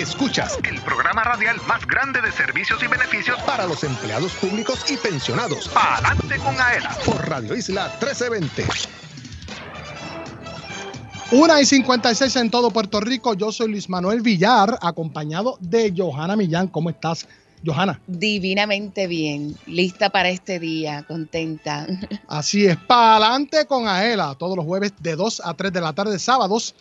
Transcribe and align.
Escuchas 0.03 0.59
el 0.69 0.81
programa 0.81 1.23
radial 1.23 1.61
más 1.69 1.87
grande 1.87 2.21
de 2.21 2.33
servicios 2.33 2.83
y 2.83 2.89
beneficios 2.89 3.41
para 3.43 3.69
los 3.69 3.85
empleados 3.85 4.33
públicos 4.33 4.85
y 4.91 4.97
pensionados. 4.97 5.69
Palante 5.69 6.39
con 6.39 6.61
Aela 6.61 6.91
por 7.07 7.29
Radio 7.29 7.55
Isla 7.55 7.85
1320. 8.01 8.67
Una 11.31 11.61
y 11.61 11.67
56 11.67 12.35
en 12.35 12.51
todo 12.51 12.73
Puerto 12.73 12.99
Rico. 12.99 13.35
Yo 13.35 13.53
soy 13.53 13.71
Luis 13.71 13.89
Manuel 13.89 14.23
Villar, 14.23 14.77
acompañado 14.83 15.57
de 15.61 15.95
Johanna 15.97 16.35
Millán. 16.35 16.67
¿Cómo 16.67 16.91
estás, 16.91 17.29
Johanna? 17.65 18.01
Divinamente 18.09 19.07
bien, 19.07 19.57
lista 19.67 20.11
para 20.11 20.31
este 20.31 20.59
día, 20.59 21.05
contenta. 21.07 21.87
Así 22.27 22.67
es, 22.67 22.77
para 22.77 23.19
adelante 23.19 23.67
con 23.67 23.87
Aela, 23.87 24.35
todos 24.37 24.57
los 24.57 24.67
jueves 24.67 24.95
de 24.99 25.15
2 25.15 25.43
a 25.45 25.55
3 25.55 25.73
de 25.73 25.81
la 25.81 25.93
tarde, 25.93 26.19
sábados 26.19 26.75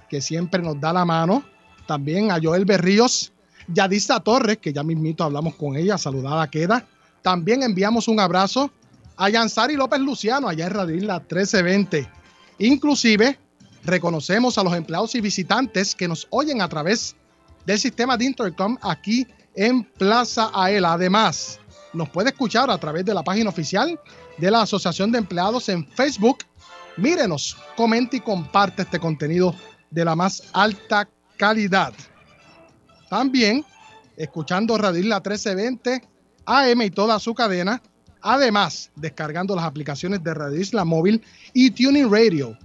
que 0.10 0.22
siempre 0.22 0.62
nos 0.62 0.80
da 0.80 0.94
la 0.94 1.04
mano. 1.04 1.44
También 1.88 2.32
a 2.32 2.40
Joel 2.42 2.66
Berríos, 2.66 3.34
Yadisa 3.68 4.20
Torres, 4.22 4.58
que 4.58 4.72
ya 4.72 4.84
mismito 4.84 5.24
hablamos 5.24 5.56
con 5.56 5.76
ella, 5.76 5.98
saludada 5.98 6.50
queda. 6.50 6.86
También 7.22 7.64
enviamos 7.64 8.08
un 8.08 8.20
abrazo 8.20 8.72
a 9.18 9.30
Yansari 9.30 9.76
López 9.76 10.00
Luciano, 10.00 10.48
allá 10.48 10.68
en 10.68 10.74
Radio 10.74 10.96
Isla 10.96 11.20
1320. 11.20 12.10
Inclusive, 12.60 13.40
reconocemos 13.84 14.58
a 14.58 14.64
los 14.64 14.74
empleados 14.74 15.16
y 15.16 15.22
visitantes 15.22 15.96
que 15.96 16.08
nos 16.08 16.28
oyen 16.30 16.62
a 16.62 16.70
través 16.70 17.16
del 17.66 17.80
sistema 17.80 18.18
de 18.18 18.26
Intercom 18.26 18.78
aquí 18.82 19.28
en 19.56 19.84
Plaza 19.84 20.52
Aela. 20.54 20.94
Además, 20.94 21.60
nos 21.94 22.10
puede 22.10 22.30
escuchar 22.30 22.70
a 22.70 22.78
través 22.78 23.06
de 23.06 23.14
la 23.14 23.24
página 23.24 23.50
oficial 23.50 24.00
de 24.38 24.52
la 24.52 24.62
Asociación 24.62 25.12
de 25.12 25.20
Empleados 25.20 25.70
en 25.70 25.88
Facebook. 25.88 26.40
Mírenos, 26.98 27.58
comente 27.76 28.18
y 28.18 28.22
comparte 28.22 28.84
este 28.84 29.00
contenido 29.00 29.56
de 29.90 30.06
la 30.06 30.16
más 30.16 30.44
alta 30.54 31.08
calidad. 31.38 31.94
También, 33.10 33.66
escuchando 34.18 34.78
Radio 34.78 35.00
Isla 35.00 35.18
1320, 35.18 36.02
AM 36.46 36.82
y 36.82 36.90
toda 36.90 37.20
su 37.20 37.34
cadena. 37.34 37.82
Además, 38.28 38.90
descargando 38.96 39.56
las 39.56 39.66
aplicaciones 39.66 40.24
de 40.24 40.34
Radio 40.34 40.60
Isla 40.60 40.84
Móvil 40.84 41.22
y 41.54 41.70
Tuning 41.70 42.12
Radio. 42.12 42.58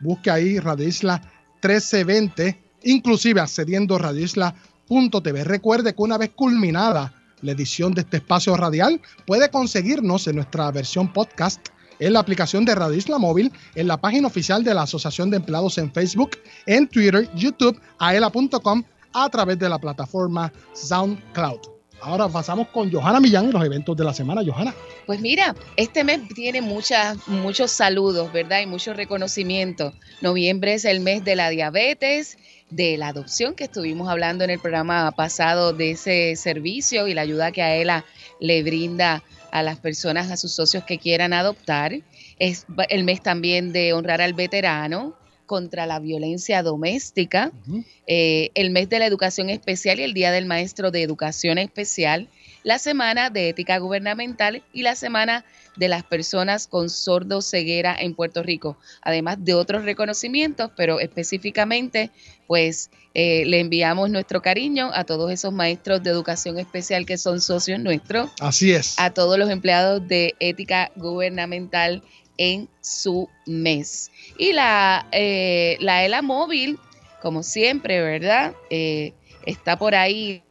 Busque 0.00 0.30
ahí 0.30 0.58
Radio 0.58 0.88
Isla 0.88 1.20
1320, 1.62 2.58
inclusive 2.84 3.38
accediendo 3.38 3.96
a 3.96 3.98
radioisla.tv. 3.98 5.44
Recuerde 5.44 5.94
que 5.94 6.02
una 6.02 6.16
vez 6.16 6.30
culminada 6.30 7.12
la 7.42 7.52
edición 7.52 7.92
de 7.92 8.00
este 8.00 8.16
espacio 8.16 8.56
radial, 8.56 8.98
puede 9.26 9.50
conseguirnos 9.50 10.26
en 10.26 10.36
nuestra 10.36 10.70
versión 10.70 11.12
podcast 11.12 11.68
en 11.98 12.14
la 12.14 12.20
aplicación 12.20 12.64
de 12.64 12.74
Radio 12.74 12.96
Isla 12.96 13.18
Móvil, 13.18 13.52
en 13.74 13.86
la 13.86 13.98
página 13.98 14.28
oficial 14.28 14.64
de 14.64 14.72
la 14.72 14.84
Asociación 14.84 15.28
de 15.28 15.36
Empleados 15.36 15.76
en 15.76 15.92
Facebook, 15.92 16.30
en 16.64 16.88
Twitter, 16.88 17.28
YouTube, 17.34 17.78
aela.com, 17.98 18.82
a 19.12 19.28
través 19.28 19.58
de 19.58 19.68
la 19.68 19.78
plataforma 19.78 20.50
SoundCloud. 20.72 21.73
Ahora 22.04 22.28
pasamos 22.28 22.68
con 22.68 22.92
Johanna 22.92 23.18
Millán 23.18 23.48
y 23.48 23.52
los 23.52 23.64
eventos 23.64 23.96
de 23.96 24.04
la 24.04 24.12
semana. 24.12 24.42
Johanna. 24.44 24.74
Pues 25.06 25.22
mira, 25.22 25.56
este 25.74 26.04
mes 26.04 26.20
tiene 26.34 26.60
muchas, 26.60 27.16
muchos 27.26 27.70
saludos, 27.70 28.30
¿verdad? 28.30 28.60
Y 28.60 28.66
muchos 28.66 28.94
reconocimientos. 28.94 29.94
Noviembre 30.20 30.74
es 30.74 30.84
el 30.84 31.00
mes 31.00 31.24
de 31.24 31.34
la 31.34 31.48
diabetes, 31.48 32.36
de 32.68 32.98
la 32.98 33.08
adopción, 33.08 33.54
que 33.54 33.64
estuvimos 33.64 34.10
hablando 34.10 34.44
en 34.44 34.50
el 34.50 34.58
programa 34.58 35.10
pasado 35.12 35.72
de 35.72 35.92
ese 35.92 36.36
servicio 36.36 37.08
y 37.08 37.14
la 37.14 37.22
ayuda 37.22 37.52
que 37.52 37.62
a 37.62 37.74
ELA 37.74 38.04
le 38.38 38.62
brinda 38.62 39.22
a 39.50 39.62
las 39.62 39.78
personas, 39.78 40.30
a 40.30 40.36
sus 40.36 40.52
socios 40.52 40.84
que 40.84 40.98
quieran 40.98 41.32
adoptar. 41.32 41.94
Es 42.38 42.66
el 42.90 43.04
mes 43.04 43.22
también 43.22 43.72
de 43.72 43.94
honrar 43.94 44.20
al 44.20 44.34
veterano 44.34 45.16
contra 45.46 45.86
la 45.86 45.98
violencia 45.98 46.62
doméstica, 46.62 47.52
eh, 48.06 48.50
el 48.54 48.70
mes 48.70 48.88
de 48.88 48.98
la 48.98 49.06
educación 49.06 49.50
especial 49.50 50.00
y 50.00 50.02
el 50.02 50.14
Día 50.14 50.32
del 50.32 50.46
Maestro 50.46 50.90
de 50.90 51.02
Educación 51.02 51.58
Especial, 51.58 52.28
la 52.62 52.78
semana 52.78 53.30
de 53.30 53.50
ética 53.50 53.78
gubernamental 53.78 54.62
y 54.72 54.82
la 54.82 54.94
semana 54.96 55.44
de 55.76 55.88
las 55.88 56.04
personas 56.04 56.66
con 56.66 56.88
sordo 56.88 57.42
ceguera 57.42 57.94
en 57.98 58.14
Puerto 58.14 58.42
Rico, 58.42 58.78
además 59.02 59.44
de 59.44 59.54
otros 59.54 59.84
reconocimientos, 59.84 60.70
pero 60.76 61.00
específicamente, 61.00 62.10
pues 62.46 62.90
eh, 63.12 63.44
le 63.44 63.60
enviamos 63.60 64.10
nuestro 64.10 64.40
cariño 64.40 64.90
a 64.94 65.04
todos 65.04 65.30
esos 65.30 65.52
maestros 65.52 66.02
de 66.02 66.10
educación 66.10 66.58
especial 66.58 67.06
que 67.06 67.18
son 67.18 67.40
socios 67.40 67.80
nuestros, 67.80 68.30
Así 68.40 68.72
es. 68.72 68.98
a 68.98 69.10
todos 69.10 69.38
los 69.38 69.50
empleados 69.50 70.06
de 70.06 70.34
ética 70.40 70.90
gubernamental 70.96 72.02
en 72.36 72.68
su 72.80 73.28
mes. 73.46 74.10
Y 74.38 74.52
la, 74.52 75.06
eh, 75.12 75.76
la 75.80 76.04
ELA 76.04 76.22
móvil, 76.22 76.78
como 77.22 77.42
siempre, 77.42 78.00
¿verdad? 78.00 78.54
Eh, 78.70 79.12
está 79.46 79.78
por 79.78 79.94
ahí 79.94 80.42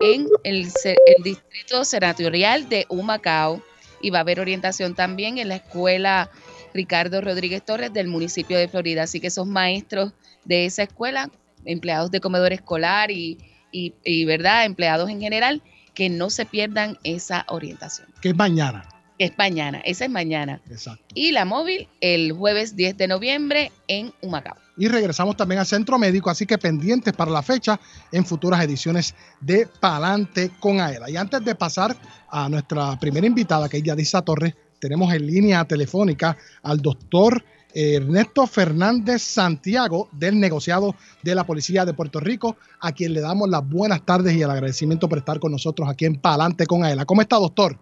en 0.00 0.28
el, 0.44 0.68
el 0.84 1.22
distrito 1.22 1.84
senatorial 1.84 2.68
de 2.68 2.86
Humacao 2.88 3.62
y 4.00 4.10
va 4.10 4.18
a 4.18 4.20
haber 4.20 4.40
orientación 4.40 4.94
también 4.94 5.38
en 5.38 5.48
la 5.48 5.56
escuela 5.56 6.30
Ricardo 6.72 7.20
Rodríguez 7.20 7.64
Torres 7.64 7.92
del 7.92 8.08
municipio 8.08 8.58
de 8.58 8.68
Florida. 8.68 9.04
Así 9.04 9.20
que 9.20 9.26
esos 9.28 9.46
maestros 9.46 10.12
de 10.44 10.66
esa 10.66 10.84
escuela, 10.84 11.30
empleados 11.64 12.10
de 12.10 12.20
comedor 12.20 12.52
escolar 12.52 13.10
y, 13.10 13.38
y, 13.72 13.94
y, 14.04 14.24
verdad, 14.24 14.64
empleados 14.64 15.10
en 15.10 15.20
general, 15.20 15.62
que 15.94 16.08
no 16.08 16.30
se 16.30 16.46
pierdan 16.46 16.98
esa 17.02 17.44
orientación. 17.48 18.08
Que 18.20 18.30
es 18.30 18.36
mañana. 18.36 18.88
Es 19.18 19.32
mañana, 19.36 19.80
esa 19.80 20.04
es 20.04 20.10
mañana. 20.10 20.60
Exacto. 20.70 21.04
Y 21.12 21.32
la 21.32 21.44
móvil 21.44 21.88
el 22.00 22.32
jueves 22.32 22.76
10 22.76 22.96
de 22.96 23.08
noviembre 23.08 23.72
en 23.88 24.12
Humacao. 24.22 24.56
Y 24.76 24.86
regresamos 24.86 25.36
también 25.36 25.58
al 25.58 25.66
centro 25.66 25.98
médico, 25.98 26.30
así 26.30 26.46
que 26.46 26.56
pendientes 26.56 27.12
para 27.12 27.32
la 27.32 27.42
fecha 27.42 27.80
en 28.12 28.24
futuras 28.24 28.62
ediciones 28.62 29.16
de 29.40 29.66
Palante 29.66 30.52
con 30.60 30.80
Aela. 30.80 31.10
Y 31.10 31.16
antes 31.16 31.44
de 31.44 31.56
pasar 31.56 31.96
a 32.30 32.48
nuestra 32.48 32.96
primera 33.00 33.26
invitada, 33.26 33.68
que 33.68 33.78
es 33.78 33.82
Yadisa 33.82 34.22
Torres, 34.22 34.54
tenemos 34.78 35.12
en 35.12 35.26
línea 35.26 35.64
telefónica 35.64 36.36
al 36.62 36.80
doctor 36.80 37.44
Ernesto 37.80 38.44
Fernández 38.48 39.22
Santiago 39.22 40.08
del 40.10 40.40
negociado 40.40 40.96
de 41.22 41.36
la 41.36 41.44
Policía 41.44 41.84
de 41.84 41.94
Puerto 41.94 42.18
Rico, 42.18 42.56
a 42.80 42.90
quien 42.90 43.14
le 43.14 43.20
damos 43.20 43.48
las 43.48 43.68
buenas 43.68 44.04
tardes 44.04 44.34
y 44.34 44.42
el 44.42 44.50
agradecimiento 44.50 45.08
por 45.08 45.18
estar 45.18 45.38
con 45.38 45.52
nosotros 45.52 45.88
aquí 45.88 46.04
en 46.04 46.16
Palante 46.16 46.66
con 46.66 46.82
Aela. 46.82 47.04
¿Cómo 47.04 47.22
está, 47.22 47.36
doctor? 47.36 47.76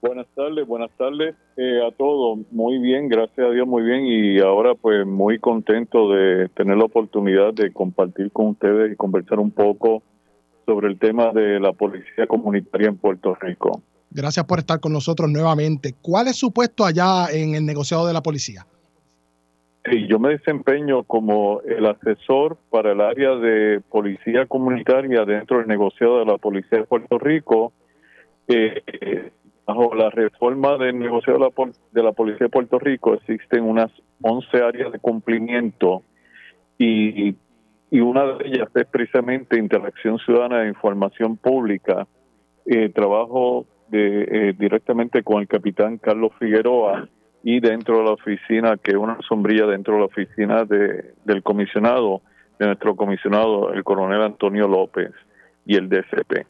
Buenas 0.00 0.26
tardes, 0.34 0.66
buenas 0.66 0.90
tardes 0.96 1.34
eh, 1.58 1.80
a 1.86 1.94
todos. 1.94 2.38
Muy 2.50 2.78
bien, 2.78 3.10
gracias 3.10 3.46
a 3.46 3.50
Dios, 3.50 3.66
muy 3.66 3.82
bien. 3.82 4.06
Y 4.06 4.40
ahora 4.40 4.74
pues 4.74 5.06
muy 5.06 5.38
contento 5.40 6.10
de 6.12 6.48
tener 6.56 6.78
la 6.78 6.84
oportunidad 6.84 7.52
de 7.52 7.74
compartir 7.74 8.32
con 8.32 8.46
ustedes 8.48 8.94
y 8.94 8.96
conversar 8.96 9.40
un 9.40 9.50
poco 9.50 10.02
sobre 10.64 10.88
el 10.88 10.98
tema 10.98 11.32
de 11.34 11.60
la 11.60 11.74
policía 11.74 12.26
comunitaria 12.26 12.88
en 12.88 12.96
Puerto 12.96 13.34
Rico. 13.34 13.82
Gracias 14.10 14.46
por 14.46 14.60
estar 14.60 14.80
con 14.80 14.94
nosotros 14.94 15.30
nuevamente. 15.30 15.94
¿Cuál 16.00 16.28
es 16.28 16.36
su 16.36 16.50
puesto 16.50 16.86
allá 16.86 17.26
en 17.30 17.54
el 17.54 17.66
negociado 17.66 18.06
de 18.06 18.14
la 18.14 18.22
policía? 18.22 18.66
Sí, 19.90 20.06
yo 20.08 20.18
me 20.18 20.30
desempeño 20.30 21.04
como 21.04 21.60
el 21.62 21.86
asesor 21.86 22.56
para 22.70 22.92
el 22.92 23.00
área 23.00 23.36
de 23.36 23.80
policía 23.88 24.46
comunitaria 24.46 25.24
dentro 25.24 25.58
del 25.58 25.68
negociado 25.68 26.18
de 26.18 26.24
la 26.24 26.38
Policía 26.38 26.78
de 26.78 26.84
Puerto 26.84 27.18
Rico. 27.18 27.72
Eh, 28.48 29.30
bajo 29.64 29.94
la 29.94 30.10
reforma 30.10 30.76
del 30.78 30.98
negociado 30.98 31.38
de 31.38 31.44
la, 31.44 31.72
de 31.92 32.02
la 32.02 32.12
Policía 32.12 32.46
de 32.46 32.48
Puerto 32.48 32.78
Rico 32.78 33.14
existen 33.14 33.64
unas 33.64 33.90
11 34.22 34.56
áreas 34.62 34.92
de 34.92 34.98
cumplimiento 34.98 36.02
y, 36.78 37.36
y 37.90 38.00
una 38.00 38.24
de 38.24 38.46
ellas 38.46 38.68
es 38.74 38.86
precisamente 38.86 39.58
interacción 39.58 40.18
ciudadana 40.18 40.64
e 40.64 40.68
información 40.68 41.36
pública. 41.36 42.06
Eh, 42.64 42.88
trabajo 42.88 43.66
de, 43.88 44.22
eh, 44.22 44.54
directamente 44.58 45.22
con 45.22 45.40
el 45.40 45.48
capitán 45.48 45.98
Carlos 45.98 46.32
Figueroa 46.40 47.08
y 47.48 47.60
dentro 47.60 47.98
de 47.98 48.04
la 48.04 48.10
oficina, 48.10 48.76
que 48.76 48.90
es 48.90 48.96
una 48.96 49.16
sombrilla 49.28 49.66
dentro 49.66 49.94
de 49.94 50.00
la 50.00 50.06
oficina 50.06 50.64
de, 50.64 51.14
del 51.24 51.44
comisionado, 51.44 52.20
de 52.58 52.66
nuestro 52.66 52.96
comisionado, 52.96 53.72
el 53.72 53.84
coronel 53.84 54.20
Antonio 54.20 54.66
López 54.66 55.12
y 55.64 55.76
el 55.76 55.88
DCP. 55.88 56.44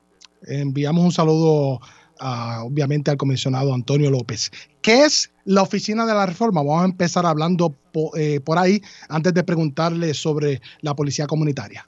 Enviamos 0.47 1.05
un 1.05 1.13
saludo, 1.13 1.81
a, 2.19 2.63
obviamente, 2.65 3.11
al 3.11 3.19
comisionado 3.19 3.75
Antonio 3.75 4.11
López. 4.11 4.51
¿Qué 4.81 5.05
es 5.05 5.35
la 5.45 5.61
oficina 5.61 6.07
de 6.07 6.15
la 6.15 6.25
reforma? 6.25 6.63
Vamos 6.63 6.83
a 6.85 6.87
empezar 6.87 7.27
hablando 7.27 7.75
po- 7.93 8.17
eh, 8.17 8.41
por 8.41 8.57
ahí 8.57 8.81
antes 9.11 9.35
de 9.35 9.45
preguntarle 9.45 10.15
sobre 10.15 10.63
la 10.81 10.95
policía 10.95 11.27
comunitaria. 11.27 11.87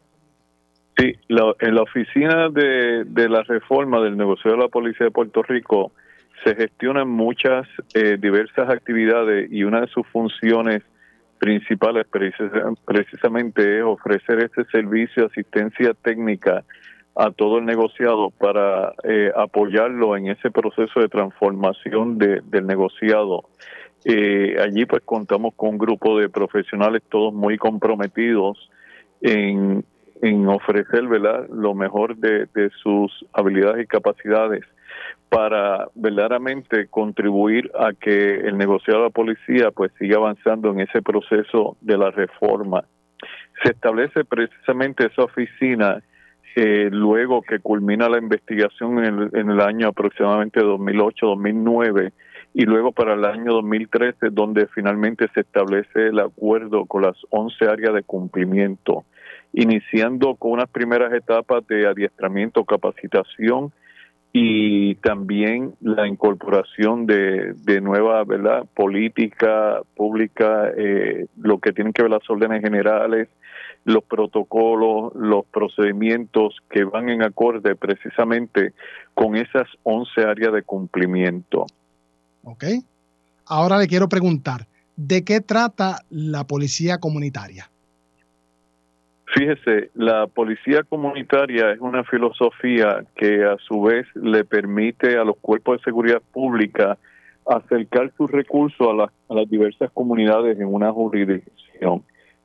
Sí, 0.99 1.15
la- 1.29 1.55
en 1.61 1.75
la 1.77 1.81
oficina 1.83 2.51
de, 2.51 3.05
de 3.07 3.29
la 3.31 3.43
reforma 3.45 4.01
del 4.03 4.19
negocio 4.19 4.51
de 4.51 4.59
la 4.59 4.69
Policía 4.69 5.07
de 5.07 5.13
Puerto 5.13 5.43
Rico 5.45 5.93
se 6.45 6.55
gestionan 6.55 7.09
muchas 7.09 7.67
eh, 7.95 8.17
diversas 8.19 8.69
actividades 8.71 9.51
y 9.51 9.65
una 9.65 9.81
de 9.83 9.87
sus 9.89 10.07
funciones 10.09 10.83
principales 11.39 12.07
precis- 12.11 12.51
precisamente 12.85 13.79
es 13.79 13.85
ofrecer 13.85 14.43
este 14.45 14.65
servicio 14.67 15.23
de 15.25 15.27
asistencia 15.29 15.95
técnica 15.95 16.65
a 17.17 17.31
todo 17.31 17.59
el 17.59 17.65
negociado 17.65 18.31
para 18.31 18.93
eh, 19.05 19.33
apoyarlo 19.37 20.17
en 20.17 20.29
ese 20.29 20.51
proceso 20.51 21.01
de 21.01 21.09
transformación 21.09 22.19
de- 22.19 22.41
del 22.45 22.67
negociado. 22.67 23.45
Eh, 24.05 24.57
allí 24.61 24.87
pues 24.87 25.03
contamos 25.05 25.55
con 25.57 25.71
un 25.71 25.79
grupo 25.79 26.19
de 26.19 26.29
profesionales 26.29 27.03
todos 27.09 27.35
muy 27.35 27.59
comprometidos 27.59 28.71
en, 29.21 29.85
ofrecer 30.49 31.03
lo 31.05 31.75
mejor 31.75 32.17
de 32.17 32.71
sus 32.83 33.25
habilidades 33.33 33.85
y 33.85 33.87
capacidades 33.87 34.65
para 35.29 35.89
verdaderamente 35.95 36.89
contribuir 36.89 37.71
a 37.79 37.93
que 37.93 38.37
el 38.37 38.57
negociado 38.57 39.01
de 39.01 39.07
la 39.07 39.11
policía 39.11 39.71
pues 39.71 39.93
siga 39.99 40.17
avanzando 40.17 40.71
en 40.71 40.81
ese 40.81 41.03
proceso 41.03 41.77
de 41.81 41.99
la 41.99 42.11
reforma. 42.11 42.85
Se 43.63 43.73
establece 43.73 44.25
precisamente 44.25 45.07
esa 45.07 45.25
oficina 45.25 46.03
eh, 46.61 46.89
luego 46.91 47.43
que 47.43 47.61
culmina 47.61 48.09
la 48.09 48.19
investigación 48.19 48.99
en 48.99 49.05
el, 49.05 49.31
en 49.35 49.51
el 49.51 49.61
año 49.61 49.87
aproximadamente 49.87 50.61
2008-2009 50.61 52.11
y 52.53 52.65
luego 52.65 52.91
para 52.91 53.15
el 53.15 53.25
año 53.25 53.53
2013 53.53 54.31
donde 54.33 54.67
finalmente 54.75 55.29
se 55.35 55.43
establece 55.43 56.09
el 56.09 56.19
acuerdo 56.19 56.87
con 56.87 57.03
las 57.03 57.17
11 57.31 57.65
áreas 57.65 57.95
de 57.95 58.03
cumplimiento, 58.03 59.05
iniciando 59.53 60.35
con 60.35 60.51
unas 60.51 60.69
primeras 60.69 61.13
etapas 61.13 61.65
de 61.69 61.87
adiestramiento, 61.87 62.65
capacitación 62.65 63.73
y 64.33 64.97
también 64.97 65.75
la 65.81 66.07
incorporación 66.07 67.07
de, 67.07 67.55
de 67.55 67.81
nueva 67.81 68.25
verdad 68.25 68.67
política 68.75 69.81
pública 69.97 70.71
eh, 70.77 71.27
lo 71.41 71.59
que 71.59 71.73
tienen 71.73 71.93
que 71.93 72.03
ver 72.03 72.11
las 72.11 72.29
órdenes 72.29 72.63
generales 72.63 73.29
los 73.85 74.05
protocolos 74.05 75.15
los 75.15 75.47
procedimientos 75.47 76.57
que 76.71 76.85
van 76.85 77.09
en 77.09 77.23
acorde 77.23 77.75
precisamente 77.75 78.75
con 79.15 79.35
esas 79.35 79.67
11 79.85 80.21
áreas 80.23 80.53
de 80.53 80.63
cumplimiento 80.63 81.65
¿Ok? 82.49 82.65
Ahora 83.47 83.79
le 83.79 83.87
quiero 83.87 84.09
preguntar, 84.09 84.67
¿de 84.97 85.25
qué 85.25 85.41
trata 85.41 86.03
la 86.11 86.45
policía 86.45 86.99
comunitaria? 86.99 87.71
Fíjese, 89.35 89.91
la 89.95 90.27
policía 90.27 90.83
comunitaria 90.85 91.73
es 91.73 91.81
una 91.81 92.03
filosofía 92.05 93.05
que 93.15 93.45
a 93.45 93.57
su 93.59 93.83
vez 93.83 94.07
le 94.15 94.45
permite 94.45 95.17
a 95.19 95.25
los 95.25 95.37
cuerpos 95.37 95.79
de 95.79 95.85
seguridad 95.85 96.23
pública 96.33 96.97
acercar 97.47 98.11
sus 98.17 98.31
recursos 98.31 98.89
a, 98.89 98.95
las- 98.95 99.11
a 99.29 99.35
las 99.35 99.49
diversas 99.51 99.91
comunidades 99.93 100.59
en 100.59 100.67
una 100.67 100.91
jurisdicción. 100.93 102.03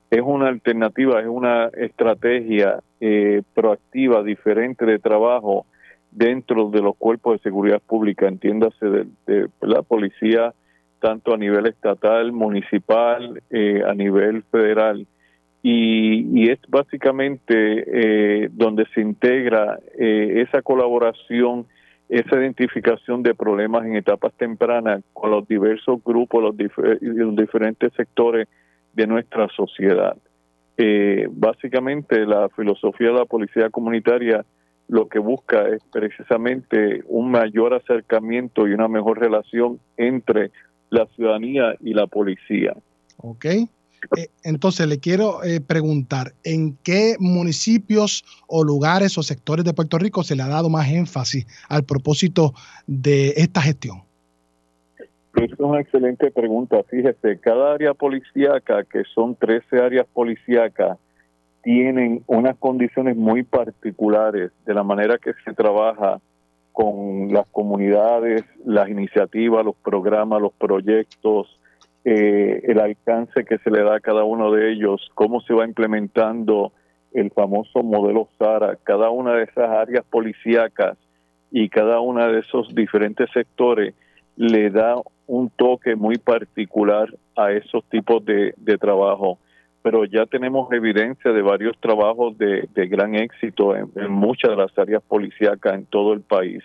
Es 0.09 0.21
una 0.21 0.49
alternativa, 0.49 1.21
es 1.21 1.27
una 1.27 1.67
estrategia 1.73 2.79
eh, 2.99 3.41
proactiva, 3.53 4.21
diferente 4.21 4.85
de 4.85 4.99
trabajo 4.99 5.65
dentro 6.11 6.69
de 6.69 6.81
los 6.81 6.95
cuerpos 6.97 7.33
de 7.37 7.43
seguridad 7.43 7.81
pública, 7.81 8.27
entiéndase 8.27 8.85
de, 8.85 9.05
de 9.25 9.47
la 9.61 9.81
policía 9.81 10.53
tanto 10.99 11.33
a 11.33 11.37
nivel 11.37 11.65
estatal, 11.65 12.31
municipal, 12.31 13.41
eh, 13.49 13.81
a 13.85 13.93
nivel 13.93 14.43
federal 14.43 15.07
y, 15.65 16.49
es 16.51 16.59
básicamente 16.67 17.53
eh, 17.55 18.49
donde 18.51 18.85
se 18.93 18.99
integra 18.99 19.79
eh, 19.97 20.43
esa 20.45 20.61
colaboración, 20.61 21.65
esa 22.09 22.35
identificación 22.35 23.23
de 23.23 23.33
problemas 23.33 23.85
en 23.85 23.95
etapas 23.95 24.33
tempranas 24.33 25.01
con 25.13 25.31
los 25.31 25.47
diversos 25.47 26.03
grupos, 26.03 26.43
los, 26.43 26.55
dif- 26.55 26.99
los 27.01 27.35
diferentes 27.37 27.93
sectores 27.93 28.49
de 28.93 29.07
nuestra 29.07 29.47
sociedad. 29.55 30.17
Eh, 30.75 31.27
básicamente 31.31 32.25
la 32.25 32.49
filosofía 32.49 33.07
de 33.07 33.19
la 33.19 33.25
policía 33.25 33.69
comunitaria 33.69 34.43
lo 34.89 35.07
que 35.07 35.19
busca 35.19 35.69
es 35.69 35.81
precisamente 35.91 37.03
un 37.07 37.31
mayor 37.31 37.73
acercamiento 37.73 38.67
y 38.67 38.73
una 38.73 38.89
mejor 38.89 39.19
relación 39.19 39.79
entre 39.95 40.51
la 40.89 41.05
ciudadanía 41.15 41.75
y 41.79 41.93
la 41.93 42.05
policía. 42.07 42.73
¿Ok? 43.17 43.45
Eh, 44.17 44.27
entonces, 44.43 44.87
le 44.87 44.99
quiero 44.99 45.43
eh, 45.43 45.61
preguntar, 45.61 46.33
¿en 46.43 46.77
qué 46.83 47.15
municipios 47.19 48.23
o 48.47 48.63
lugares 48.63 49.17
o 49.17 49.23
sectores 49.23 49.65
de 49.65 49.73
Puerto 49.73 49.97
Rico 49.97 50.23
se 50.23 50.35
le 50.35 50.43
ha 50.43 50.47
dado 50.47 50.69
más 50.69 50.89
énfasis 50.89 51.45
al 51.69 51.83
propósito 51.83 52.53
de 52.87 53.33
esta 53.37 53.61
gestión? 53.61 54.03
Es 55.35 55.51
una 55.57 55.81
excelente 55.81 56.29
pregunta. 56.31 56.83
Fíjese, 56.89 57.39
cada 57.39 57.73
área 57.73 57.93
policíaca, 57.93 58.83
que 58.83 59.03
son 59.15 59.35
13 59.35 59.79
áreas 59.79 60.05
policíacas, 60.13 60.97
tienen 61.63 62.23
unas 62.27 62.57
condiciones 62.57 63.15
muy 63.15 63.43
particulares 63.43 64.51
de 64.65 64.73
la 64.73 64.83
manera 64.83 65.17
que 65.17 65.31
se 65.43 65.53
trabaja 65.53 66.19
con 66.73 67.31
las 67.31 67.47
comunidades, 67.47 68.43
las 68.65 68.89
iniciativas, 68.89 69.63
los 69.63 69.75
programas, 69.75 70.41
los 70.41 70.53
proyectos, 70.53 71.59
eh, 72.05 72.61
el 72.63 72.79
alcance 72.79 73.45
que 73.45 73.57
se 73.59 73.71
le 73.71 73.83
da 73.83 73.95
a 73.95 73.99
cada 73.99 74.23
uno 74.23 74.51
de 74.51 74.71
ellos, 74.71 75.09
cómo 75.13 75.41
se 75.41 75.53
va 75.53 75.65
implementando 75.65 76.73
el 77.13 77.31
famoso 77.31 77.83
modelo 77.83 78.27
SARA, 78.37 78.77
cada 78.83 79.09
una 79.09 79.35
de 79.35 79.43
esas 79.43 79.69
áreas 79.69 80.03
policíacas 80.09 80.97
y 81.51 81.69
cada 81.69 81.99
uno 81.99 82.27
de 82.31 82.39
esos 82.39 82.73
diferentes 82.73 83.29
sectores 83.31 83.93
le 84.35 84.69
da 84.71 84.95
un 85.27 85.49
toque 85.49 85.95
muy 85.95 86.17
particular 86.17 87.07
a 87.35 87.51
esos 87.51 87.83
tipos 87.85 88.23
de, 88.25 88.53
trabajo. 88.79 89.37
Pero 89.81 90.05
ya 90.05 90.25
tenemos 90.25 90.71
evidencia 90.71 91.31
de 91.31 91.41
varios 91.41 91.77
trabajos 91.79 92.37
de, 92.37 92.67
gran 92.75 93.15
éxito 93.15 93.75
en, 93.75 94.11
muchas 94.11 94.51
de 94.51 94.57
las 94.57 94.77
áreas 94.77 95.03
policíacas 95.03 95.73
en 95.73 95.85
todo 95.85 96.13
el 96.13 96.21
país. 96.21 96.63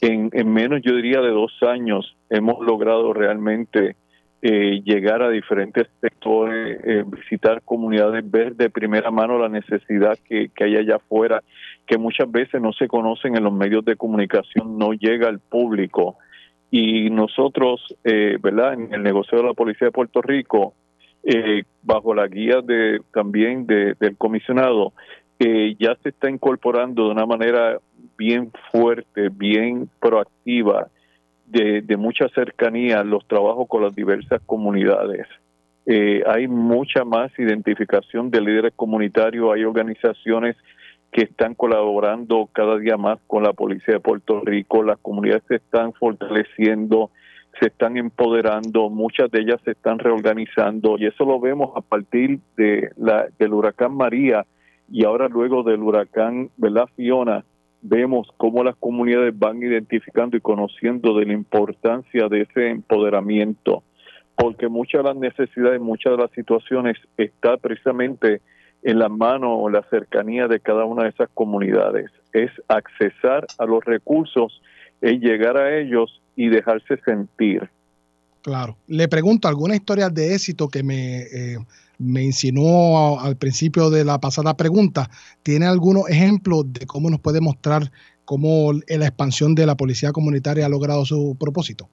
En, 0.00 0.30
menos, 0.52 0.80
yo 0.82 0.94
diría, 0.96 1.20
de 1.20 1.30
dos 1.30 1.52
años 1.62 2.16
hemos 2.30 2.64
logrado 2.64 3.12
realmente 3.12 3.96
eh, 4.46 4.82
llegar 4.84 5.22
a 5.22 5.30
diferentes 5.30 5.88
sectores, 6.02 6.78
eh, 6.84 7.02
visitar 7.06 7.62
comunidades, 7.62 8.30
ver 8.30 8.54
de 8.54 8.68
primera 8.68 9.10
mano 9.10 9.38
la 9.38 9.48
necesidad 9.48 10.18
que, 10.28 10.50
hay 10.60 10.76
allá 10.76 10.96
afuera, 10.96 11.42
que 11.86 11.96
muchas 11.96 12.30
veces 12.30 12.60
no 12.60 12.74
se 12.74 12.86
conocen 12.86 13.36
en 13.36 13.44
los 13.44 13.54
medios 13.54 13.86
de 13.86 13.96
comunicación, 13.96 14.76
no 14.76 14.92
llega 14.92 15.28
al 15.28 15.40
público 15.40 16.18
y 16.70 17.08
nosotros, 17.08 17.80
eh, 18.04 18.36
¿verdad? 18.38 18.74
En 18.74 18.92
el 18.92 19.02
negocio 19.02 19.38
de 19.38 19.44
la 19.44 19.54
Policía 19.54 19.86
de 19.86 19.92
Puerto 19.92 20.20
Rico, 20.20 20.74
eh, 21.22 21.62
bajo 21.82 22.14
la 22.14 22.26
guía 22.26 22.60
de 22.62 23.00
también 23.14 23.66
de, 23.66 23.94
del 23.98 24.18
comisionado, 24.18 24.92
eh, 25.38 25.74
ya 25.78 25.96
se 26.02 26.10
está 26.10 26.28
incorporando 26.28 27.06
de 27.06 27.12
una 27.12 27.24
manera 27.24 27.78
bien 28.18 28.52
fuerte, 28.70 29.30
bien 29.30 29.88
proactiva, 30.00 30.88
de, 31.46 31.82
de 31.82 31.96
mucha 31.96 32.28
cercanía 32.28 33.04
los 33.04 33.26
trabajos 33.26 33.68
con 33.68 33.82
las 33.82 33.94
diversas 33.94 34.40
comunidades. 34.46 35.26
hay 36.26 36.48
mucha 36.48 37.04
más 37.04 37.30
identificación 37.38 38.30
de 38.30 38.40
líderes 38.40 38.72
comunitarios, 38.74 39.52
hay 39.52 39.64
organizaciones 39.64 40.56
que 41.14 41.22
están 41.22 41.54
colaborando 41.54 42.48
cada 42.52 42.76
día 42.76 42.96
más 42.96 43.20
con 43.28 43.44
la 43.44 43.52
Policía 43.52 43.94
de 43.94 44.00
Puerto 44.00 44.40
Rico, 44.40 44.82
las 44.82 44.98
comunidades 44.98 45.44
se 45.46 45.56
están 45.56 45.92
fortaleciendo, 45.92 47.10
se 47.60 47.68
están 47.68 47.96
empoderando, 47.96 48.90
muchas 48.90 49.30
de 49.30 49.42
ellas 49.42 49.60
se 49.64 49.70
están 49.70 50.00
reorganizando 50.00 50.96
y 50.98 51.06
eso 51.06 51.24
lo 51.24 51.38
vemos 51.38 51.70
a 51.76 51.82
partir 51.82 52.40
de 52.56 52.90
la, 52.96 53.28
del 53.38 53.52
huracán 53.52 53.96
María 53.96 54.44
y 54.90 55.04
ahora 55.04 55.28
luego 55.28 55.62
del 55.62 55.84
huracán 55.84 56.50
¿verdad, 56.56 56.88
Fiona, 56.96 57.44
vemos 57.84 58.26
cómo 58.38 58.64
las 58.64 58.76
comunidades 58.76 59.38
van 59.38 59.62
identificando 59.62 60.36
y 60.36 60.40
conociendo 60.40 61.16
de 61.18 61.26
la 61.26 61.34
importancia 61.34 62.28
de 62.28 62.40
ese 62.40 62.70
empoderamiento, 62.70 63.82
porque 64.36 64.68
muchas 64.68 65.02
de 65.02 65.08
las 65.10 65.16
necesidades, 65.16 65.80
muchas 65.80 66.16
de 66.16 66.22
las 66.22 66.30
situaciones 66.32 66.96
está 67.18 67.58
precisamente 67.58 68.40
en 68.82 68.98
la 68.98 69.10
mano 69.10 69.58
o 69.58 69.68
la 69.68 69.82
cercanía 69.90 70.48
de 70.48 70.60
cada 70.60 70.86
una 70.86 71.04
de 71.04 71.10
esas 71.10 71.28
comunidades. 71.34 72.10
Es 72.32 72.50
accesar 72.68 73.46
a 73.58 73.66
los 73.66 73.84
recursos, 73.84 74.62
es 75.02 75.20
llegar 75.20 75.58
a 75.58 75.78
ellos 75.78 76.22
y 76.36 76.48
dejarse 76.48 76.96
sentir. 77.04 77.68
Claro. 78.42 78.76
Le 78.86 79.08
pregunto, 79.08 79.46
¿alguna 79.46 79.76
historia 79.76 80.08
de 80.08 80.34
éxito 80.34 80.68
que 80.68 80.82
me, 80.82 81.20
eh, 81.20 81.58
me 81.98 82.22
insinuó 82.22 83.20
al 83.20 83.36
principio 83.36 83.90
de 83.90 84.04
la 84.04 84.18
pasada 84.18 84.56
pregunta? 84.56 85.08
¿Tiene 85.42 85.66
algunos 85.66 86.08
ejemplos 86.08 86.72
de 86.72 86.86
cómo 86.86 87.10
nos 87.10 87.20
puede 87.20 87.40
mostrar 87.40 87.90
cómo 88.24 88.72
la 88.72 89.06
expansión 89.06 89.54
de 89.54 89.66
la 89.66 89.76
policía 89.76 90.12
comunitaria 90.12 90.66
ha 90.66 90.68
logrado 90.68 91.04
su 91.04 91.36
propósito? 91.38 91.88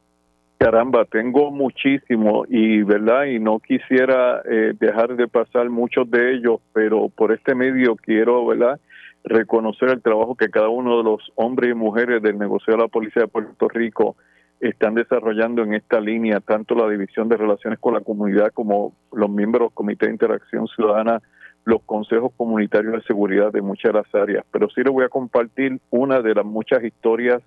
Caramba, 0.57 1.05
tengo 1.05 1.49
muchísimo 1.49 2.45
y 2.47 2.83
verdad 2.83 3.25
y 3.25 3.39
no 3.39 3.59
quisiera 3.59 4.43
eh, 4.47 4.73
dejar 4.79 5.15
de 5.15 5.27
pasar 5.27 5.71
muchos 5.71 6.09
de 6.11 6.35
ellos, 6.35 6.59
pero 6.71 7.09
por 7.09 7.31
este 7.31 7.55
medio 7.55 7.95
quiero, 7.95 8.45
verdad, 8.45 8.79
reconocer 9.23 9.89
el 9.89 10.03
trabajo 10.03 10.35
que 10.35 10.49
cada 10.49 10.69
uno 10.69 10.97
de 10.97 11.03
los 11.03 11.31
hombres 11.33 11.71
y 11.71 11.73
mujeres 11.73 12.21
del 12.21 12.37
negocio 12.37 12.73
de 12.73 12.79
la 12.79 12.87
policía 12.87 13.23
de 13.23 13.27
Puerto 13.27 13.67
Rico 13.69 14.15
están 14.61 14.93
desarrollando 14.93 15.63
en 15.63 15.73
esta 15.73 15.99
línea, 15.99 16.39
tanto 16.39 16.75
la 16.75 16.87
división 16.87 17.27
de 17.27 17.37
relaciones 17.37 17.79
con 17.79 17.95
la 17.95 18.01
comunidad 18.01 18.51
como 18.53 18.93
los 19.11 19.29
miembros 19.29 19.69
del 19.69 19.73
Comité 19.73 20.05
de 20.05 20.13
Interacción 20.13 20.67
Ciudadana, 20.67 21.21
los 21.65 21.81
consejos 21.83 22.31
comunitarios 22.37 22.93
de 22.93 23.01
seguridad 23.01 23.51
de 23.51 23.61
muchas 23.61 23.91
de 23.91 23.99
las 23.99 24.15
áreas. 24.15 24.45
Pero 24.51 24.69
sí 24.69 24.81
les 24.83 24.93
voy 24.93 25.03
a 25.03 25.09
compartir 25.09 25.79
una 25.89 26.21
de 26.21 26.35
las 26.35 26.45
muchas 26.45 26.83
historias 26.83 27.41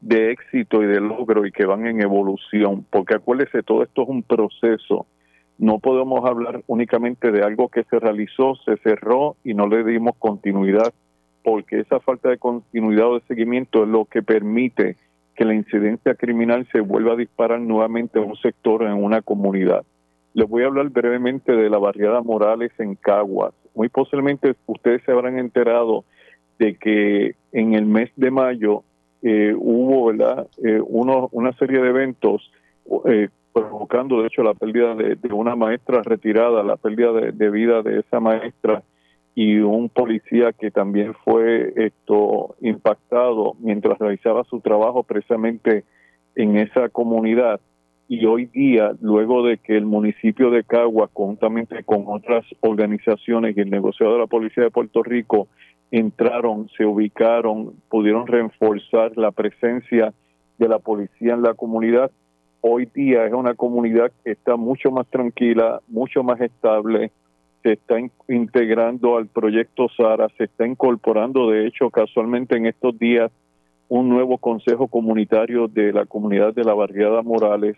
de 0.00 0.30
éxito 0.30 0.82
y 0.82 0.86
de 0.86 1.00
logro 1.00 1.46
y 1.46 1.52
que 1.52 1.66
van 1.66 1.86
en 1.86 2.00
evolución, 2.00 2.86
porque 2.90 3.14
acuérdese, 3.14 3.62
todo 3.62 3.82
esto 3.82 4.02
es 4.02 4.08
un 4.08 4.22
proceso. 4.22 5.06
No 5.58 5.78
podemos 5.78 6.24
hablar 6.24 6.62
únicamente 6.66 7.30
de 7.30 7.42
algo 7.42 7.68
que 7.68 7.84
se 7.84 7.98
realizó, 7.98 8.54
se 8.64 8.76
cerró 8.78 9.36
y 9.44 9.54
no 9.54 9.66
le 9.66 9.84
dimos 9.84 10.16
continuidad, 10.18 10.92
porque 11.44 11.80
esa 11.80 11.98
falta 12.00 12.30
de 12.30 12.38
continuidad 12.38 13.10
o 13.10 13.14
de 13.18 13.26
seguimiento 13.26 13.82
es 13.82 13.88
lo 13.88 14.04
que 14.04 14.22
permite 14.22 14.96
que 15.34 15.44
la 15.44 15.54
incidencia 15.54 16.14
criminal 16.14 16.66
se 16.72 16.80
vuelva 16.80 17.12
a 17.12 17.16
disparar 17.16 17.60
nuevamente 17.60 18.18
en 18.18 18.28
un 18.30 18.36
sector, 18.36 18.82
en 18.82 19.02
una 19.02 19.22
comunidad. 19.22 19.84
Les 20.34 20.48
voy 20.48 20.62
a 20.62 20.66
hablar 20.66 20.88
brevemente 20.90 21.52
de 21.52 21.68
la 21.68 21.78
barriada 21.78 22.22
Morales 22.22 22.72
en 22.78 22.94
Caguas. 22.94 23.52
Muy 23.74 23.88
posiblemente 23.88 24.54
ustedes 24.66 25.02
se 25.04 25.12
habrán 25.12 25.38
enterado 25.38 26.04
de 26.58 26.76
que 26.76 27.34
en 27.52 27.74
el 27.74 27.86
mes 27.86 28.10
de 28.16 28.30
mayo 28.30 28.82
eh, 29.22 29.54
hubo 29.56 30.06
¿verdad? 30.06 30.48
Eh, 30.64 30.80
uno, 30.84 31.28
una 31.32 31.52
serie 31.54 31.80
de 31.80 31.88
eventos 31.88 32.50
eh, 33.06 33.28
provocando 33.52 34.20
de 34.20 34.28
hecho 34.28 34.42
la 34.42 34.54
pérdida 34.54 34.94
de, 34.94 35.16
una 35.32 35.54
maestra 35.54 36.02
retirada, 36.02 36.62
la 36.62 36.76
pérdida 36.76 37.12
de, 37.12 37.50
vida 37.50 37.82
de 37.82 38.00
esa 38.00 38.20
maestra 38.20 38.82
y 39.34 39.58
un 39.58 39.88
policía 39.88 40.52
que 40.52 40.70
también 40.70 41.14
fue 41.24 41.72
esto 41.76 42.54
impactado 42.60 43.54
mientras 43.60 43.98
realizaba 43.98 44.44
su 44.44 44.60
trabajo 44.60 45.02
precisamente 45.02 45.84
en 46.34 46.56
esa 46.56 46.88
comunidad 46.88 47.60
y 48.14 48.26
hoy 48.26 48.44
día, 48.44 48.92
luego 49.00 49.42
de 49.42 49.56
que 49.56 49.74
el 49.74 49.86
municipio 49.86 50.50
de 50.50 50.64
Cagua, 50.64 51.08
conjuntamente 51.10 51.82
con 51.82 52.04
otras 52.08 52.44
organizaciones 52.60 53.56
y 53.56 53.60
el 53.60 53.70
negociado 53.70 54.12
de 54.12 54.18
la 54.18 54.26
Policía 54.26 54.64
de 54.64 54.70
Puerto 54.70 55.02
Rico, 55.02 55.48
entraron, 55.90 56.68
se 56.76 56.84
ubicaron, 56.84 57.72
pudieron 57.88 58.26
reforzar 58.26 59.16
la 59.16 59.30
presencia 59.30 60.12
de 60.58 60.68
la 60.68 60.78
policía 60.78 61.32
en 61.32 61.42
la 61.42 61.54
comunidad. 61.54 62.10
Hoy 62.60 62.86
día 62.92 63.24
es 63.24 63.32
una 63.32 63.54
comunidad 63.54 64.12
que 64.22 64.32
está 64.32 64.56
mucho 64.56 64.90
más 64.90 65.06
tranquila, 65.06 65.80
mucho 65.88 66.22
más 66.22 66.38
estable, 66.42 67.12
se 67.62 67.72
está 67.72 67.96
integrando 68.28 69.16
al 69.16 69.28
proyecto 69.28 69.88
SARA, 69.96 70.28
se 70.36 70.44
está 70.44 70.66
incorporando, 70.66 71.50
de 71.50 71.66
hecho, 71.66 71.90
casualmente 71.90 72.56
en 72.56 72.66
estos 72.66 72.98
días, 72.98 73.30
un 73.88 74.08
nuevo 74.08 74.38
consejo 74.38 74.88
comunitario 74.88 75.68
de 75.68 75.92
la 75.92 76.06
comunidad 76.06 76.54
de 76.54 76.64
la 76.64 76.74
barriada 76.74 77.22
Morales 77.22 77.76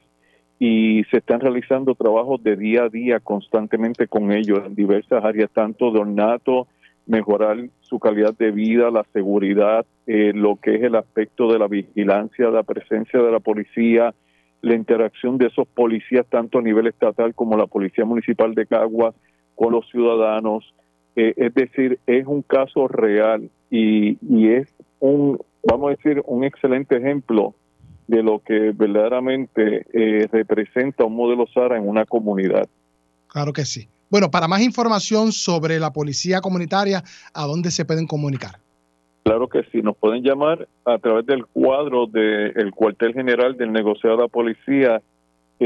y 0.59 1.03
se 1.11 1.19
están 1.19 1.41
realizando 1.41 1.95
trabajos 1.95 2.43
de 2.43 2.57
día 2.57 2.85
a 2.85 2.89
día 2.89 3.21
constantemente 3.21 4.07
con 4.07 4.31
ellos 4.31 4.61
en 4.65 4.75
diversas 4.75 5.25
áreas, 5.25 5.51
tanto 5.53 5.91
de 5.91 6.01
ornato, 6.01 6.69
mejorar 7.07 7.59
su 7.81 7.99
calidad 7.99 8.35
de 8.39 8.53
vida, 8.53 8.91
la 8.91 9.05
seguridad, 9.13 9.85
eh, 10.07 10.33
lo 10.35 10.57
que 10.57 10.77
es 10.77 10.83
el 10.85 10.95
aspecto 10.95 11.53
de 11.53 11.59
la 11.59 11.67
vigilancia, 11.67 12.49
la 12.49 12.63
presencia 12.63 13.21
de 13.21 13.33
la 13.33 13.41
policía, 13.41 14.15
la 14.63 14.75
interacción 14.75 15.37
de 15.37 15.49
esos 15.49 15.67
policías 15.69 16.27
tanto 16.27 16.59
a 16.59 16.63
nivel 16.63 16.87
estatal 16.87 17.35
como 17.35 17.57
la 17.57 17.67
Policía 17.67 18.07
Municipal 18.07 18.55
de 18.55 18.67
Caguas 18.67 19.15
con 19.55 19.73
los 19.73 19.89
ciudadanos. 19.91 20.75
Eh, 21.17 21.35
es 21.37 21.55
decir, 21.55 21.99
es 22.07 22.27
un 22.27 22.43
caso 22.43 22.89
real 22.89 23.51
y, 23.71 24.19
y 24.27 24.49
es 24.49 24.69
un, 25.01 25.39
vamos 25.63 25.89
a 25.89 25.91
decir, 25.91 26.23
un 26.27 26.45
excelente 26.45 26.97
ejemplo 26.97 27.55
de 28.07 28.23
lo 28.23 28.41
que 28.41 28.73
verdaderamente 28.73 29.87
eh, 29.93 30.29
representa 30.31 31.05
un 31.05 31.17
modelo 31.17 31.47
SARA 31.47 31.79
en 31.79 31.89
una 31.89 32.05
comunidad. 32.05 32.69
Claro 33.29 33.53
que 33.53 33.65
sí. 33.65 33.89
Bueno, 34.11 34.31
para 34.31 34.47
más 34.47 34.61
información 34.61 35.33
sobre 35.33 35.81
la 35.81 35.93
policía 35.93 36.41
comunitaria, 36.41 37.03
¿a 37.33 37.47
dónde 37.47 37.71
se 37.71 37.85
pueden 37.85 38.07
comunicar? 38.07 38.61
Claro 39.25 39.49
que 39.49 39.63
sí, 39.73 39.81
nos 39.81 39.97
pueden 39.97 40.23
llamar 40.23 40.69
a 40.85 40.99
través 40.99 41.25
del 41.25 41.47
cuadro 41.47 42.07
del 42.07 42.71
cuartel 42.73 43.15
general 43.15 43.57
del 43.57 43.73
negociado 43.73 44.17
de 44.17 44.23
la 44.23 44.29
policía 44.29 45.03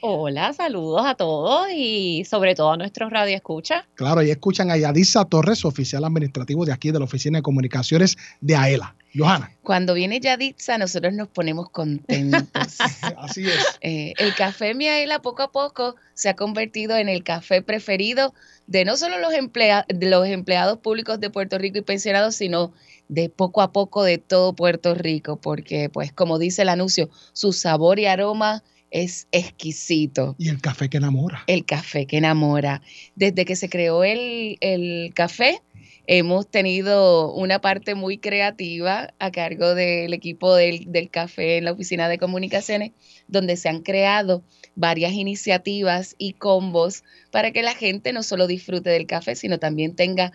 Hola, 0.01 0.53
saludos 0.53 1.03
a 1.07 1.15
todos 1.17 1.67
y 1.75 2.25
sobre 2.25 2.55
todo 2.55 2.71
a 2.73 2.77
nuestros 2.77 3.11
radioescuchas. 3.11 3.85
Claro, 3.95 4.23
y 4.23 4.31
escuchan 4.31 4.71
a 4.71 4.77
Yadisa 4.77 5.25
Torres, 5.25 5.65
oficial 5.65 6.05
administrativo 6.05 6.65
de 6.65 6.73
aquí 6.73 6.93
de 6.93 7.01
la 7.01 7.05
Oficina 7.05 7.39
de 7.39 7.43
Comunicaciones 7.43 8.17
de 8.41 8.55
Aela. 8.55 8.95
Johanna, 9.17 9.51
Cuando 9.63 9.95
viene 9.95 10.21
Yaditza, 10.21 10.79
nosotros 10.79 11.15
nos 11.15 11.29
ponemos 11.29 11.71
contentos. 11.71 12.43
así 13.17 13.47
es. 13.47 13.67
Eh, 13.81 14.13
el 14.19 14.35
café 14.35 14.75
Miaela 14.75 15.21
poco 15.21 15.43
a 15.43 15.51
poco 15.51 15.97
se 16.15 16.29
ha 16.29 16.37
convertido 16.37 16.97
en 16.97 17.09
el 17.09 17.25
café 17.25 17.63
preferido 17.63 18.35
de 18.67 18.85
no 18.85 18.97
solo 18.97 19.19
los, 19.19 19.33
emplea- 19.33 19.85
de 19.89 20.11
los 20.11 20.27
empleados 20.29 20.79
públicos 20.79 21.19
de 21.19 21.31
Puerto 21.31 21.59
Rico 21.59 21.79
y 21.79 21.83
pensionados, 21.83 22.37
sino 22.37 22.73
de 23.09 23.29
poco 23.29 23.63
a 23.63 23.73
poco 23.73 24.05
de 24.05 24.19
todo 24.19 24.55
Puerto 24.55 24.95
Rico, 24.95 25.41
porque 25.41 25.89
pues 25.89 26.13
como 26.13 26.39
dice 26.39 26.63
el 26.63 26.69
anuncio, 26.69 27.11
su 27.33 27.53
sabor 27.53 27.99
y 27.99 28.07
aroma 28.07 28.63
es 28.91 29.29
exquisito. 29.33 30.35
Y 30.39 30.49
el 30.49 30.61
café 30.61 30.89
que 30.89 30.99
enamora. 30.99 31.45
El 31.47 31.65
café 31.65 32.07
que 32.07 32.19
enamora. 32.19 32.83
Desde 33.17 33.45
que 33.45 33.57
se 33.57 33.69
creó 33.69 34.05
el, 34.05 34.57
el 34.61 35.13
café, 35.15 35.61
hemos 36.07 36.49
tenido 36.49 37.33
una 37.35 37.61
parte 37.61 37.95
muy 37.95 38.19
creativa 38.19 39.13
a 39.19 39.31
cargo 39.31 39.75
del 39.75 40.15
equipo 40.15 40.55
del, 40.55 40.91
del 40.91 41.11
café 41.11 41.59
en 41.59 41.65
la 41.65 41.73
oficina 41.73 42.09
de 42.09 42.19
comunicaciones, 42.19 42.93
donde 43.29 43.57
se 43.57 43.69
han 43.69 43.83
creado 43.83 44.43
varias 44.75 45.13
iniciativas 45.13 46.15
y 46.17 46.33
combos 46.33 47.05
para 47.31 47.51
que 47.53 47.63
la 47.63 47.75
gente 47.75 48.13
no 48.13 48.23
solo 48.23 48.47
disfrute 48.47 48.91
del 48.91 49.07
café, 49.07 49.35
sino 49.35 49.59
también 49.59 49.95
tenga 49.97 50.33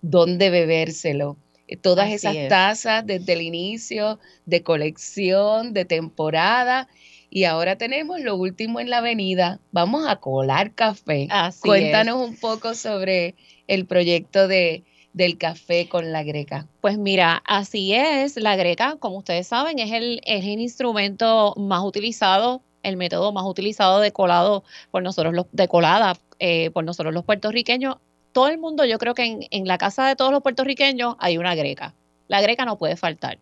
dónde 0.00 0.50
bebérselo. 0.50 1.36
Eh, 1.68 1.76
Todas 1.76 2.06
Así 2.06 2.14
esas 2.14 2.36
es. 2.36 2.48
tazas 2.48 3.06
desde 3.06 3.32
el 3.32 3.42
inicio, 3.42 4.18
de 4.44 4.62
colección, 4.62 5.72
de 5.72 5.84
temporada. 5.84 6.88
Y 7.28 7.44
ahora 7.44 7.76
tenemos 7.76 8.20
lo 8.20 8.36
último 8.36 8.80
en 8.80 8.88
la 8.88 8.98
avenida. 8.98 9.60
Vamos 9.72 10.06
a 10.08 10.16
colar 10.16 10.74
café. 10.74 11.26
Así 11.30 11.60
Cuéntanos 11.60 12.16
un 12.16 12.36
poco 12.36 12.74
sobre 12.74 13.34
el 13.66 13.86
proyecto 13.86 14.48
de, 14.48 14.84
del 15.12 15.38
café 15.38 15.88
con 15.88 16.12
la 16.12 16.22
greca. 16.22 16.68
Pues 16.80 16.98
mira, 16.98 17.42
así 17.46 17.94
es. 17.94 18.36
La 18.36 18.54
greca, 18.54 18.96
como 18.98 19.18
ustedes 19.18 19.48
saben, 19.48 19.78
es 19.78 19.90
el, 19.92 20.20
es 20.24 20.44
el 20.44 20.60
instrumento 20.60 21.54
más 21.56 21.82
utilizado, 21.82 22.62
el 22.82 22.96
método 22.96 23.32
más 23.32 23.44
utilizado 23.44 24.00
de 24.00 24.12
colado 24.12 24.62
por 24.90 25.02
nosotros, 25.02 25.34
los, 25.34 25.46
de 25.52 25.68
colada 25.68 26.16
eh, 26.38 26.70
por 26.70 26.84
nosotros 26.84 27.12
los 27.12 27.24
puertorriqueños. 27.24 27.96
Todo 28.36 28.48
el 28.48 28.58
mundo, 28.58 28.84
yo 28.84 28.98
creo 28.98 29.14
que 29.14 29.24
en, 29.24 29.46
en 29.50 29.66
la 29.66 29.78
casa 29.78 30.06
de 30.06 30.14
todos 30.14 30.30
los 30.30 30.42
puertorriqueños 30.42 31.16
hay 31.20 31.38
una 31.38 31.54
greca. 31.54 31.94
La 32.28 32.42
greca 32.42 32.66
no 32.66 32.76
puede 32.76 32.96
faltar. 32.96 33.38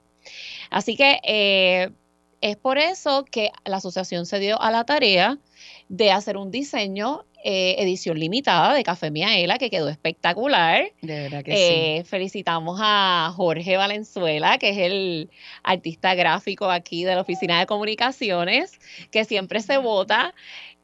Así 0.70 0.94
que 0.96 1.18
eh, 1.24 1.90
es 2.40 2.56
por 2.56 2.78
eso 2.78 3.24
que 3.24 3.50
la 3.64 3.78
asociación 3.78 4.24
se 4.24 4.38
dio 4.38 4.62
a 4.62 4.70
la 4.70 4.84
tarea 4.84 5.38
de 5.88 6.12
hacer 6.12 6.36
un 6.36 6.52
diseño 6.52 7.24
eh, 7.46 7.76
edición 7.78 8.18
limitada 8.18 8.72
de 8.72 8.82
Café 8.84 9.10
Miaela 9.10 9.58
que 9.58 9.68
quedó 9.68 9.90
espectacular. 9.90 10.92
De 11.02 11.22
verdad 11.24 11.42
que 11.42 11.52
sí. 11.52 11.58
Eh, 11.62 12.04
felicitamos 12.06 12.78
a 12.82 13.32
Jorge 13.36 13.76
Valenzuela, 13.76 14.56
que 14.58 14.70
es 14.70 14.78
el 14.78 15.30
artista 15.62 16.14
gráfico 16.14 16.70
aquí 16.70 17.04
de 17.04 17.14
la 17.14 17.20
Oficina 17.20 17.58
de 17.58 17.66
Comunicaciones, 17.66 18.78
que 19.10 19.26
siempre 19.26 19.60
se 19.60 19.76
vota. 19.76 20.34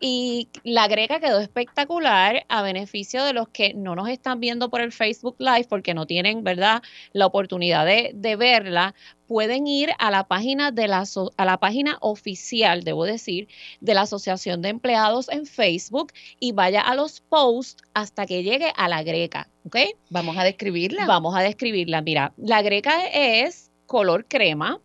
Y 0.03 0.49
la 0.65 0.89
greca 0.89 1.21
quedó 1.21 1.41
espectacular 1.41 2.47
a 2.49 2.63
beneficio 2.63 3.23
de 3.23 3.35
los 3.35 3.49
que 3.49 3.75
no 3.75 3.95
nos 3.95 4.09
están 4.09 4.41
viendo 4.41 4.71
por 4.71 4.81
el 4.81 4.93
Facebook 4.93 5.37
Live 5.39 5.67
porque 5.69 5.93
no 5.93 6.07
tienen, 6.07 6.43
¿verdad?, 6.43 6.83
la 7.13 7.27
oportunidad 7.27 7.85
de, 7.85 8.11
de 8.15 8.37
verla. 8.37 8.95
Pueden 9.27 9.67
ir 9.67 9.91
a 9.99 10.11
la 10.11 10.25
página 10.27 10.71
de 10.73 10.89
la 10.89 11.05
a 11.37 11.45
la 11.45 11.59
página 11.59 11.99
oficial, 12.01 12.83
debo 12.83 13.05
decir, 13.05 13.47
de 13.81 13.95
la 13.95 14.03
Asociación 14.03 14.63
de 14.63 14.71
Empleados 14.71 15.29
en 15.29 15.45
Facebook 15.45 16.13
y 16.41 16.53
vaya 16.53 16.81
a 16.81 16.95
los 16.95 17.21
posts 17.21 17.83
hasta 17.93 18.25
que 18.27 18.43
llegue 18.43 18.73
a 18.75 18.89
la 18.89 19.03
greca, 19.03 19.51
¿ok? 19.67 19.77
Vamos 20.09 20.37
a 20.39 20.45
describirla. 20.45 21.05
Vamos 21.07 21.37
a 21.37 21.43
describirla. 21.43 22.01
Mira, 22.01 22.33
la 22.39 22.63
greca 22.63 23.07
es 23.07 23.71
color 23.87 24.25
crema. 24.27 24.81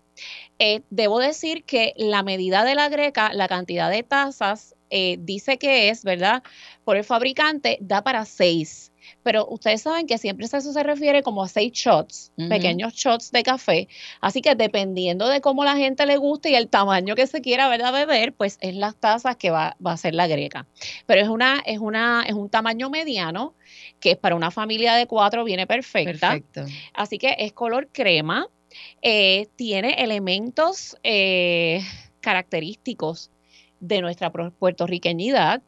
Eh, 0.60 0.82
debo 0.90 1.20
decir 1.20 1.64
que 1.64 1.94
la 1.98 2.24
medida 2.24 2.64
de 2.64 2.76
la 2.76 2.90
greca, 2.90 3.34
la 3.34 3.48
cantidad 3.48 3.90
de 3.90 4.04
tazas, 4.04 4.75
eh, 4.98 5.18
dice 5.20 5.58
que 5.58 5.90
es, 5.90 6.06
¿verdad? 6.06 6.42
Por 6.86 6.96
el 6.96 7.04
fabricante, 7.04 7.78
da 7.82 8.02
para 8.02 8.24
seis. 8.24 8.94
Pero 9.24 9.46
ustedes 9.46 9.82
saben 9.82 10.08
que 10.08 10.18
siempre 10.18 10.46
eso 10.46 10.62
se 10.62 10.84
refiere 10.84 11.22
como 11.22 11.44
a 11.44 11.50
seis 11.50 11.74
shots, 11.74 12.32
pequeños 12.48 12.94
shots 12.94 13.30
de 13.32 13.44
café. 13.44 13.90
Así 14.22 14.42
que 14.42 14.56
dependiendo 14.56 15.28
de 15.28 15.42
cómo 15.42 15.66
la 15.66 15.76
gente 15.76 16.06
le 16.06 16.16
guste 16.16 16.52
y 16.52 16.56
el 16.56 16.70
tamaño 16.70 17.14
que 17.14 17.28
se 17.28 17.42
quiera, 17.42 17.68
¿verdad? 17.68 17.92
Beber, 17.92 18.32
pues 18.32 18.58
es 18.62 18.74
las 18.74 18.96
tazas 18.96 19.36
que 19.36 19.50
va, 19.50 19.76
va 19.86 19.92
a 19.92 19.98
ser 19.98 20.16
la 20.16 20.28
greca. 20.28 20.66
Pero 21.06 21.20
es 21.20 21.28
una, 21.28 21.62
es 21.66 21.80
una, 21.80 22.24
es 22.26 22.34
un 22.34 22.50
tamaño 22.50 22.90
mediano 22.90 23.54
que 24.00 24.12
es 24.12 24.18
para 24.18 24.38
una 24.38 24.50
familia 24.50 24.96
de 24.96 25.08
cuatro 25.08 25.44
viene 25.44 25.68
perfecta. 25.68 26.30
Perfecto. 26.30 26.66
Así 26.94 27.18
que 27.18 27.36
es 27.38 27.52
color 27.52 27.90
crema, 27.92 28.48
eh, 29.02 29.50
tiene 29.58 30.02
elementos 30.02 30.96
eh, 31.04 31.82
característicos 32.22 33.30
de 33.80 34.02
nuestra 34.02 34.32
puertorriqueñidad. 34.32 35.62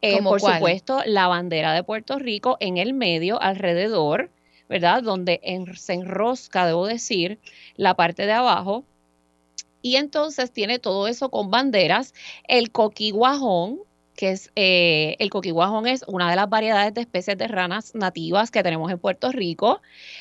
Eh, 0.00 0.16
¿Cómo 0.16 0.30
por 0.30 0.40
cuál? 0.40 0.54
supuesto, 0.54 1.02
la 1.04 1.26
bandera 1.26 1.74
de 1.74 1.82
Puerto 1.82 2.18
Rico 2.18 2.56
en 2.60 2.78
el 2.78 2.94
medio, 2.94 3.40
alrededor, 3.42 4.30
¿verdad? 4.68 5.02
Donde 5.02 5.40
en- 5.42 5.76
se 5.76 5.94
enrosca, 5.94 6.66
debo 6.66 6.86
decir, 6.86 7.38
la 7.76 7.94
parte 7.94 8.24
de 8.26 8.32
abajo. 8.32 8.84
Y 9.82 9.96
entonces 9.96 10.50
tiene 10.52 10.78
todo 10.78 11.08
eso 11.08 11.30
con 11.30 11.50
banderas. 11.50 12.14
El 12.46 12.70
coquiguajón, 12.70 13.80
que 14.14 14.32
es 14.32 14.50
eh, 14.54 15.16
el 15.18 15.30
coquiguajón 15.30 15.86
es 15.86 16.04
una 16.06 16.28
de 16.28 16.36
las 16.36 16.50
variedades 16.50 16.92
de 16.92 17.00
especies 17.00 17.38
de 17.38 17.48
ranas 17.48 17.94
nativas 17.94 18.50
que 18.50 18.62
tenemos 18.62 18.90
en 18.90 18.98
Puerto 18.98 19.32
Rico. 19.32 19.80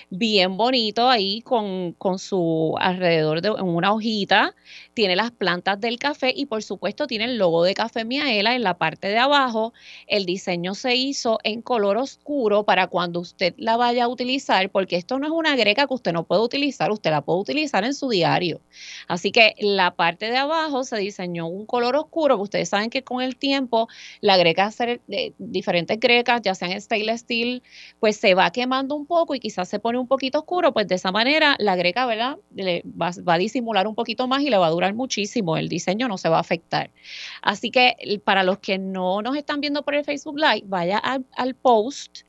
Bien 0.09 0.55
bonito 0.55 1.09
ahí 1.09 1.41
con, 1.41 1.91
con 1.93 2.19
su 2.19 2.75
alrededor 2.79 3.41
de 3.41 3.49
en 3.49 3.67
una 3.67 3.91
hojita. 3.91 4.55
Tiene 4.99 5.15
las 5.15 5.31
plantas 5.31 5.79
del 5.79 5.97
café 5.97 6.33
y 6.35 6.47
por 6.47 6.61
supuesto 6.61 7.07
tiene 7.07 7.23
el 7.23 7.37
logo 7.37 7.63
de 7.63 7.73
Café 7.73 8.03
Miaela 8.03 8.53
en 8.53 8.63
la 8.63 8.77
parte 8.77 9.07
de 9.07 9.17
abajo. 9.17 9.71
El 10.07 10.25
diseño 10.25 10.75
se 10.75 10.93
hizo 10.93 11.39
en 11.45 11.61
color 11.61 11.95
oscuro 11.95 12.65
para 12.65 12.87
cuando 12.87 13.21
usted 13.21 13.53
la 13.55 13.77
vaya 13.77 14.03
a 14.03 14.07
utilizar, 14.09 14.69
porque 14.71 14.97
esto 14.97 15.17
no 15.17 15.25
es 15.27 15.31
una 15.31 15.55
greca 15.55 15.87
que 15.87 15.93
usted 15.93 16.11
no 16.11 16.25
puede 16.25 16.41
utilizar, 16.41 16.91
usted 16.91 17.11
la 17.11 17.21
puede 17.21 17.39
utilizar 17.39 17.85
en 17.85 17.93
su 17.93 18.09
diario. 18.09 18.59
Así 19.07 19.31
que 19.31 19.55
la 19.59 19.95
parte 19.95 20.29
de 20.31 20.35
abajo 20.35 20.83
se 20.83 20.97
diseñó 20.97 21.47
un 21.47 21.65
color 21.65 21.95
oscuro, 21.95 22.35
que 22.35 22.43
ustedes 22.43 22.67
saben 22.67 22.89
que 22.89 23.01
con 23.01 23.21
el 23.21 23.37
tiempo 23.37 23.87
la 24.19 24.35
greca, 24.35 24.69
de 25.07 25.33
diferentes 25.37 25.97
grecas, 25.97 26.41
ya 26.41 26.55
sean 26.55 26.73
stainless 26.81 27.21
steel, 27.21 27.63
pues 28.01 28.17
se 28.17 28.33
va 28.33 28.51
quemando 28.51 28.95
un 28.95 29.05
poco 29.05 29.33
y 29.33 29.39
quizás 29.39 29.69
se 29.69 29.79
pone 29.79 29.97
un 29.97 30.07
poquito 30.07 30.39
oscuro, 30.39 30.73
pues 30.73 30.89
de 30.89 30.95
esa 30.95 31.13
manera 31.13 31.55
la 31.57 31.77
greca, 31.77 32.05
¿verdad? 32.05 32.37
Le 32.53 32.83
va, 32.85 33.11
va 33.25 33.35
a 33.35 33.37
disimular 33.37 33.87
un 33.87 33.95
poquito 33.95 34.27
más 34.27 34.41
y 34.41 34.49
le 34.49 34.57
va 34.57 34.67
a 34.67 34.71
durar 34.71 34.88
muchísimo, 34.93 35.57
el 35.57 35.69
diseño 35.69 36.07
no 36.07 36.17
se 36.17 36.29
va 36.29 36.37
a 36.37 36.41
afectar. 36.41 36.89
Así 37.41 37.71
que 37.71 37.95
para 38.23 38.43
los 38.43 38.59
que 38.59 38.77
no 38.77 39.21
nos 39.21 39.35
están 39.37 39.61
viendo 39.61 39.83
por 39.83 39.95
el 39.95 40.03
Facebook 40.05 40.37
Live, 40.37 40.63
vaya 40.65 40.97
al, 40.97 41.25
al 41.35 41.55
post 41.55 42.21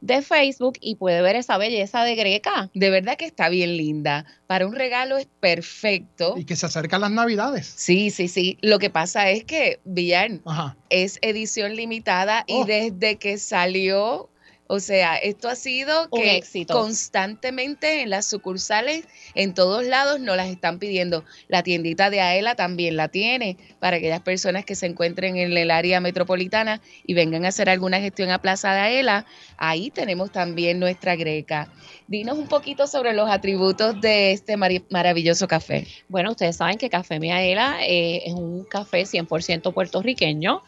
de 0.00 0.20
Facebook 0.20 0.74
y 0.80 0.96
puede 0.96 1.22
ver 1.22 1.34
esa 1.34 1.56
belleza 1.56 2.04
de 2.04 2.14
greca. 2.14 2.70
De 2.74 2.90
verdad 2.90 3.16
que 3.16 3.24
está 3.24 3.48
bien 3.48 3.76
linda. 3.78 4.26
Para 4.46 4.66
un 4.66 4.74
regalo 4.74 5.16
es 5.16 5.26
perfecto. 5.40 6.34
Y 6.36 6.44
que 6.44 6.56
se 6.56 6.66
acercan 6.66 7.00
las 7.00 7.10
navidades. 7.10 7.72
Sí, 7.74 8.10
sí, 8.10 8.28
sí. 8.28 8.58
Lo 8.60 8.78
que 8.78 8.90
pasa 8.90 9.30
es 9.30 9.44
que 9.44 9.80
Villar 9.84 10.30
Ajá. 10.44 10.76
es 10.90 11.18
edición 11.22 11.74
limitada 11.74 12.44
Oh. 12.48 12.62
y 12.64 12.66
desde 12.66 13.16
que 13.16 13.38
salió, 13.38 14.28
o 14.66 14.80
sea, 14.80 15.16
esto 15.16 15.48
ha 15.48 15.56
sido 15.56 16.08
Un 16.10 16.22
que 16.22 16.36
éxito. 16.36 16.72
constantemente 16.74 18.00
en 18.02 18.10
las 18.10 18.26
sucursales, 18.26 19.04
en 19.34 19.52
todos 19.52 19.84
lados, 19.84 20.20
nos 20.20 20.36
las 20.36 20.48
están 20.48 20.78
pidiendo. 20.78 21.24
La 21.48 21.62
tiendita 21.62 22.08
de 22.08 22.20
Aela 22.20 22.54
también 22.54 22.96
la 22.96 23.08
tiene 23.08 23.58
para 23.78 23.98
aquellas 23.98 24.20
personas 24.22 24.64
que 24.64 24.74
se 24.74 24.86
encuentren 24.86 25.36
en 25.36 25.56
el 25.56 25.70
área 25.70 26.00
metropolitana 26.00 26.80
y 27.06 27.14
vengan 27.14 27.44
a 27.44 27.48
hacer 27.48 27.68
alguna 27.68 28.00
gestión 28.00 28.30
a 28.30 28.40
Plaza 28.40 28.72
de 28.72 28.80
Aela. 28.80 29.26
Ahí 29.58 29.90
tenemos 29.90 30.32
también 30.32 30.80
nuestra 30.80 31.14
greca. 31.14 31.70
Dinos 32.06 32.38
un 32.38 32.48
poquito 32.48 32.86
sobre 32.86 33.12
los 33.14 33.30
atributos 33.30 34.00
de 34.00 34.32
este 34.32 34.56
maravilloso 34.56 35.48
café. 35.48 35.86
Bueno, 36.08 36.32
ustedes 36.32 36.56
saben 36.56 36.76
que 36.76 36.90
Café 36.90 37.18
Miaela 37.18 37.78
eh, 37.86 38.22
es 38.26 38.34
un 38.34 38.64
café 38.64 39.04
100% 39.04 39.72
puertorriqueño, 39.72 40.62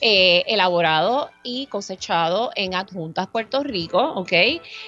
eh, 0.00 0.44
elaborado 0.46 1.30
y 1.42 1.66
cosechado 1.66 2.50
en 2.56 2.74
Adjuntas, 2.74 3.28
Puerto 3.28 3.62
Rico, 3.62 3.98
¿ok? 4.14 4.32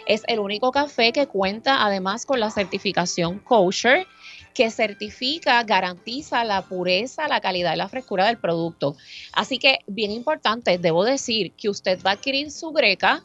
Es 0.07 0.23
el 0.27 0.39
único 0.39 0.73
café 0.73 1.13
que 1.13 1.27
cuenta 1.27 1.85
además 1.85 2.25
con 2.25 2.41
la 2.41 2.51
certificación 2.51 3.39
kosher 3.39 4.07
que 4.55 4.71
certifica, 4.71 5.63
garantiza 5.65 6.45
la 6.45 6.63
pureza, 6.63 7.29
la 7.29 7.41
calidad 7.41 7.75
y 7.75 7.79
la 7.79 7.89
frescura 7.89 8.27
del 8.27 8.39
producto. 8.39 8.97
Así 9.33 9.59
que, 9.59 9.79
bien 9.87 10.11
importante, 10.11 10.79
debo 10.79 11.05
decir 11.05 11.53
que 11.53 11.69
usted 11.69 12.03
va 12.05 12.11
a 12.11 12.15
adquirir 12.15 12.51
su 12.51 12.71
greca 12.71 13.25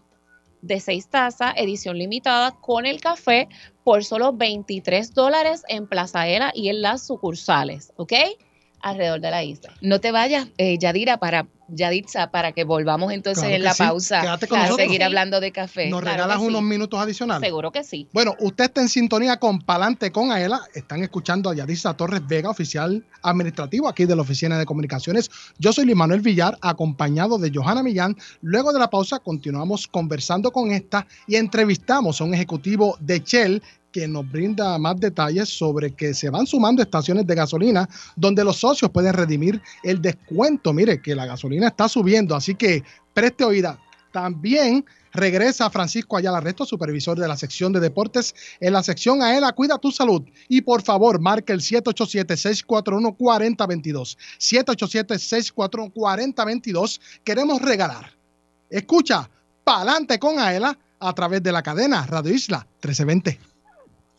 de 0.62 0.80
6 0.80 1.10
tazas, 1.10 1.54
edición 1.58 1.98
limitada, 1.98 2.52
con 2.52 2.86
el 2.86 3.00
café 3.00 3.48
por 3.84 4.04
solo 4.04 4.34
23 4.34 5.14
dólares 5.14 5.64
en 5.68 5.88
Plaza 5.88 6.28
Era 6.28 6.52
y 6.54 6.70
en 6.70 6.82
las 6.82 7.06
sucursales, 7.06 7.94
¿ok? 7.96 8.14
Alrededor 8.82 9.22
de 9.22 9.32
la 9.32 9.44
isla. 9.44 9.74
No 9.82 10.00
te 10.00 10.12
vayas, 10.12 10.48
eh, 10.58 10.78
Yadira, 10.78 11.18
para 11.18 11.48
Yaditza, 11.70 12.32
para 12.32 12.54
que 12.54 12.64
volvamos 12.64 13.12
entonces 13.12 13.44
Claro 13.44 13.56
en 13.58 13.64
la 13.64 13.74
sí. 13.74 13.84
pausa 13.84 14.22
Quédate 14.22 14.48
con 14.48 14.60
a 14.60 14.64
nosotros. 14.64 14.86
seguir 14.86 15.04
hablando 15.04 15.42
de 15.42 15.52
café. 15.52 15.90
¿Nos 15.90 16.02
claro 16.02 16.16
regalas 16.16 16.40
sí. 16.40 16.48
unos 16.48 16.62
minutos 16.62 16.98
adicionales? 16.98 17.46
Seguro 17.46 17.72
que 17.72 17.84
sí. 17.84 18.08
Bueno, 18.14 18.36
usted 18.40 18.66
está 18.66 18.82
en 18.82 18.88
sintonía 18.88 19.38
con 19.38 19.60
Palante 19.60 20.12
con 20.12 20.32
Aela. 20.32 20.62
Están 20.74 21.04
escuchando 21.04 21.50
a 21.50 21.56
Yadisa 21.56 21.94
Torres 21.96 22.26
Vega, 22.26 22.50
oficial 22.50 23.04
administrativo 23.22 23.90
aquí 23.90 24.06
de 24.06 24.16
la 24.16 24.22
Oficina 24.22 24.58
de 24.58 24.66
Comunicaciones. 24.66 25.30
Yo 25.58 25.74
soy 25.74 25.84
Luis 25.86 25.98
Manuel 25.98 26.22
Villar, 26.22 26.58
acompañado 26.62 27.38
de 27.38 27.52
Johanna 27.54 27.84
Millán. 27.84 28.16
Luego 28.42 28.72
de 28.72 28.80
la 28.80 28.90
pausa, 28.90 29.20
continuamos 29.20 29.88
conversando 29.88 30.52
con 30.52 30.72
esta 30.72 31.06
y 31.28 31.36
entrevistamos 31.36 32.22
a 32.22 32.24
un 32.24 32.34
ejecutivo 32.34 32.96
de 33.02 33.20
Shell 33.20 33.62
que 33.98 34.08
nos 34.08 34.32
brinda 34.32 34.78
más 34.78 35.00
detalles 35.00 35.50
sobre 35.50 35.92
que 35.92 36.14
se 36.14 36.30
van 36.30 36.46
sumando 36.46 36.84
estaciones 36.84 37.26
de 37.26 37.34
gasolina 37.34 37.90
donde 38.16 38.44
los 38.44 38.58
socios 38.58 38.92
pueden 38.92 39.12
redimir 39.12 39.60
el 39.82 40.00
descuento. 40.00 40.72
Mire 40.72 41.02
que 41.02 41.16
la 41.16 41.26
gasolina 41.26 41.70
está 41.70 41.90
subiendo, 41.90 42.36
así 42.36 42.54
que 42.54 42.84
preste 43.16 43.44
oída. 43.44 43.80
También 44.12 44.86
regresa 45.14 45.72
Francisco 45.72 46.16
Ayala 46.16 46.42
Resto, 46.42 46.64
supervisor 46.64 47.18
de 47.18 47.28
la 47.28 47.36
sección 47.36 47.74
de 47.74 47.80
deportes 47.80 48.36
en 48.60 48.74
la 48.74 48.84
sección 48.84 49.24
AELA 49.24 49.54
Cuida 49.54 49.80
tu 49.80 49.92
Salud. 49.92 50.22
Y 50.48 50.62
por 50.62 50.84
favor, 50.84 51.20
marque 51.20 51.54
el 51.54 51.62
787-641-4022. 51.62 54.16
787-641-4022. 54.38 57.00
Queremos 57.24 57.64
regalar. 57.64 58.16
Escucha, 58.70 59.28
pa'lante 59.64 60.20
con 60.20 60.38
AELA 60.38 60.78
a 61.00 61.14
través 61.14 61.42
de 61.42 61.52
la 61.52 61.64
cadena 61.64 62.06
Radio 62.06 62.32
Isla 62.32 62.60
1320. 62.84 63.57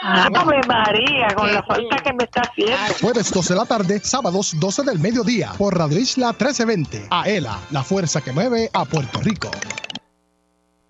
Ave 0.04 0.60
María, 0.68 1.28
con 1.36 1.54
la 1.54 1.64
falta 1.64 1.96
que 2.04 2.12
me 2.14 2.26
está 2.26 2.42
haciendo. 2.42 2.76
Jueves 3.02 3.32
12 3.32 3.54
de 3.54 3.60
la 3.60 3.66
tarde, 3.66 4.00
sábados 4.04 4.54
12 4.60 4.84
del 4.84 5.00
mediodía 5.00 5.54
por 5.58 5.78
Radio 5.78 5.98
Isla 6.00 6.28
1320. 6.34 7.06
AELA, 7.10 7.58
la 7.72 7.84
fuerza 7.84 8.20
que 8.22 8.34
mueve 8.34 8.70
a 8.74 8.84
Puerto 8.84 9.22
Rico. 9.22 9.50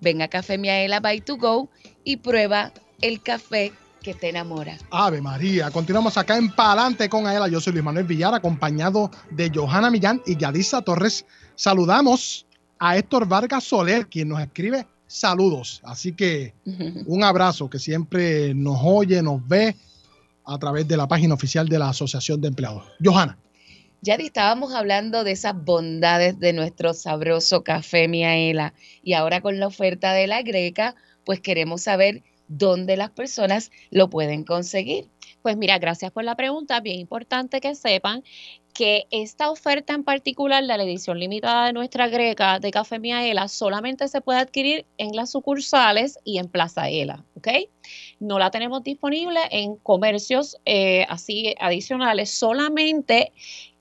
ven 0.00 0.22
a 0.22 0.28
Café 0.28 0.58
Miaela 0.58 1.00
by 1.00 1.20
to 1.20 1.36
go 1.36 1.70
y 2.04 2.16
prueba 2.16 2.72
el 3.00 3.22
café 3.22 3.72
que 4.02 4.14
te 4.14 4.30
enamora. 4.30 4.78
Ave 4.90 5.20
María, 5.20 5.70
continuamos 5.70 6.16
acá 6.16 6.36
en 6.38 6.50
Palante 6.50 7.08
con 7.08 7.26
Aela. 7.26 7.48
Yo 7.48 7.60
soy 7.60 7.74
Luis 7.74 7.84
Manuel 7.84 8.06
Villar, 8.06 8.34
acompañado 8.34 9.10
de 9.30 9.50
Johanna 9.54 9.90
Millán 9.90 10.22
y 10.26 10.36
Yadisa 10.36 10.82
Torres. 10.82 11.26
Saludamos 11.54 12.46
a 12.78 12.96
Héctor 12.96 13.28
Vargas 13.28 13.64
Soler, 13.64 14.06
quien 14.06 14.28
nos 14.28 14.40
escribe 14.40 14.86
saludos. 15.10 15.80
Así 15.84 16.12
que 16.12 16.54
un 17.06 17.24
abrazo 17.24 17.68
que 17.68 17.78
siempre 17.78 18.54
nos 18.54 18.78
oye, 18.82 19.22
nos 19.22 19.46
ve 19.46 19.76
a 20.46 20.58
través 20.58 20.88
de 20.88 20.96
la 20.96 21.06
página 21.06 21.34
oficial 21.34 21.68
de 21.68 21.78
la 21.78 21.90
Asociación 21.90 22.40
de 22.40 22.48
Empleados. 22.48 22.84
Johanna. 23.04 23.36
Ya 24.02 24.14
estábamos 24.14 24.72
hablando 24.72 25.24
de 25.24 25.32
esas 25.32 25.54
bondades 25.54 26.38
de 26.38 26.54
nuestro 26.54 26.94
sabroso 26.94 27.62
café 27.62 28.08
Miaela 28.08 28.72
y 29.02 29.12
ahora 29.12 29.42
con 29.42 29.60
la 29.60 29.66
oferta 29.66 30.14
de 30.14 30.26
la 30.26 30.40
greca, 30.40 30.94
pues 31.24 31.40
queremos 31.40 31.82
saber 31.82 32.22
dónde 32.48 32.96
las 32.96 33.10
personas 33.10 33.70
lo 33.90 34.08
pueden 34.08 34.44
conseguir. 34.44 35.10
Pues 35.42 35.58
mira, 35.58 35.78
gracias 35.78 36.12
por 36.12 36.24
la 36.24 36.34
pregunta. 36.34 36.80
Bien 36.80 36.98
importante 36.98 37.60
que 37.60 37.74
sepan 37.74 38.24
que 38.72 39.06
esta 39.10 39.50
oferta 39.50 39.94
en 39.94 40.04
particular 40.04 40.62
de 40.62 40.68
la 40.68 40.82
edición 40.82 41.18
limitada 41.18 41.66
de 41.66 41.72
nuestra 41.72 42.08
greca 42.08 42.58
de 42.58 42.70
Café 42.70 42.98
Miaela 42.98 43.48
solamente 43.48 44.08
se 44.08 44.20
puede 44.20 44.40
adquirir 44.40 44.86
en 44.98 45.14
las 45.14 45.30
sucursales 45.30 46.18
y 46.24 46.38
en 46.38 46.48
Plaza 46.48 46.88
Ela, 46.88 47.24
¿ok? 47.36 47.48
No 48.20 48.38
la 48.38 48.50
tenemos 48.50 48.82
disponible 48.82 49.40
en 49.50 49.76
comercios 49.76 50.56
eh, 50.64 51.06
así 51.08 51.54
adicionales, 51.58 52.30
solamente 52.30 53.32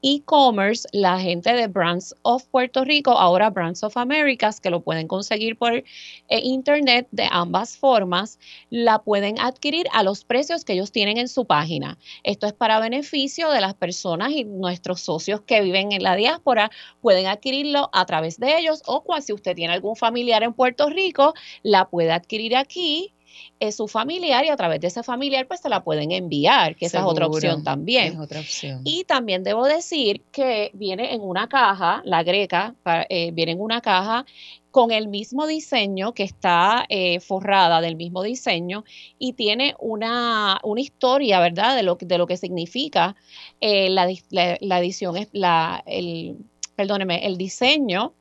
e-commerce, 0.01 0.87
la 0.93 1.19
gente 1.19 1.51
de 1.53 1.67
Brands 1.67 2.15
of 2.21 2.45
Puerto 2.47 2.85
Rico, 2.85 3.11
ahora 3.11 3.49
Brands 3.49 3.83
of 3.83 3.97
Americas, 3.97 4.61
que 4.61 4.69
lo 4.69 4.81
pueden 4.81 5.07
conseguir 5.07 5.57
por 5.57 5.73
eh, 5.73 5.83
internet 6.29 7.07
de 7.11 7.27
ambas 7.29 7.77
formas, 7.77 8.39
la 8.69 8.99
pueden 8.99 9.39
adquirir 9.39 9.87
a 9.91 10.03
los 10.03 10.23
precios 10.23 10.63
que 10.63 10.73
ellos 10.73 10.91
tienen 10.91 11.17
en 11.17 11.27
su 11.27 11.45
página. 11.45 11.97
Esto 12.23 12.47
es 12.47 12.53
para 12.53 12.79
beneficio 12.79 13.49
de 13.49 13.61
las 13.61 13.73
personas 13.73 14.31
y 14.31 14.45
nuestros 14.45 14.78
socios 15.01 15.41
que 15.41 15.61
viven 15.61 15.91
en 15.91 16.03
la 16.03 16.15
diáspora, 16.15 16.71
pueden 17.01 17.27
adquirirlo 17.27 17.89
a 17.93 18.05
través 18.05 18.39
de 18.39 18.57
ellos 18.57 18.81
o 18.85 19.01
cual, 19.03 19.21
si 19.21 19.33
usted 19.33 19.55
tiene 19.55 19.73
algún 19.73 19.95
familiar 19.95 20.43
en 20.43 20.53
Puerto 20.53 20.89
Rico, 20.89 21.33
la 21.63 21.89
puede 21.89 22.11
adquirir 22.11 22.55
aquí 22.55 23.13
es 23.59 23.75
su 23.75 23.87
familiar 23.87 24.45
y 24.45 24.49
a 24.49 24.55
través 24.55 24.79
de 24.79 24.87
ese 24.87 25.03
familiar 25.03 25.47
pues 25.47 25.59
se 25.59 25.69
la 25.69 25.83
pueden 25.83 26.11
enviar, 26.11 26.75
que 26.75 26.85
esa 26.85 26.99
es 26.99 27.05
otra 27.05 27.27
opción 27.27 27.63
también. 27.63 28.13
Es 28.13 28.19
otra 28.19 28.39
opción. 28.39 28.81
Y 28.83 29.03
también 29.03 29.43
debo 29.43 29.65
decir 29.65 30.23
que 30.31 30.71
viene 30.73 31.13
en 31.13 31.21
una 31.21 31.47
caja, 31.47 32.01
la 32.05 32.23
greca, 32.23 32.75
eh, 33.09 33.31
viene 33.31 33.53
en 33.53 33.61
una 33.61 33.81
caja 33.81 34.25
con 34.71 34.91
el 34.91 35.07
mismo 35.07 35.47
diseño 35.47 36.13
que 36.13 36.23
está 36.23 36.85
eh, 36.89 37.19
forrada 37.19 37.81
del 37.81 37.95
mismo 37.95 38.23
diseño 38.23 38.83
y 39.17 39.33
tiene 39.33 39.75
una, 39.79 40.59
una 40.63 40.81
historia, 40.81 41.39
¿verdad? 41.39 41.75
De 41.75 41.83
lo, 41.83 41.95
de 41.99 42.17
lo 42.17 42.27
que 42.27 42.37
significa 42.37 43.15
eh, 43.61 43.89
la, 43.89 44.07
la- 44.29 44.79
edición, 44.79 45.15
la, 45.31 45.83
el, 45.85 46.37
perdóneme, 46.75 47.25
el 47.25 47.37
diseño 47.37 48.13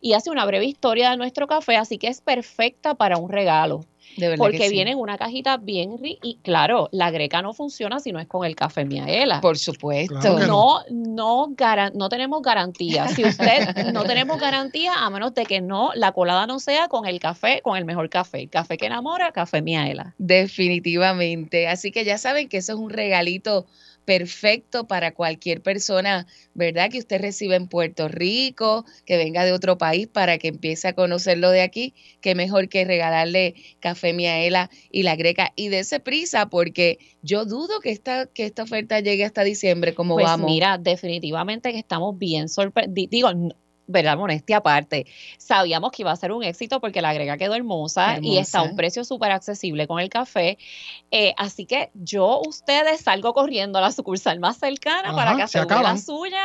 y 0.00 0.12
hace 0.14 0.30
una 0.30 0.46
breve 0.46 0.66
historia 0.66 1.10
de 1.10 1.16
nuestro 1.16 1.46
café, 1.46 1.76
así 1.76 1.98
que 1.98 2.08
es 2.08 2.20
perfecta 2.20 2.94
para 2.94 3.16
un 3.18 3.30
regalo. 3.30 3.84
De 4.16 4.28
verdad 4.28 4.42
Porque 4.44 4.58
que 4.58 4.68
sí. 4.68 4.74
viene 4.74 4.92
en 4.92 4.98
una 4.98 5.18
cajita 5.18 5.56
bien 5.56 5.98
ri- 5.98 6.18
y 6.22 6.36
claro, 6.42 6.88
la 6.92 7.10
greca 7.10 7.42
no 7.42 7.52
funciona 7.52 7.98
si 8.00 8.12
no 8.12 8.18
es 8.20 8.26
con 8.26 8.44
el 8.46 8.54
café 8.54 8.84
Miaela. 8.84 9.40
Por 9.40 9.58
supuesto. 9.58 10.14
Claro 10.20 10.46
no, 10.46 10.78
no, 10.90 11.48
garan- 11.56 11.92
no 11.94 12.08
tenemos 12.08 12.40
garantía. 12.42 13.08
Si 13.08 13.24
usted 13.24 13.92
no 13.92 14.04
tenemos 14.04 14.38
garantía, 14.38 14.94
a 14.94 15.10
menos 15.10 15.34
de 15.34 15.46
que 15.46 15.60
no, 15.60 15.90
la 15.94 16.12
colada 16.12 16.46
no 16.46 16.60
sea 16.60 16.88
con 16.88 17.06
el 17.06 17.18
café, 17.18 17.60
con 17.62 17.76
el 17.76 17.84
mejor 17.84 18.08
café. 18.08 18.42
El 18.42 18.50
café 18.50 18.76
que 18.76 18.86
enamora, 18.86 19.32
café 19.32 19.62
Miaela. 19.62 20.14
Definitivamente. 20.18 21.68
Así 21.68 21.90
que 21.92 22.04
ya 22.04 22.18
saben 22.18 22.48
que 22.48 22.58
eso 22.58 22.72
es 22.72 22.78
un 22.78 22.90
regalito 22.90 23.66
perfecto 24.04 24.86
para 24.86 25.14
cualquier 25.14 25.62
persona, 25.62 26.26
¿verdad? 26.54 26.90
Que 26.90 26.98
usted 26.98 27.20
reciba 27.20 27.56
en 27.56 27.68
Puerto 27.68 28.08
Rico, 28.08 28.84
que 29.04 29.16
venga 29.16 29.44
de 29.44 29.52
otro 29.52 29.78
país 29.78 30.06
para 30.06 30.38
que 30.38 30.48
empiece 30.48 30.88
a 30.88 30.94
conocerlo 30.94 31.50
de 31.50 31.62
aquí. 31.62 31.94
Qué 32.20 32.34
mejor 32.34 32.68
que 32.68 32.84
regalarle 32.84 33.54
café 33.80 34.12
Miaela 34.12 34.70
y 34.90 35.02
la 35.02 35.16
greca. 35.16 35.52
Y 35.56 35.68
dése 35.68 36.00
prisa 36.00 36.48
porque 36.48 36.98
yo 37.22 37.44
dudo 37.44 37.80
que 37.80 37.90
esta, 37.90 38.26
que 38.26 38.44
esta 38.44 38.62
oferta 38.62 39.00
llegue 39.00 39.24
hasta 39.24 39.44
diciembre. 39.44 39.94
como 39.94 40.14
Pues 40.14 40.26
vamos? 40.26 40.50
mira, 40.50 40.78
definitivamente 40.78 41.72
que 41.72 41.78
estamos 41.78 42.18
bien 42.18 42.48
sorprendidos. 42.48 43.10
Digo, 43.10 43.30
verdad, 43.86 44.16
modestia 44.16 44.58
aparte. 44.58 45.06
Sabíamos 45.38 45.90
que 45.92 46.02
iba 46.02 46.12
a 46.12 46.16
ser 46.16 46.32
un 46.32 46.42
éxito 46.42 46.80
porque 46.80 47.02
la 47.02 47.12
grega 47.12 47.36
quedó 47.36 47.54
hermosa, 47.54 48.18
y 48.20 48.38
está 48.38 48.60
a 48.60 48.62
un 48.62 48.76
precio 48.76 49.04
súper 49.04 49.32
accesible 49.32 49.86
con 49.86 50.00
el 50.00 50.08
café. 50.08 50.58
Eh, 51.10 51.34
así 51.36 51.66
que 51.66 51.90
yo, 51.94 52.40
ustedes, 52.46 53.00
salgo 53.00 53.34
corriendo 53.34 53.78
a 53.78 53.82
la 53.82 53.92
sucursal 53.92 54.40
más 54.40 54.58
cercana 54.58 55.14
para 55.14 55.32
que 55.36 55.46
se 55.48 55.58
aseguren 55.58 55.82
la 55.82 55.96
suya, 55.96 56.44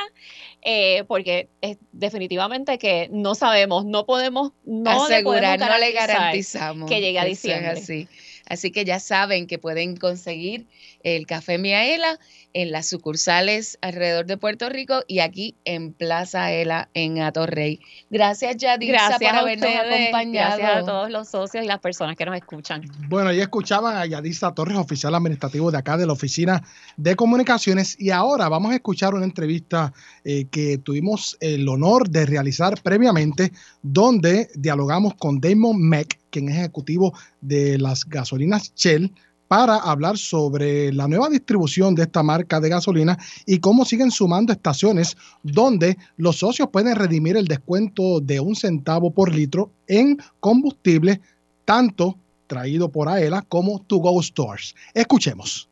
eh, 0.61 1.03
porque 1.07 1.49
es 1.61 1.77
definitivamente 1.91 2.77
que 2.77 3.09
no 3.11 3.35
sabemos, 3.35 3.85
no 3.85 4.05
podemos, 4.05 4.51
no 4.65 4.79
le 4.79 4.83
podemos 4.83 5.11
asegurar, 5.11 5.59
no 5.59 5.77
le 5.77 5.91
garantizamos 5.91 6.89
que 6.89 7.01
llegue 7.01 7.19
a 7.19 7.23
es 7.23 7.29
diciembre. 7.29 7.69
así. 7.69 8.07
Así 8.49 8.71
que 8.71 8.83
ya 8.83 8.99
saben 8.99 9.45
que 9.45 9.59
pueden 9.59 9.95
conseguir 9.95 10.65
el 11.03 11.25
café 11.25 11.57
Miaela 11.57 12.19
en 12.53 12.71
las 12.71 12.87
sucursales 12.87 13.77
alrededor 13.81 14.25
de 14.25 14.37
Puerto 14.37 14.69
Rico 14.69 15.01
y 15.07 15.19
aquí 15.19 15.55
en 15.65 15.93
Plaza 15.93 16.51
Ela 16.51 16.89
en 16.93 17.21
Atorrey. 17.21 17.79
Gracias, 18.09 18.57
Yadisa, 18.57 18.91
Gracias 18.91 19.19
por 19.19 19.27
a 19.27 19.39
habernos 19.39 19.69
ustedes, 19.69 20.01
acompañado. 20.01 20.57
gracias 20.57 20.83
a 20.83 20.85
todos 20.85 21.11
los 21.11 21.29
socios 21.29 21.63
y 21.63 21.67
las 21.67 21.79
personas 21.79 22.15
que 22.15 22.25
nos 22.25 22.35
escuchan. 22.35 22.81
Bueno, 23.07 23.31
ya 23.31 23.43
escuchaban 23.43 23.97
a 23.97 24.05
Yadisa 24.05 24.53
Torres, 24.53 24.77
oficial 24.77 25.13
administrativo 25.13 25.71
de 25.71 25.77
acá 25.77 25.97
de 25.97 26.07
la 26.07 26.13
Oficina 26.13 26.63
de 26.97 27.15
Comunicaciones. 27.15 27.95
Y 27.99 28.09
ahora 28.09 28.49
vamos 28.49 28.71
a 28.71 28.75
escuchar 28.75 29.13
una 29.13 29.25
entrevista 29.25 29.93
eh, 30.23 30.45
que 30.49 30.79
tuvimos 30.79 31.37
el 31.39 31.67
honor 31.67 32.09
de 32.09 32.25
realizar 32.25 32.81
previamente, 32.81 33.51
donde 33.81 34.49
dialogamos 34.55 35.13
con 35.15 35.39
Damon 35.39 35.79
Meck, 35.81 36.19
quien 36.31 36.49
es 36.49 36.57
ejecutivo 36.57 37.13
de 37.41 37.77
las 37.77 38.05
gasolinas 38.05 38.73
Shell, 38.75 39.11
para 39.49 39.77
hablar 39.77 40.15
sobre 40.19 40.93
la 40.93 41.07
nueva 41.07 41.27
distribución 41.27 41.95
de 41.95 42.03
esta 42.03 42.21
marca 42.21 42.59
de 42.59 42.69
gasolina 42.69 43.17
y 43.47 43.57
cómo 43.57 43.83
siguen 43.83 44.11
sumando 44.11 44.53
estaciones 44.53 45.17
donde 45.41 45.97
los 46.17 46.37
socios 46.37 46.69
pueden 46.71 46.95
redimir 46.95 47.35
el 47.35 47.47
descuento 47.47 48.19
de 48.21 48.39
un 48.39 48.55
centavo 48.55 49.09
por 49.09 49.33
litro 49.33 49.71
en 49.87 50.19
combustible, 50.39 51.19
tanto 51.65 52.15
traído 52.45 52.89
por 52.89 53.09
AELA 53.09 53.41
como 53.41 53.79
To 53.79 53.97
Go 53.97 54.21
Stores. 54.21 54.75
Escuchemos. 54.93 55.67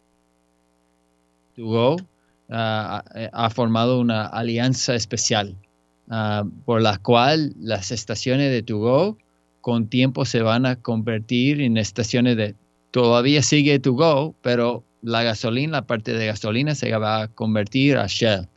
To 1.55 1.65
Go 1.65 1.97
ah, 2.49 3.03
ha, 3.31 3.49
formado 3.51 3.99
una 3.99 4.25
alianza 4.25 4.95
especial 4.95 5.55
ah, 6.09 6.43
por 6.65 6.81
la 6.81 6.97
cual 6.97 7.53
las 7.59 7.91
estaciones 7.91 8.49
de 8.51 8.63
To 8.63 8.79
Go 8.79 9.17
con 9.61 9.87
tiempo 9.87 10.25
se 10.25 10.41
van 10.41 10.65
a 10.65 10.77
convertir 10.77 11.61
en 11.61 11.77
estaciones 11.77 12.37
de 12.37 12.55
todavía 12.91 13.41
sigue 13.41 13.79
To 13.79 13.93
Go, 13.93 14.35
pero 14.41 14.83
la 15.01 15.23
gasolina, 15.23 15.71
la 15.71 15.87
parte 15.87 16.13
de 16.13 16.25
gasolina 16.25 16.75
se 16.75 16.95
va 16.97 17.23
a 17.23 17.27
convertir 17.27 17.97
a 17.97 18.07
Shell. 18.07 18.47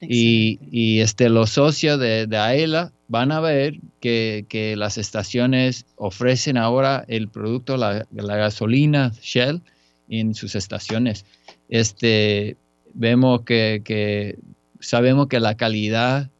Y, 0.00 0.60
y, 0.70 1.00
este, 1.00 1.28
los 1.28 1.50
socios 1.50 1.98
de, 1.98 2.26
de 2.26 2.36
AELA 2.36 2.92
van 3.08 3.32
a 3.32 3.40
ver 3.40 3.80
que, 4.00 4.46
que 4.48 4.76
las 4.76 4.96
estaciones 4.96 5.86
ofrecen 5.96 6.56
ahora 6.56 7.04
el 7.08 7.28
producto, 7.28 7.76
la, 7.76 8.06
la 8.12 8.36
gasolina 8.36 9.12
Shell 9.20 9.60
en 10.08 10.34
sus 10.34 10.54
estaciones. 10.54 11.24
Este, 11.68 12.56
vemos 12.94 13.42
que, 13.42 13.82
que 13.84 14.38
sabemos 14.78 15.26
que 15.26 15.40
la 15.40 15.56
calidad 15.56 16.30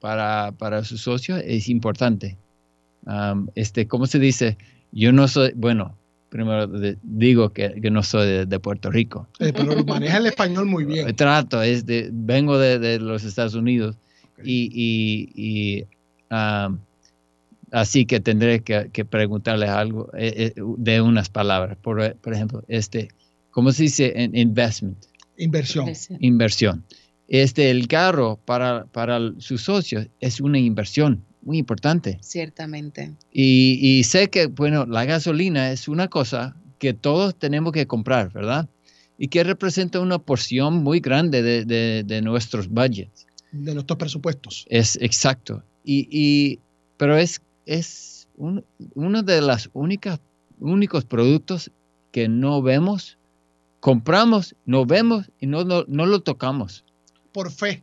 para, 0.00 0.52
para 0.56 0.84
sus 0.84 1.02
socios 1.02 1.42
es 1.44 1.68
importante. 1.68 2.38
Um, 3.04 3.48
este, 3.54 3.86
¿cómo 3.86 4.06
se 4.06 4.18
dice? 4.18 4.56
Yo 4.92 5.12
no 5.12 5.28
soy, 5.28 5.52
bueno, 5.54 5.97
primero 6.28 6.66
de- 6.66 6.98
digo 7.02 7.52
que, 7.52 7.80
que 7.80 7.90
no 7.90 8.02
soy 8.02 8.26
de, 8.26 8.46
de 8.46 8.60
Puerto 8.60 8.90
Rico. 8.90 9.28
Eh, 9.40 9.52
pero 9.54 9.84
maneja 9.84 10.18
el 10.18 10.26
español 10.26 10.66
muy 10.66 10.84
bien. 10.84 11.06
Trato, 11.16 11.62
es 11.62 11.86
de, 11.86 12.10
vengo 12.12 12.58
de, 12.58 12.78
de 12.78 12.98
los 13.00 13.24
Estados 13.24 13.54
Unidos 13.54 13.96
y, 14.44 14.68
y- 14.72 15.32
y, 15.34 15.82
um, 16.34 16.78
así 17.72 18.06
que 18.06 18.20
tendré 18.20 18.60
que, 18.60 18.90
que 18.92 19.04
preguntarles 19.04 19.68
algo 19.70 20.10
eh, 20.16 20.52
eh, 20.56 20.62
de 20.76 21.00
unas 21.00 21.28
palabras. 21.28 21.76
Por, 21.80 22.14
por 22.16 22.34
ejemplo, 22.34 22.62
este, 22.68 23.08
¿cómo 23.50 23.72
se 23.72 23.84
dice 23.84 24.12
en 24.16 24.36
investment? 24.36 24.98
Inversión. 25.36 25.88
Inversión. 26.20 26.84
Este, 27.28 27.70
el 27.70 27.88
carro 27.88 28.38
para, 28.44 28.86
para 28.86 29.18
sus 29.38 29.62
socios 29.62 30.08
es 30.20 30.40
una 30.40 30.58
inversión 30.58 31.24
muy 31.48 31.56
importante. 31.58 32.18
Ciertamente. 32.20 33.14
Y, 33.32 33.78
y 33.80 34.04
sé 34.04 34.28
que, 34.28 34.46
bueno, 34.48 34.84
la 34.84 35.06
gasolina 35.06 35.72
es 35.72 35.88
una 35.88 36.08
cosa 36.08 36.54
que 36.78 36.92
todos 36.92 37.34
tenemos 37.38 37.72
que 37.72 37.86
comprar, 37.86 38.30
¿verdad? 38.32 38.68
Y 39.16 39.28
que 39.28 39.42
representa 39.44 39.98
una 39.98 40.18
porción 40.18 40.82
muy 40.82 41.00
grande 41.00 41.42
de, 41.42 41.64
de- 41.64 42.04
de 42.06 42.20
nuestros 42.20 42.68
budgets. 42.68 43.26
De 43.50 43.72
nuestros 43.72 43.98
presupuestos. 43.98 44.66
Es 44.68 44.96
exacto. 45.00 45.62
Y, 45.84 46.06
y- 46.10 46.60
pero 46.98 47.16
es, 47.16 47.40
es 47.64 48.28
un- 48.36 48.62
uno 48.94 49.22
de 49.22 49.40
los 49.40 49.70
únicas, 49.72 50.20
únicos 50.60 51.06
productos 51.06 51.70
que 52.12 52.28
no 52.28 52.60
vemos, 52.60 53.16
compramos, 53.80 54.54
no 54.66 54.84
vemos 54.84 55.30
y 55.40 55.46
no, 55.46 55.64
no, 55.64 55.84
no 55.88 56.04
lo 56.04 56.20
tocamos. 56.20 56.84
Por 57.32 57.50
fe. 57.50 57.82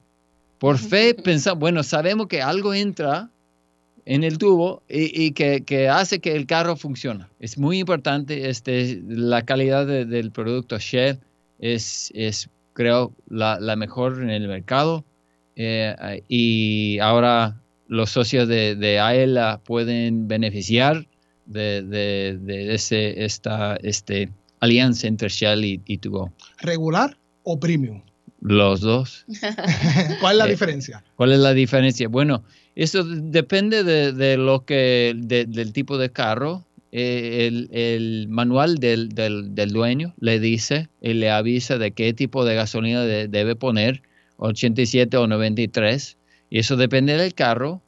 Por 0.60 0.78
fe 0.78 1.16
pensamos, 1.16 1.60
bueno, 1.60 1.82
sabemos 1.84 2.28
que 2.28 2.42
algo 2.44 2.74
entra 2.76 3.30
en 4.06 4.24
el 4.24 4.38
tubo 4.38 4.84
y, 4.88 5.24
y 5.26 5.32
que, 5.32 5.62
que 5.64 5.90
hace 5.90 6.20
que 6.20 6.36
el 6.36 6.46
carro 6.46 6.76
funcione. 6.76 7.26
Es 7.40 7.58
muy 7.58 7.80
importante 7.80 8.50
este, 8.50 9.02
la 9.08 9.44
calidad 9.44 9.86
de- 9.88 10.06
del 10.06 10.32
producto 10.32 10.78
Shell. 10.78 11.20
Es, 11.60 12.12
es 12.14 12.50
creo, 12.74 13.14
la, 13.30 13.60
la 13.60 13.76
mejor 13.76 14.22
en 14.22 14.30
el 14.30 14.48
mercado. 14.48 15.04
Eh, 15.56 16.22
y 16.28 17.00
ahora 17.00 17.62
los 17.88 18.10
socios 18.12 18.48
de, 18.48 18.76
de 18.76 19.00
AELA 19.00 19.62
pueden 19.64 20.28
beneficiar 20.28 21.08
de, 21.46 21.82
de- 21.82 22.38
de 22.42 22.76
ese, 22.76 23.24
esta 23.24 23.76
este, 23.78 24.30
alianza 24.60 25.08
entre 25.08 25.30
Shell 25.30 25.64
y, 25.64 25.82
y 25.86 25.98
Tugo. 26.00 26.32
¿Regular 26.60 27.18
o 27.44 27.60
premium? 27.60 28.02
Los 28.42 28.82
dos. 28.82 29.26
¿Cuál 30.20 30.34
es 30.34 30.38
la 30.40 30.46
Eh, 30.46 30.50
diferencia? 30.52 31.04
¿Cuál 31.16 31.32
es 31.32 31.40
la 31.40 31.54
diferencia? 31.54 32.08
Bueno, 32.08 32.44
eso 32.76 33.04
depende 33.04 33.84
de, 33.84 34.12
de 34.14 34.38
lo 34.38 34.66
que, 34.66 35.14
de- 35.16 35.46
del 35.46 35.74
tipo 35.74 35.98
de 35.98 36.12
carro. 36.12 36.66
Eh, 36.92 37.48
el, 37.48 37.70
el 37.74 38.28
manual 38.30 38.76
del, 38.78 39.10
del- 39.10 39.54
del 39.54 39.72
dueño 39.72 40.14
le 40.20 40.40
dice 40.40 40.88
y 41.02 41.14
le 41.14 41.30
avisa 41.30 41.78
de 41.78 41.92
qué 41.92 42.14
tipo 42.14 42.46
de 42.46 42.56
gasolina 42.56 43.04
de- 43.04 43.28
debe 43.28 43.56
poner, 43.56 44.02
87 44.38 45.18
o 45.18 45.28
93. 45.28 46.18
Y 46.50 46.60
eso 46.60 46.76
depende 46.78 47.18
del 47.18 47.34
carro. 47.34 47.82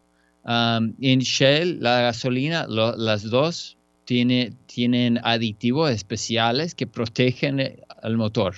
Am, 0.44 0.94
en 1.02 1.20
Shell, 1.20 1.80
la 1.82 2.02
gasolina, 2.02 2.66
lo- 2.68 2.96
las 2.98 3.24
dos 3.24 3.78
tiene, 4.06 4.54
tienen 4.66 5.20
aditivos 5.24 5.92
especiales 5.92 6.76
que 6.76 6.88
protegen 6.88 7.60
eh, 7.60 7.80
al 8.02 8.18
motor. 8.18 8.56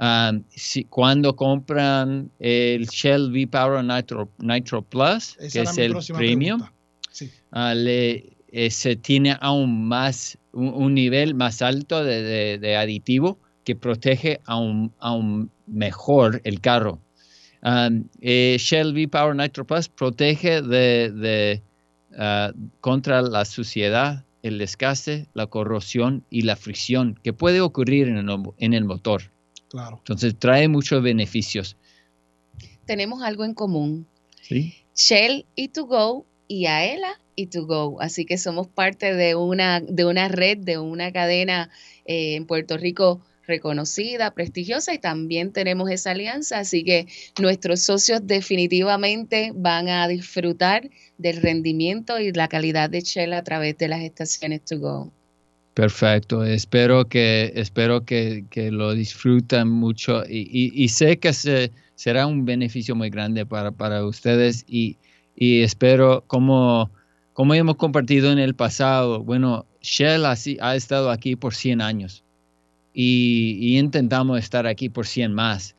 Um, 0.00 0.44
si- 0.50 0.84
cuando 0.84 1.34
compran 1.34 2.30
el 2.38 2.86
Shell 2.86 3.32
V-Power 3.32 3.82
Nitro, 3.84 4.30
Nitro 4.38 4.82
Plus, 4.82 5.36
Esa 5.40 5.50
que 5.50 5.62
es 5.70 5.78
el 5.78 5.92
premium. 6.16 6.60
Sí. 7.10 7.30
ah, 7.50 7.74
le- 7.74 8.36
eh, 8.52 8.70
se 8.70 8.94
tiene 8.96 9.36
aún 9.40 9.88
más, 9.88 10.38
un, 10.52 10.68
un 10.68 10.94
nivel 10.94 11.34
más 11.34 11.62
alto 11.62 12.04
de, 12.04 12.22
de- 12.22 12.58
de 12.58 12.76
aditivo 12.76 13.38
que 13.64 13.74
protege 13.74 14.40
aún, 14.46 14.92
aún 15.00 15.50
mejor 15.66 16.40
el 16.44 16.60
carro. 16.60 17.00
Um, 17.64 18.04
eh, 18.20 18.56
Shell 18.58 18.92
V-Power 18.94 19.34
Nitro 19.34 19.66
Plus 19.66 19.88
protege 19.88 20.62
de, 20.62 21.10
de, 21.10 21.62
ah, 22.16 22.52
contra 22.80 23.20
la 23.20 23.44
suciedad, 23.44 24.24
el 24.44 24.58
desgaste, 24.58 25.26
la 25.34 25.48
corrosión 25.48 26.24
y 26.30 26.42
la 26.42 26.54
fricción 26.54 27.18
que 27.24 27.32
puede 27.32 27.60
ocurrir 27.60 28.06
en 28.06 28.16
el, 28.18 28.28
en 28.58 28.74
el 28.74 28.84
motor. 28.84 29.22
Claro. 29.68 29.98
Entonces 29.98 30.34
trae 30.38 30.68
muchos 30.68 31.02
beneficios. 31.02 31.76
Tenemos 32.86 33.22
algo 33.22 33.44
en 33.44 33.54
común. 33.54 34.06
¿sí? 34.42 34.74
Shell 34.94 35.46
y 35.54 35.68
To 35.68 35.86
Go 35.86 36.26
y 36.46 36.66
Aela 36.66 37.20
y 37.36 37.46
To 37.48 37.66
Go. 37.66 38.00
Así 38.00 38.24
que 38.24 38.38
somos 38.38 38.66
parte 38.66 39.14
de 39.14 39.34
una, 39.34 39.80
de 39.80 40.04
una 40.04 40.28
red, 40.28 40.58
de 40.58 40.78
una 40.78 41.12
cadena 41.12 41.70
eh, 42.06 42.34
en 42.34 42.46
Puerto 42.46 42.76
Rico 42.76 43.22
reconocida, 43.46 44.32
prestigiosa 44.32 44.92
y 44.92 44.98
también 44.98 45.52
tenemos 45.52 45.90
esa 45.90 46.12
alianza. 46.12 46.58
Así 46.58 46.84
que 46.84 47.06
nuestros 47.40 47.80
socios 47.80 48.20
definitivamente 48.24 49.52
van 49.54 49.88
a 49.88 50.06
disfrutar 50.08 50.90
del 51.16 51.42
rendimiento 51.42 52.20
y 52.20 52.32
la 52.32 52.48
calidad 52.48 52.90
de 52.90 53.00
Shell 53.00 53.32
a 53.32 53.42
través 53.42 53.76
de 53.78 53.88
las 53.88 54.02
estaciones 54.02 54.64
To 54.64 54.78
Go. 54.78 55.12
Perfecto. 55.78 56.42
Espero 56.42 57.04
que, 57.04 57.52
espero 57.54 58.04
que, 58.04 58.46
que 58.50 58.72
lo 58.72 58.94
disfruten 58.94 59.68
mucho 59.68 60.24
y, 60.28 60.72
y- 60.74 60.88
sé 60.88 61.20
que 61.20 61.32
se- 61.32 61.70
será 61.94 62.26
un 62.26 62.44
beneficio 62.44 62.96
muy 62.96 63.10
grande 63.10 63.46
para, 63.46 63.70
para 63.70 64.04
ustedes 64.04 64.64
y, 64.66 64.96
y 65.36 65.60
espero 65.60 66.24
como, 66.26 66.90
como 67.32 67.54
hemos 67.54 67.76
compartido 67.76 68.32
en 68.32 68.40
el 68.40 68.56
pasado, 68.56 69.22
bueno, 69.22 69.66
Shell 69.80 70.26
así, 70.26 70.58
ha 70.60 70.74
estado 70.74 71.12
aquí 71.12 71.36
por 71.36 71.54
100 71.54 71.80
años 71.80 72.24
y, 72.92 73.78
intentamos 73.78 74.40
estar 74.40 74.66
aquí 74.66 74.88
por 74.88 75.06
100 75.06 75.32
más 75.32 75.76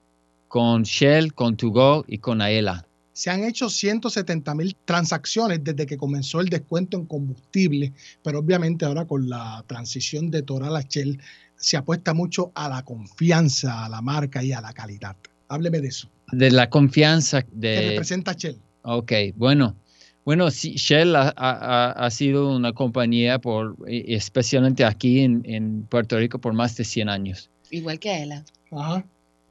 con 0.47 0.83
Shell, 0.83 1.33
con 1.33 1.57
To 1.57 1.71
Go 1.71 2.05
y 2.07 2.19
con 2.19 2.41
Aela. 2.41 2.87
Se 3.19 3.29
han 3.29 3.43
hecho 3.43 3.69
170 3.69 4.55
mil 4.55 4.77
transacciones 4.85 5.61
desde 5.61 5.85
que 5.85 5.97
comenzó 5.97 6.39
el 6.39 6.47
descuento 6.47 6.95
en 6.95 7.05
combustible, 7.05 7.91
pero 8.23 8.39
obviamente 8.39 8.85
ahora 8.85 9.03
con 9.03 9.27
la 9.27 9.61
transición 9.67 10.31
de 10.31 10.41
Toral 10.41 10.73
a 10.77 10.83
Shell 10.83 11.19
se 11.57 11.75
apuesta 11.75 12.13
mucho 12.13 12.53
a 12.55 12.69
la 12.69 12.81
confianza, 12.83 13.83
a 13.83 13.89
la 13.89 14.01
marca 14.01 14.41
y 14.41 14.53
a 14.53 14.61
la 14.61 14.71
calidad. 14.71 15.17
Hábleme 15.49 15.81
de 15.81 15.89
eso. 15.89 16.09
De 16.31 16.49
la 16.49 16.69
confianza 16.69 17.41
Que 17.41 17.49
de... 17.55 17.89
representa 17.89 18.31
Shell. 18.31 18.57
Ok, 18.83 19.11
bueno. 19.35 19.75
Bueno, 20.23 20.49
sí, 20.49 20.75
Shell 20.77 21.13
ha, 21.17 21.33
ha- 21.35 21.89
ha- 21.89 21.91
ha 21.91 22.09
sido 22.11 22.55
una 22.55 22.71
compañía, 22.71 23.37
por, 23.39 23.75
e- 23.85 24.15
especialmente 24.15 24.85
aquí 24.85 25.19
en, 25.19 25.41
en 25.43 25.81
Puerto 25.83 26.17
Rico, 26.17 26.39
por 26.39 26.53
más 26.53 26.77
de 26.77 26.85
100 26.85 27.09
años. 27.09 27.49
Igual 27.69 27.99
que 27.99 28.11
Aela. 28.11 28.45
Ajá. 28.71 29.03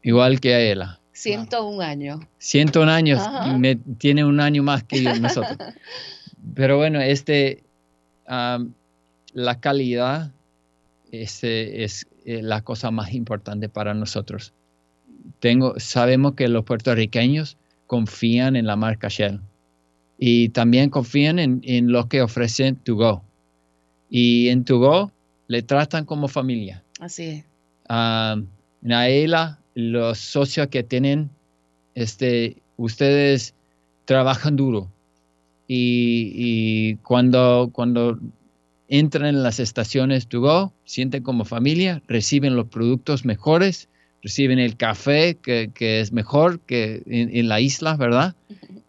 Igual 0.03 0.41
que 0.41 0.55
a 0.55 0.61
ella. 0.61 1.01
101 1.19 1.83
años. 1.83 2.21
101 2.39 2.91
años, 2.93 3.23
me, 3.59 3.77
tiene 3.77 4.25
un 4.25 4.41
año 4.41 4.63
más 4.63 4.85
que 4.85 5.03
yo, 5.03 5.15
nosotros. 5.19 5.57
Pero 6.55 6.77
bueno, 6.77 7.01
este, 7.01 7.65
la 8.27 9.61
calidad 9.61 10.31
este, 11.11 11.85
es 11.85 12.07
eh, 12.25 12.41
la 12.43 12.63
cosa 12.63 12.91
más 12.91 13.15
importante 13.15 13.69
para 13.69 13.95
nosotros. 13.95 14.53
Tengo, 15.41 15.75
sabemos 15.79 16.35
que 16.35 16.49
los 16.49 16.65
puertorriqueños 16.65 17.57
confían 17.87 18.55
en 18.55 18.67
la 18.67 18.77
marca 18.77 19.09
Shell 19.09 19.41
y 20.19 20.51
también 20.51 20.91
confían 20.91 21.39
en, 21.39 21.61
en 21.65 21.91
lo 21.91 22.09
que 22.09 22.23
ofrecen 22.23 22.77
To 22.77 22.95
Go. 22.95 23.25
Y 24.09 24.49
en 24.49 24.65
To 24.65 24.79
Go 24.79 25.13
le 25.49 25.63
tratan 25.63 26.05
como 26.05 26.29
familia. 26.29 26.85
Así 27.01 27.25
es. 27.25 27.45
Um, 27.89 28.47
en 28.83 28.93
Aela, 28.93 29.58
los 29.79 30.19
socios 30.19 30.67
que 30.67 30.83
tienen, 30.83 31.31
este, 31.95 32.57
ustedes 32.77 33.55
trabajan 34.07 34.57
duro 34.57 34.91
y, 35.69 36.33
y 36.35 36.97
cuando, 36.97 37.71
cuando 37.73 38.19
entran 38.89 39.27
en 39.27 39.43
las 39.45 39.61
estaciones 39.61 40.27
to 40.27 40.41
go, 40.41 40.73
sienten 40.85 41.23
como 41.23 41.45
familia, 41.45 42.03
reciben 42.09 42.57
los 42.57 42.67
productos 42.67 43.25
mejores, 43.25 43.89
reciben 44.21 44.59
el 44.59 44.77
café 44.77 45.37
que, 45.41 45.71
que 45.73 46.01
es 46.01 46.13
mejor 46.13 46.59
que 46.61 47.03
en, 47.07 47.37
en 47.37 47.49
la 47.49 47.61
isla, 47.61 47.97
¿verdad? 47.97 48.35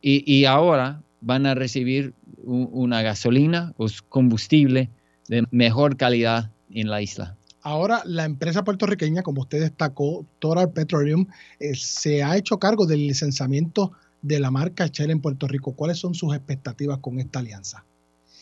Y, 0.02 0.24
y 0.32 0.46
ahora 0.46 1.04
van 1.22 1.46
a 1.46 1.54
recibir 1.54 2.14
una 2.46 3.04
gasolina 3.04 3.74
o 3.78 3.86
s- 3.86 4.00
combustible 4.10 4.90
de 5.28 5.46
mejor 5.52 5.98
calidad 5.98 6.50
en 6.74 6.90
la 6.90 7.04
isla. 7.04 7.36
Ahora, 7.70 8.02
la 8.04 8.26
empresa 8.26 8.64
puertorriqueña, 8.64 9.22
como 9.22 9.42
usted 9.42 9.60
destacó, 9.62 10.26
Total 10.40 10.72
Petroleum, 10.72 11.28
eh, 11.60 11.76
se 11.76 12.24
ha 12.24 12.36
hecho 12.36 12.58
cargo 12.58 12.88
del 12.88 13.06
licenciamiento 13.08 13.92
de 14.24 14.40
la 14.40 14.50
marca 14.50 14.88
Shell 14.88 15.12
en 15.12 15.22
Puerto 15.22 15.48
Rico. 15.48 15.74
¿Cuáles 15.74 16.00
son 16.00 16.16
sus 16.16 16.34
expectativas 16.34 16.98
con 16.98 17.20
esta 17.20 17.38
alianza? 17.40 17.86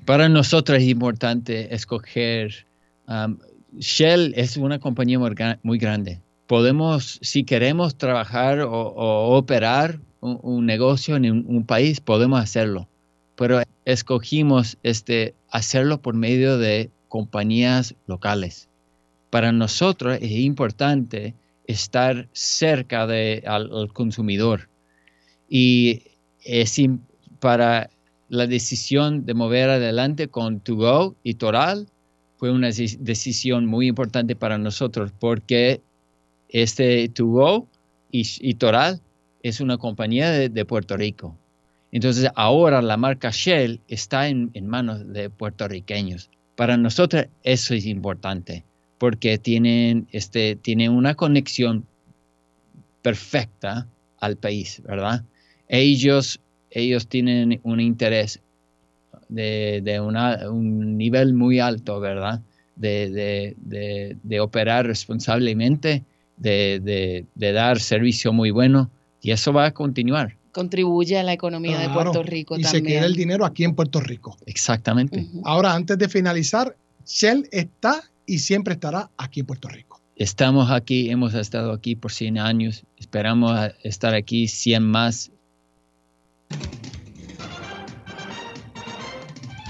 Para 0.06 0.30
nosotros 0.30 0.78
es 0.78 0.86
importante 0.88 1.76
escoger. 1.76 2.66
um, 3.10 3.38
Shell 3.78 4.34
es 4.38 4.56
una 4.56 4.80
compañía 4.80 5.20
muy, 5.20 5.32
gra- 5.32 5.60
muy 5.62 5.78
grande. 5.78 6.22
Podemos, 6.48 7.20
si 7.22 7.44
queremos 7.44 7.98
trabajar 7.98 8.62
o, 8.62 9.36
operar 9.38 10.00
un, 10.22 10.40
un 10.42 10.66
negocio 10.66 11.18
en 11.18 11.30
un, 11.30 11.46
un 11.48 11.66
país, 11.66 12.00
podemos 12.00 12.40
hacerlo. 12.40 12.88
Pero 13.36 13.62
escogimos 13.84 14.78
este, 14.84 15.36
hacerlo 15.52 16.02
por 16.02 16.14
medio 16.16 16.58
de 16.58 16.92
compañías 17.10 17.94
locales. 18.08 18.70
Para 19.30 19.52
nosotros 19.52 20.18
es 20.22 20.32
importante 20.32 21.36
estar 21.66 22.28
cerca 22.32 23.06
de, 23.08 23.44
al, 23.46 23.70
al 23.74 23.92
consumidor. 23.94 24.70
Y 25.50 26.04
es 26.44 26.78
para 27.40 27.90
la 28.30 28.48
decisión 28.48 29.26
de 29.26 29.34
mover 29.34 29.70
adelante 29.70 30.28
con 30.28 30.60
To-Go 30.60 31.16
y 31.24 31.36
Toral 31.36 31.88
fue 32.38 32.52
una 32.52 32.70
deci- 32.70 32.98
decisión 33.00 33.66
muy 33.66 33.88
importante 33.88 34.36
para 34.36 34.58
nosotros 34.58 35.12
porque 35.20 35.82
este 36.50 37.10
To-Go 37.10 37.68
y, 38.12 38.26
y 38.40 38.54
Toral 38.56 39.02
es 39.44 39.60
una 39.60 39.78
compañía 39.78 40.32
de, 40.32 40.50
de 40.50 40.66
Puerto 40.66 40.98
Rico. 40.98 41.38
Entonces 41.92 42.30
ahora 42.36 42.82
la 42.82 42.98
marca 42.98 43.32
Shell 43.32 43.80
está 43.88 44.28
en 44.28 44.52
manos 44.68 45.12
de 45.14 45.30
puertorriqueños. 45.30 46.30
Para 46.56 46.76
nosotros 46.76 47.28
eso 47.44 47.74
es 47.74 47.86
importante 47.86 48.64
porque 48.98 49.38
tienen, 49.38 50.08
este, 50.12 50.56
tienen 50.56 50.92
una 50.92 51.16
conexión 51.16 51.86
perfecta 53.02 53.88
al 54.20 54.38
país, 54.38 54.82
¿verdad? 54.84 55.24
Ellos, 55.68 56.40
ellos 56.72 57.08
tienen 57.08 57.60
un 57.64 57.80
interés 57.80 58.40
de, 59.30 59.82
de 59.84 60.00
una- 60.00 60.50
un 60.50 60.98
nivel 60.98 61.34
muy 61.34 61.60
alto, 61.60 62.00
¿verdad? 62.00 62.42
De, 62.76 63.10
de- 63.10 63.56
de- 63.58 64.18
de 64.24 64.40
operar 64.40 64.86
responsablemente, 64.86 66.04
de, 66.38 66.80
de- 66.84 67.26
de 67.36 67.52
dar 67.52 67.80
servicio 67.80 68.32
muy 68.34 68.52
bueno, 68.52 68.90
y 69.22 69.32
eso 69.32 69.52
va 69.54 69.66
a 69.66 69.72
continuar. 69.74 70.36
Contribuye 70.52 71.18
a 71.20 71.24
la 71.24 71.34
economía 71.34 71.80
de 71.80 71.90
Puerto 71.90 72.24
Rico 72.24 72.58
y 72.58 72.64
se 72.64 72.78
también. 72.78 72.98
queda 72.98 73.06
el 73.06 73.16
dinero 73.16 73.46
aquí 73.46 73.64
en 73.64 73.76
Puerto 73.76 74.00
Rico. 74.00 74.38
Exactamente. 74.46 75.26
Ahora, 75.44 75.74
antes 75.74 75.98
de 75.98 76.10
finalizar, 76.10 76.76
Shell 77.06 77.48
está 77.52 78.02
y 78.28 78.40
siempre 78.40 78.76
estará 78.76 79.10
aquí 79.18 79.40
en 79.40 79.48
Puerto 79.48 79.68
Rico. 79.70 80.00
Estamos 80.16 80.70
aquí, 80.70 81.10
hemos 81.10 81.34
estado 81.34 81.72
aquí 81.72 81.96
por 81.96 82.12
100 82.12 82.38
años, 82.38 82.84
esperamos 82.98 83.72
estar 83.84 84.14
aquí 84.14 84.48
100 84.48 84.84
más. 84.84 85.32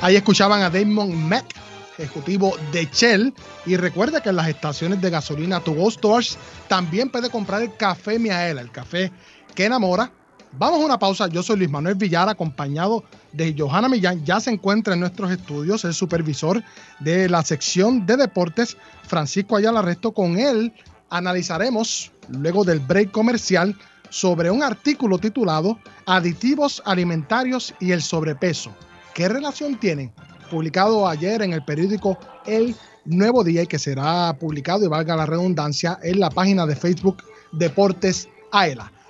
Ahí 0.02 0.16
escuchaban 0.16 0.62
a 0.62 0.70
Damon 0.70 1.16
Mack, 1.28 1.56
ejecutivo 1.98 2.56
de 2.72 2.88
Shell. 2.92 3.34
Y 3.66 3.78
recuerda 3.78 4.22
que 4.22 4.30
en 4.30 4.36
las 4.36 4.48
estaciones 4.48 5.02
de 5.02 5.10
gasolina 5.10 5.60
To 5.60 5.74
Go 5.74 5.90
Stores 5.90 6.38
también 6.68 7.10
puede 7.10 7.30
comprar 7.30 7.62
el 7.62 7.76
café 7.76 8.20
Miaela, 8.20 8.62
el 8.62 8.72
café 8.72 9.12
que 9.56 9.66
enamora. 9.66 10.12
Vamos 10.54 10.82
a 10.82 10.86
una 10.86 11.00
pausa. 11.00 11.28
Yo 11.28 11.44
soy 11.44 11.58
Luis 11.58 11.70
Manuel 11.70 11.96
Villar, 11.96 12.30
acompañado 12.30 13.04
de 13.34 13.54
Johanna 13.58 13.90
Millán. 13.90 14.24
Ya 14.26 14.40
se 14.40 14.50
encuentra 14.50 14.94
en 14.94 15.02
nuestros 15.02 15.32
estudios 15.32 15.84
el 15.86 15.94
supervisor 15.94 16.64
de 17.00 17.30
la 17.30 17.44
sección 17.44 18.06
de 18.06 18.18
deportes, 18.18 18.78
Francisco 19.04 19.58
Ayala 19.58 19.82
Resto. 19.82 20.14
Con 20.14 20.40
él 20.40 20.74
analizaremos, 21.10 22.12
luego 22.30 22.64
del 22.64 22.80
break 22.80 23.12
comercial, 23.12 23.76
sobre 24.10 24.50
un 24.50 24.64
artículo 24.64 25.18
titulado 25.18 25.78
Aditivos 26.06 26.82
alimentarios 26.86 27.74
y 27.80 27.92
el 27.92 28.02
sobrepeso. 28.02 28.72
¿Qué 29.14 29.28
relación 29.28 29.78
tienen? 29.78 30.12
Publicado 30.50 31.08
ayer 31.08 31.42
en 31.42 31.52
el 31.52 31.64
periódico 31.66 32.18
El 32.46 32.76
Nuevo 33.04 33.44
Día 33.44 33.64
y 33.64 33.68
que 33.68 33.80
será 33.80 34.34
publicado, 34.40 34.86
y 34.86 34.88
valga 34.88 35.16
la 35.16 35.26
redundancia, 35.26 36.00
en 36.02 36.20
la 36.20 36.30
página 36.30 36.66
de 36.66 36.76
Facebook 36.76 37.24
Deportes 37.52 38.30
Aela. 38.52 38.92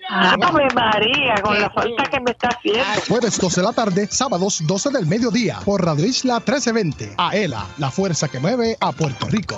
Ave 0.09 0.67
María, 0.75 1.36
con 1.41 1.59
la 1.59 1.69
falta 1.69 2.03
que 2.03 2.19
me 2.19 2.32
está 2.32 2.49
haciendo. 2.49 2.84
Jueves 3.07 3.39
12 3.39 3.61
de 3.61 3.67
la 3.67 3.73
tarde, 3.73 4.07
sábados 4.07 4.61
12 4.65 4.89
del 4.91 5.05
mediodía 5.07 5.59
por 5.65 5.84
Radio 5.84 6.05
Isla 6.05 6.36
1320. 6.36 7.13
Aela, 7.17 7.65
la 7.77 7.89
fuerza 7.91 8.27
que 8.27 8.39
mueve 8.39 8.75
a 8.80 8.91
Puerto 8.91 9.27
Rico. 9.27 9.57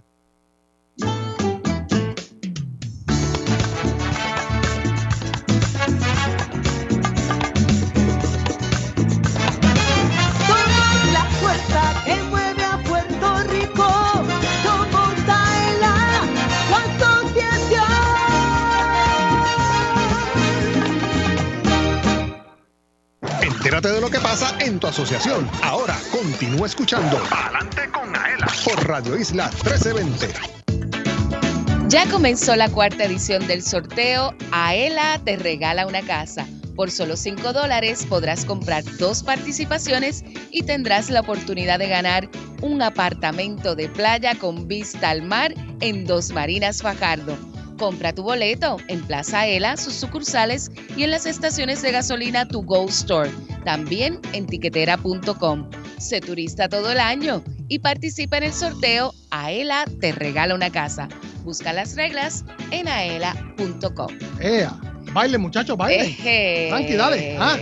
De 23.89 24.01
lo 24.01 24.09
que 24.09 24.19
pasa 24.19 24.55
en 24.59 24.79
tu 24.79 24.87
asociación. 24.87 25.49
Ahora 25.63 25.97
continúa 26.11 26.67
escuchando 26.67 27.19
Adelante 27.31 27.89
con 27.91 28.15
Aela 28.15 28.47
por 28.63 28.87
Radio 28.87 29.17
Isla 29.17 29.49
1320. 29.63 30.60
Ya 31.91 32.09
comenzó 32.09 32.55
la 32.55 32.69
cuarta 32.69 33.03
edición 33.03 33.47
del 33.47 33.61
sorteo 33.61 34.33
Aela 34.53 35.19
te 35.25 35.35
regala 35.35 35.85
una 35.85 36.01
casa. 36.01 36.47
Por 36.73 36.89
solo 36.89 37.17
5 37.17 37.51
dólares 37.51 38.05
podrás 38.07 38.45
comprar 38.45 38.85
dos 38.97 39.23
participaciones 39.23 40.23
y 40.51 40.63
tendrás 40.63 41.09
la 41.09 41.19
oportunidad 41.19 41.79
de 41.79 41.89
ganar 41.89 42.29
un 42.61 42.81
apartamento 42.81 43.75
de 43.75 43.89
playa 43.89 44.35
con 44.35 44.69
vista 44.69 45.09
al 45.09 45.23
mar 45.23 45.53
en 45.81 46.05
Dos 46.05 46.31
Marinas 46.31 46.81
Fajardo. 46.81 47.37
Compra 47.81 48.13
tu 48.13 48.21
boleto 48.21 48.77
en 48.89 49.01
Plaza 49.01 49.39
Aela, 49.39 49.75
sus 49.75 49.95
sucursales 49.95 50.69
y 50.95 51.03
en 51.03 51.09
las 51.09 51.25
estaciones 51.25 51.81
de 51.81 51.91
gasolina 51.91 52.47
Tu 52.47 52.61
Go 52.61 52.87
Store. 52.87 53.31
También 53.65 54.19
en 54.33 54.45
tiquetera.com. 54.45 55.67
Sé 55.97 56.21
turista 56.21 56.69
todo 56.69 56.91
el 56.91 56.99
año 56.99 57.43
y 57.67 57.79
participa 57.79 58.37
en 58.37 58.43
el 58.43 58.53
sorteo 58.53 59.15
Aela 59.31 59.85
te 59.99 60.11
regala 60.11 60.53
una 60.53 60.69
casa. 60.69 61.09
Busca 61.43 61.73
las 61.73 61.95
reglas 61.95 62.45
en 62.69 62.87
aela.com. 62.87 64.15
Ea, 64.39 64.79
baile, 65.11 65.39
muchachos, 65.39 65.75
baile. 65.75 66.05
Eje. 66.05 66.67
Tranqui, 66.69 66.93
dale. 66.93 67.37
Ah, 67.39 67.57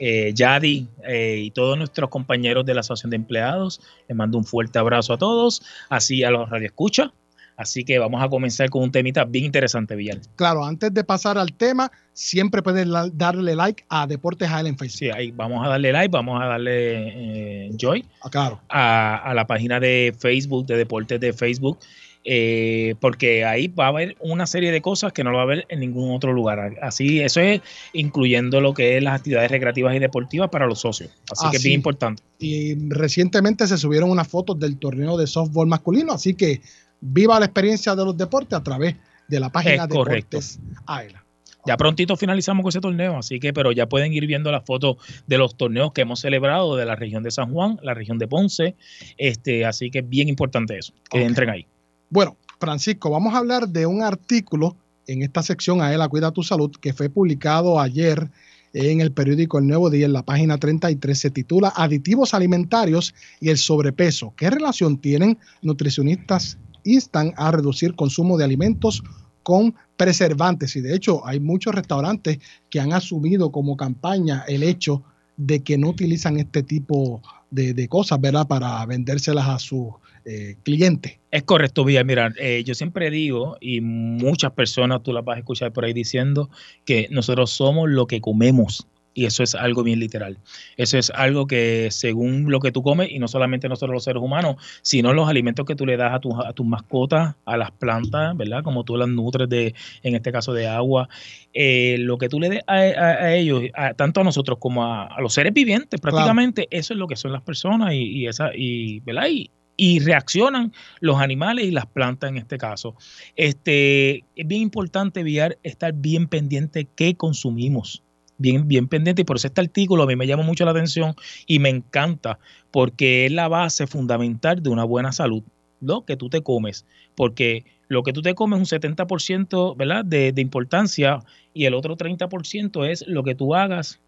eh, 0.00 0.32
Yadi 0.34 0.88
eh, 1.06 1.36
y 1.44 1.50
todos 1.52 1.78
nuestros 1.78 2.10
compañeros 2.10 2.66
de 2.66 2.74
la 2.74 2.80
Asociación 2.80 3.10
de 3.10 3.16
Empleados. 3.16 3.80
Les 4.08 4.16
mando 4.16 4.36
un 4.38 4.44
fuerte 4.44 4.78
abrazo 4.80 5.12
a 5.12 5.18
todos, 5.18 5.62
así 5.88 6.24
a 6.24 6.30
los 6.30 6.48
radioescuchas. 6.50 7.10
Así 7.56 7.84
que 7.84 7.98
vamos 7.98 8.22
a 8.22 8.28
comenzar 8.30 8.70
con 8.70 8.82
un 8.82 8.90
temita 8.90 9.24
bien 9.24 9.44
interesante, 9.44 9.94
Villar. 9.94 10.16
Claro, 10.34 10.64
antes 10.64 10.94
de 10.94 11.04
pasar 11.04 11.36
al 11.36 11.52
tema, 11.52 11.92
siempre 12.14 12.62
puedes 12.62 12.86
la- 12.86 13.10
darle 13.12 13.54
like 13.54 13.84
a 13.90 14.06
Deportes 14.06 14.48
AL 14.48 14.66
en 14.66 14.78
Facebook. 14.78 14.96
Sí, 14.98 15.10
ahí 15.10 15.30
vamos 15.30 15.62
a 15.66 15.68
darle 15.68 15.92
like, 15.92 16.10
vamos 16.10 16.40
a 16.42 16.46
darle 16.46 17.66
eh, 17.66 17.70
joy 17.76 18.02
Ah, 18.22 18.30
claro. 18.30 18.60
a, 18.70 19.16
a 19.18 19.34
la 19.34 19.46
página 19.46 19.78
de 19.78 20.14
Facebook, 20.18 20.64
de 20.64 20.78
Deportes 20.78 21.20
de 21.20 21.34
Facebook, 21.34 21.78
eh, 22.24 22.94
porque 23.00 23.44
ahí 23.44 23.68
va 23.68 23.86
a 23.86 23.88
haber 23.88 24.16
una 24.20 24.46
serie 24.46 24.70
de 24.72 24.82
cosas 24.82 25.12
que 25.12 25.24
no 25.24 25.30
lo 25.30 25.36
va 25.36 25.42
a 25.42 25.46
haber 25.46 25.66
en 25.68 25.80
ningún 25.80 26.14
otro 26.14 26.32
lugar. 26.32 26.76
Así, 26.82 27.20
eso 27.20 27.40
es 27.40 27.60
incluyendo 27.92 28.60
lo 28.60 28.74
que 28.74 28.96
es 28.96 29.02
las 29.02 29.16
actividades 29.16 29.50
recreativas 29.50 29.94
y 29.96 29.98
deportivas 29.98 30.50
para 30.50 30.66
los 30.66 30.80
socios. 30.80 31.10
Así 31.30 31.48
que 31.50 31.56
es 31.56 31.60
Así. 31.60 31.68
bien 31.68 31.78
importante. 31.78 32.22
Y 32.38 32.88
recientemente 32.90 33.66
se 33.66 33.78
subieron 33.78 34.10
unas 34.10 34.28
fotos 34.28 34.58
del 34.58 34.78
torneo 34.78 35.16
de 35.16 35.26
softball 35.26 35.66
masculino, 35.66 36.12
así 36.12 36.34
que 36.34 36.60
viva 37.00 37.38
la 37.38 37.46
experiencia 37.46 37.94
de 37.94 38.04
los 38.04 38.16
deportes 38.16 38.58
a 38.58 38.62
través 38.62 38.96
de 39.28 39.40
la 39.40 39.50
página 39.50 39.86
de. 39.86 39.94
Deportes 39.94 40.60
AELA. 40.86 41.24
Ya 41.66 41.76
prontito 41.76 42.16
finalizamos 42.16 42.62
con 42.62 42.70
ese 42.70 42.80
torneo, 42.80 43.18
así 43.18 43.38
que, 43.38 43.52
pero 43.52 43.70
ya 43.72 43.86
pueden 43.86 44.12
ir 44.12 44.26
viendo 44.26 44.50
las 44.50 44.64
fotos 44.64 44.96
de 45.26 45.36
los 45.36 45.56
torneos 45.56 45.92
que 45.92 46.02
hemos 46.02 46.20
celebrado 46.20 46.76
de 46.76 46.86
la 46.86 46.96
región 46.96 47.22
de 47.22 47.30
San 47.30 47.52
Juan, 47.52 47.78
la 47.82 47.92
región 47.92 48.18
de 48.18 48.26
Ponce, 48.26 48.76
este, 49.18 49.66
así 49.66 49.90
que 49.90 49.98
es 49.98 50.08
bien 50.08 50.28
importante 50.28 50.78
eso, 50.78 50.94
que 51.10 51.22
entren 51.22 51.50
ahí. 51.50 51.66
Bueno, 52.12 52.36
Francisco, 52.58 53.08
vamos 53.08 53.34
a 53.34 53.38
hablar 53.38 53.68
de 53.68 53.86
un 53.86 54.02
artículo 54.02 54.76
en 55.06 55.22
esta 55.22 55.44
sección 55.44 55.80
AELA 55.80 56.08
Cuida 56.08 56.32
tu 56.32 56.42
Salud 56.42 56.72
que 56.80 56.92
fue 56.92 57.08
publicado 57.08 57.78
ayer 57.78 58.28
en 58.72 59.00
el 59.00 59.12
periódico 59.12 59.60
El 59.60 59.68
Nuevo 59.68 59.90
Día, 59.90 60.06
en 60.06 60.12
la 60.12 60.24
página 60.24 60.58
33, 60.58 61.16
se 61.16 61.30
titula 61.30 61.72
Aditivos 61.76 62.34
alimentarios 62.34 63.14
y 63.38 63.50
el 63.50 63.58
sobrepeso. 63.58 64.34
¿Qué 64.36 64.50
relación 64.50 64.98
tienen? 64.98 65.38
Nutricionistas 65.62 66.58
instan 66.82 67.32
a 67.36 67.52
reducir 67.52 67.94
consumo 67.94 68.36
de 68.36 68.44
alimentos 68.44 69.04
con 69.44 69.76
preservantes 69.96 70.74
y 70.74 70.80
de 70.80 70.96
hecho 70.96 71.24
hay 71.24 71.38
muchos 71.38 71.76
restaurantes 71.76 72.40
que 72.70 72.80
han 72.80 72.92
asumido 72.92 73.52
como 73.52 73.76
campaña 73.76 74.44
el 74.48 74.64
hecho 74.64 75.04
de 75.36 75.62
que 75.62 75.78
no 75.78 75.90
utilizan 75.90 76.38
este 76.38 76.64
tipo 76.64 77.22
de, 77.52 77.72
de 77.72 77.86
cosas, 77.86 78.20
¿verdad? 78.20 78.48
Para 78.48 78.84
vendérselas 78.84 79.46
a 79.46 79.60
sus 79.60 79.92
eh, 80.24 80.56
clientes. 80.62 81.18
Es 81.30 81.42
correcto, 81.44 81.84
Villa. 81.84 82.02
Mira, 82.04 82.32
eh, 82.38 82.62
yo 82.64 82.74
siempre 82.74 83.10
digo, 83.10 83.56
y 83.60 83.80
muchas 83.80 84.52
personas 84.52 85.02
tú 85.02 85.12
las 85.12 85.24
vas 85.24 85.36
a 85.36 85.40
escuchar 85.40 85.72
por 85.72 85.84
ahí 85.84 85.92
diciendo, 85.92 86.50
que 86.84 87.08
nosotros 87.10 87.50
somos 87.50 87.88
lo 87.88 88.06
que 88.06 88.20
comemos. 88.20 88.86
Y 89.12 89.24
eso 89.26 89.42
es 89.42 89.56
algo 89.56 89.82
bien 89.82 89.98
literal. 89.98 90.38
Eso 90.76 90.96
es 90.96 91.10
algo 91.10 91.48
que 91.48 91.88
según 91.90 92.48
lo 92.48 92.60
que 92.60 92.70
tú 92.70 92.80
comes, 92.84 93.10
y 93.10 93.18
no 93.18 93.26
solamente 93.26 93.68
nosotros 93.68 93.92
los 93.92 94.04
seres 94.04 94.22
humanos, 94.22 94.54
sino 94.82 95.12
los 95.12 95.28
alimentos 95.28 95.66
que 95.66 95.74
tú 95.74 95.84
le 95.84 95.96
das 95.96 96.14
a 96.14 96.20
tus, 96.20 96.32
a 96.46 96.52
tus 96.52 96.64
mascotas, 96.64 97.34
a 97.44 97.56
las 97.56 97.72
plantas, 97.72 98.36
¿verdad? 98.36 98.62
Como 98.62 98.84
tú 98.84 98.96
las 98.96 99.08
nutres 99.08 99.48
de, 99.48 99.74
en 100.04 100.14
este 100.14 100.30
caso 100.30 100.52
de 100.52 100.68
agua, 100.68 101.08
eh, 101.52 101.96
lo 101.98 102.18
que 102.18 102.28
tú 102.28 102.38
le 102.38 102.50
des 102.50 102.62
a, 102.68 102.74
a- 102.76 103.24
a 103.24 103.34
ellos, 103.34 103.64
tanto 103.96 104.20
a 104.20 104.24
nosotros 104.24 104.58
como 104.60 104.84
a, 104.84 105.06
a 105.06 105.20
los 105.20 105.32
seres 105.34 105.52
vivientes, 105.52 106.00
prácticamente, 106.00 106.68
eso 106.70 106.94
es 106.94 106.98
lo 106.98 107.08
que 107.08 107.16
son 107.16 107.32
las 107.32 107.42
personas 107.42 107.92
y, 107.94 108.02
y 108.02 108.26
esa, 108.28 108.50
y, 108.54 109.00
¿verdad? 109.00 109.26
Y, 109.28 109.50
y 109.80 109.98
reaccionan 109.98 110.74
los 111.00 111.18
animales 111.20 111.64
y 111.64 111.70
las 111.70 111.86
plantas 111.86 112.28
en 112.28 112.36
este 112.36 112.58
caso. 112.58 112.96
Este, 113.34 114.26
es 114.36 114.46
bien 114.46 114.60
importante 114.60 115.24
estar 115.62 115.94
bien 115.94 116.28
pendiente 116.28 116.86
qué 116.94 117.14
consumimos. 117.14 118.02
Bien, 118.36 118.68
bien 118.68 118.88
pendiente 118.88 119.22
y 119.22 119.24
por 119.24 119.36
eso 119.36 119.46
este 119.46 119.62
artículo 119.62 120.02
a 120.02 120.06
mí 120.06 120.16
me 120.16 120.26
llama 120.26 120.42
mucho 120.42 120.66
la 120.66 120.72
atención 120.72 121.14
y 121.46 121.60
me 121.60 121.70
encanta 121.70 122.38
porque 122.70 123.24
es 123.24 123.32
la 123.32 123.48
base 123.48 123.86
fundamental 123.86 124.62
de 124.62 124.68
una 124.68 124.84
buena 124.84 125.12
salud, 125.12 125.42
lo 125.80 126.04
que 126.04 126.16
tú 126.16 126.28
te 126.28 126.42
comes, 126.42 126.84
porque 127.14 127.64
lo 127.88 128.02
que 128.02 128.12
tú 128.12 128.20
te 128.20 128.34
comes 128.34 128.60
es 128.60 128.72
un 128.72 128.80
70% 128.80 129.76
¿verdad? 129.78 130.04
De, 130.04 130.32
de 130.32 130.42
importancia 130.42 131.20
y 131.54 131.64
el 131.64 131.72
otro 131.72 131.96
30% 131.96 132.86
es 132.86 133.06
lo 133.06 133.24
que 133.24 133.34
tú 133.34 133.54
hagas 133.54 133.98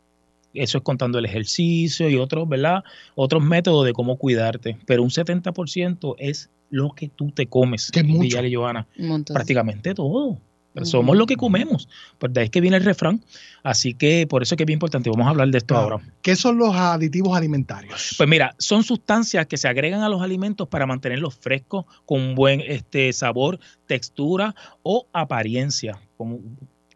eso 0.55 0.78
es 0.78 0.84
contando 0.84 1.18
el 1.18 1.24
ejercicio 1.24 2.09
y 2.09 2.16
otros, 2.16 2.48
¿verdad? 2.48 2.84
Otros 3.14 3.42
métodos 3.42 3.84
de 3.86 3.92
cómo 3.92 4.16
cuidarte. 4.16 4.78
Pero 4.86 5.03
un 5.03 5.11
70% 5.11 6.14
es 6.18 6.50
lo 6.70 6.90
que 6.92 7.09
tú 7.09 7.30
te 7.30 7.46
comes, 7.46 7.90
Que 7.90 8.00
y 8.00 8.55
Johanna. 8.55 8.86
Un 8.98 9.09
montón. 9.09 9.34
Prácticamente 9.34 9.94
todo. 9.94 10.38
Somos 10.82 11.16
lo 11.16 11.26
que 11.26 11.36
comemos. 11.36 11.88
Pues 12.18 12.32
de 12.32 12.40
ahí 12.40 12.44
es 12.46 12.50
que 12.50 12.61
viene 12.61 12.78
el 12.78 12.84
refrán. 12.84 13.22
Así 13.62 13.94
que 13.94 14.26
por 14.26 14.42
eso 14.42 14.55
es 14.55 14.57
que 14.57 14.62
es 14.62 14.66
bien 14.66 14.76
importante. 14.76 15.11
Vamos 15.11 15.26
a 15.26 15.30
hablar 15.30 15.48
de 15.48 15.59
esto 15.59 15.74
Claro. 15.74 15.96
ahora. 15.96 16.12
¿Qué 16.22 16.34
son 16.34 16.57
los 16.57 16.74
aditivos 16.74 17.36
alimentarios? 17.36 18.14
Pues 18.16 18.28
mira, 18.28 18.55
son 18.59 18.82
sustancias 18.82 19.46
que 19.46 19.59
se 19.59 19.68
agregan 19.68 20.03
a 20.03 20.09
los 20.09 20.22
alimentos 20.22 20.68
para 20.68 20.86
mantenerlos 20.86 21.34
frescos, 21.34 21.84
con 22.07 22.34
buen 22.34 22.62
este, 22.62 23.12
sabor, 23.12 23.59
textura 23.86 24.55
o 24.82 25.07
apariencia. 25.12 26.00
Como 26.16 26.40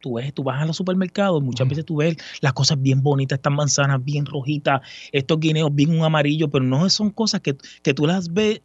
tú 0.06 0.14
ves, 0.14 0.32
tú 0.32 0.44
vas 0.44 0.62
a 0.62 0.66
los 0.66 0.76
supermercados, 0.76 1.42
muchas 1.42 1.68
veces 1.68 1.84
tú 1.84 1.96
ves 1.96 2.16
las 2.40 2.52
cosas 2.52 2.80
bien 2.80 3.02
bonitas, 3.02 3.38
estas 3.38 3.52
manzanas 3.52 4.04
bien 4.04 4.24
rojitas, 4.24 4.80
estos 5.10 5.40
guineos 5.40 5.74
bien 5.74 5.90
un 5.90 6.04
amarillo, 6.04 6.48
pero 6.48 6.64
no 6.64 6.88
son 6.90 7.10
cosas 7.10 7.40
que, 7.40 7.56
que 7.82 7.92
tú 7.92 8.06
las 8.06 8.32
ves 8.32 8.62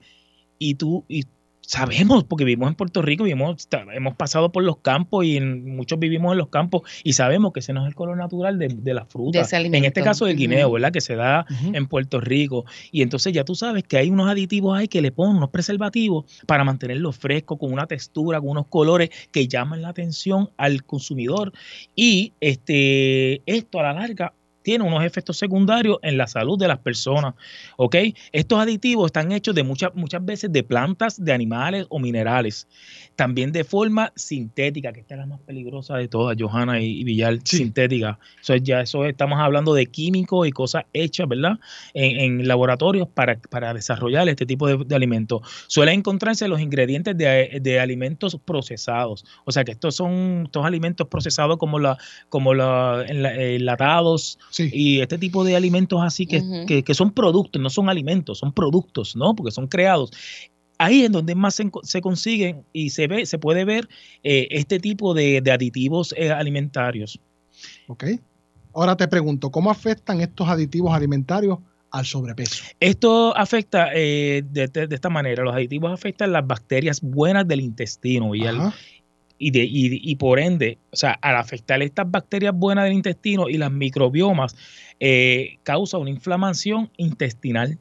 y 0.60 0.76
tú 0.76 1.04
y 1.08 1.26
sabemos, 1.72 2.26
porque 2.26 2.44
vivimos 2.44 2.68
en 2.68 2.76
Puerto 2.76 3.02
Rico, 3.02 3.24
vivimos, 3.24 3.66
hemos 3.94 4.16
pasado 4.16 4.52
por 4.52 4.62
los 4.62 4.80
campos 4.80 5.24
y 5.24 5.38
en- 5.38 5.74
muchos 5.74 5.98
vivimos 6.00 6.34
en 6.34 6.38
los 6.38 6.50
campos 6.50 6.82
y 7.02 7.14
sabemos 7.14 7.54
que 7.54 7.62
ese 7.62 7.72
no 7.72 7.84
es 7.84 7.88
el 7.88 7.96
color 7.96 8.18
natural 8.18 8.60
de, 8.60 8.68
de 8.68 8.94
la 8.94 9.06
fruta. 9.06 9.40
ese 9.44 9.56
en 9.78 9.86
este 9.86 10.02
caso 10.10 10.26
del 10.26 10.36
guineo. 10.36 10.72
¿verdad? 10.72 10.92
Que 10.92 11.00
se 11.00 11.16
da 11.16 11.46
en 11.74 11.88
Puerto 11.88 12.20
Rico. 12.20 12.66
Y 12.92 13.02
entonces 13.04 13.32
ya 13.32 13.46
tú 13.46 13.56
sabes 13.56 13.84
que 13.86 13.98
hay 13.98 14.10
unos 14.10 14.30
aditivos 14.30 14.78
ahí 14.78 14.90
que 14.90 15.02
le 15.02 15.14
ponen 15.14 15.38
unos 15.38 15.50
preservativos 15.50 16.26
para 16.46 16.66
mantenerlo 16.66 17.14
fresco, 17.14 17.58
con 17.58 17.72
una 17.72 17.88
textura, 17.88 18.40
con 18.42 18.50
unos 18.50 18.68
colores 18.68 19.10
que 19.32 19.48
llaman 19.48 19.82
la 19.82 19.90
atención 19.90 20.50
al 20.58 20.84
consumidor. 20.84 21.54
Y 21.96 22.34
este, 22.42 23.42
esto 23.46 23.80
a 23.80 23.84
la 23.84 23.94
larga 23.94 24.34
tiene 24.62 24.84
unos 24.84 25.04
efectos 25.04 25.38
secundarios 25.38 25.98
en 26.02 26.18
la 26.18 26.28
salud 26.28 26.58
de 26.58 26.68
las 26.68 26.80
personas. 26.80 27.34
¿Ok? 27.78 27.96
Estos 28.32 28.60
aditivos 28.60 29.08
están 29.08 29.32
hechos 29.32 29.56
de 29.56 29.64
muchas, 29.64 29.94
muchas 29.96 30.24
veces 30.24 30.52
de 30.52 30.64
plantas, 30.64 31.24
de 31.24 31.34
animales 31.34 31.86
o 31.90 32.00
minerales. 32.00 32.68
También 33.16 33.52
de 33.52 33.64
forma 33.64 34.12
sintética, 34.16 34.94
que 34.94 35.02
esta 35.02 35.16
es 35.16 35.20
la 35.20 35.26
más 35.26 35.40
peligrosa 35.42 35.98
de 35.98 36.08
todas, 36.08 36.36
Johanna 36.40 36.80
y, 36.82 37.04
Villar, 37.04 37.40
sintética. 37.44 38.20
Eso 38.42 38.54
es 38.54 38.64
ya, 38.64 38.82
eso 38.82 39.06
estamos 39.06 39.40
hablando 39.40 39.74
de 39.74 39.86
químicos 39.86 40.48
y 40.48 40.52
cosas 40.52 40.86
hechas, 40.94 41.28
¿verdad? 41.28 41.60
En, 41.94 42.40
en 42.42 42.48
laboratorios 42.48 43.08
para, 43.08 43.38
para 43.50 43.74
desarrollar 43.74 44.28
este 44.30 44.46
tipo 44.46 44.68
de, 44.68 44.78
de 44.86 44.96
alimentos. 44.96 45.42
Suelen 45.68 46.00
encontrarse 46.00 46.48
los 46.48 46.62
ingredientes 46.62 47.18
de, 47.18 47.60
de 47.62 47.80
alimentos 47.80 48.38
procesados. 48.44 49.26
O 49.46 49.52
sea 49.52 49.64
que 49.64 49.72
estos 49.72 49.96
son 49.96 50.44
estos 50.46 50.66
alimentos 50.66 51.08
procesados 51.08 51.58
como 51.58 51.80
la, 51.80 51.98
como 52.30 52.54
la, 52.54 53.06
enla- 53.08 53.36
y 54.74 55.02
este 55.02 55.18
tipo 55.18 55.44
de 55.44 55.56
alimentos 55.56 56.00
así 56.04 56.26
que, 56.26 56.42
que, 56.68 56.84
que 56.84 56.94
son 56.94 57.12
productos, 57.12 57.62
no 57.62 57.70
son 57.70 57.90
alimentos, 57.90 58.40
son 58.40 58.52
productos, 58.54 59.16
¿no? 59.16 59.34
Porque 59.36 59.52
son 59.52 59.68
creados. 59.68 60.12
Ahí 60.78 61.04
es 61.04 61.12
donde 61.12 61.36
más 61.36 61.56
se, 61.56 61.70
se 61.84 62.02
consiguen 62.02 62.64
y 62.74 62.90
se 62.90 63.08
ve, 63.08 63.26
se 63.26 63.38
puede 63.38 63.66
ver 63.66 63.88
eh, 64.24 64.48
este 64.52 64.80
tipo 64.80 65.14
de, 65.14 65.40
de 65.42 65.52
aditivos 65.52 66.14
eh, 66.18 66.32
alimentarios. 66.32 67.20
¿Ok? 67.88 68.06
Ahora 68.74 68.96
te 68.98 69.08
pregunto, 69.08 69.52
¿cómo 69.52 69.70
afectan 69.70 70.22
estos 70.22 70.48
aditivos 70.48 70.94
alimentarios 70.94 71.60
al 71.92 72.06
sobrepeso? 72.06 72.64
Esto 72.80 73.36
afecta 73.38 73.90
eh, 73.94 74.44
de, 74.50 74.68
de- 74.70 74.88
de 74.88 74.96
esta 74.96 75.10
manera, 75.10 75.44
los 75.44 75.54
aditivos 75.54 75.92
afectan 75.92 76.32
las 76.32 76.48
bacterias 76.48 77.02
buenas 77.02 77.48
del 77.48 77.62
intestino 77.62 78.34
y, 78.34 78.46
al- 78.48 78.58
y, 79.42 79.50
de, 79.50 79.64
y, 79.64 80.00
y 80.04 80.16
por 80.18 80.40
ende, 80.40 80.78
o 80.92 80.96
sea, 80.96 81.14
al 81.14 81.36
afectar 81.36 81.82
estas 81.82 82.10
bacterias 82.10 82.54
buenas 82.56 82.84
del 82.86 82.94
intestino 82.94 83.50
y 83.50 83.58
las 83.58 83.72
microbiomas, 83.72 84.56
eh, 85.00 85.58
causa 85.64 85.98
una 85.98 86.12
inflamación 86.12 86.92
intestinal. 86.98 87.80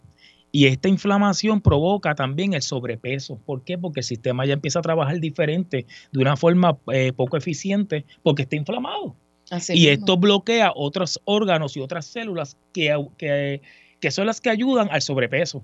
Y 0.52 0.66
esta 0.66 0.88
inflamación 0.88 1.60
provoca 1.60 2.14
también 2.14 2.54
el 2.54 2.62
sobrepeso. 2.62 3.38
¿Por 3.44 3.62
qué? 3.62 3.76
Porque 3.76 4.00
el 4.00 4.04
sistema 4.04 4.46
ya 4.46 4.54
empieza 4.54 4.78
a 4.78 4.82
trabajar 4.82 5.20
diferente, 5.20 5.86
de 6.10 6.18
una 6.18 6.34
forma 6.36 6.78
eh, 6.92 7.12
poco 7.12 7.36
eficiente, 7.36 8.06
porque 8.22 8.42
está 8.42 8.56
inflamado. 8.56 9.14
Así 9.50 9.74
y 9.74 9.76
mismo. 9.76 9.92
esto 9.92 10.16
bloquea 10.16 10.72
otros 10.74 11.20
órganos 11.24 11.76
y 11.76 11.80
otras 11.80 12.06
células 12.06 12.56
que, 12.72 12.96
que, 13.18 13.60
que 14.00 14.10
son 14.10 14.24
las 14.24 14.40
que 14.40 14.48
ayudan 14.48 14.88
al 14.90 15.02
sobrepeso. 15.02 15.62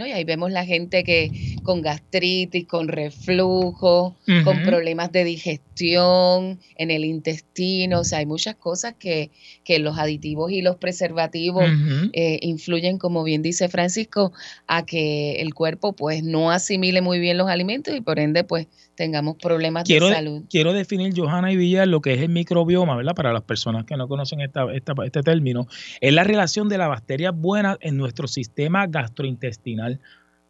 ¿No? 0.00 0.06
Y 0.06 0.12
ahí 0.12 0.24
vemos 0.24 0.50
la 0.50 0.64
gente 0.64 1.04
que 1.04 1.30
con 1.62 1.82
gastritis, 1.82 2.66
con 2.66 2.88
reflujo, 2.88 4.16
con 4.44 4.62
problemas 4.62 5.12
de 5.12 5.24
digestión 5.24 6.58
en 6.76 6.90
el 6.90 7.04
intestino, 7.04 8.00
o 8.00 8.04
sea, 8.04 8.20
hay 8.20 8.26
muchas 8.26 8.56
cosas 8.56 8.94
que, 8.98 9.30
que 9.62 9.78
los 9.78 9.98
aditivos 9.98 10.50
y 10.52 10.62
los 10.62 10.76
preservativos 10.76 11.64
eh, 12.12 12.38
influyen, 12.40 12.96
como 12.96 13.22
bien 13.22 13.42
dice 13.42 13.68
Francisco, 13.68 14.32
a 14.66 14.86
que 14.86 15.42
el 15.42 15.52
cuerpo 15.52 15.92
pues 15.92 16.24
no 16.24 16.50
asimile 16.50 17.02
muy 17.02 17.18
bien 17.18 17.36
los 17.36 17.48
alimentos 17.48 17.94
y 17.94 18.00
por 18.00 18.18
ende 18.18 18.42
pues 18.42 18.68
tengamos 19.00 19.36
problemas 19.36 19.84
Quiero, 19.84 20.08
de 20.08 20.12
salud. 20.14 20.42
quiero 20.50 20.74
definir, 20.74 21.14
Johanna 21.16 21.50
y 21.50 21.56
Villar, 21.56 21.88
lo 21.88 22.02
que 22.02 22.12
es 22.12 22.20
el 22.20 22.28
microbioma, 22.28 22.96
¿verdad? 22.96 23.14
Para 23.14 23.32
las 23.32 23.40
personas 23.44 23.86
que 23.86 23.96
no 23.96 24.08
conocen 24.08 24.42
esta- 24.42 24.70
esta- 24.74 24.92
este 25.06 25.22
término. 25.22 25.66
Es 26.02 26.12
la 26.12 26.22
relación 26.22 26.68
de 26.68 26.76
las 26.76 26.88
bacterias 26.90 27.32
buenas 27.34 27.78
en 27.80 27.96
nuestro 27.96 28.28
sistema 28.28 28.86
gastrointestinal. 28.86 30.00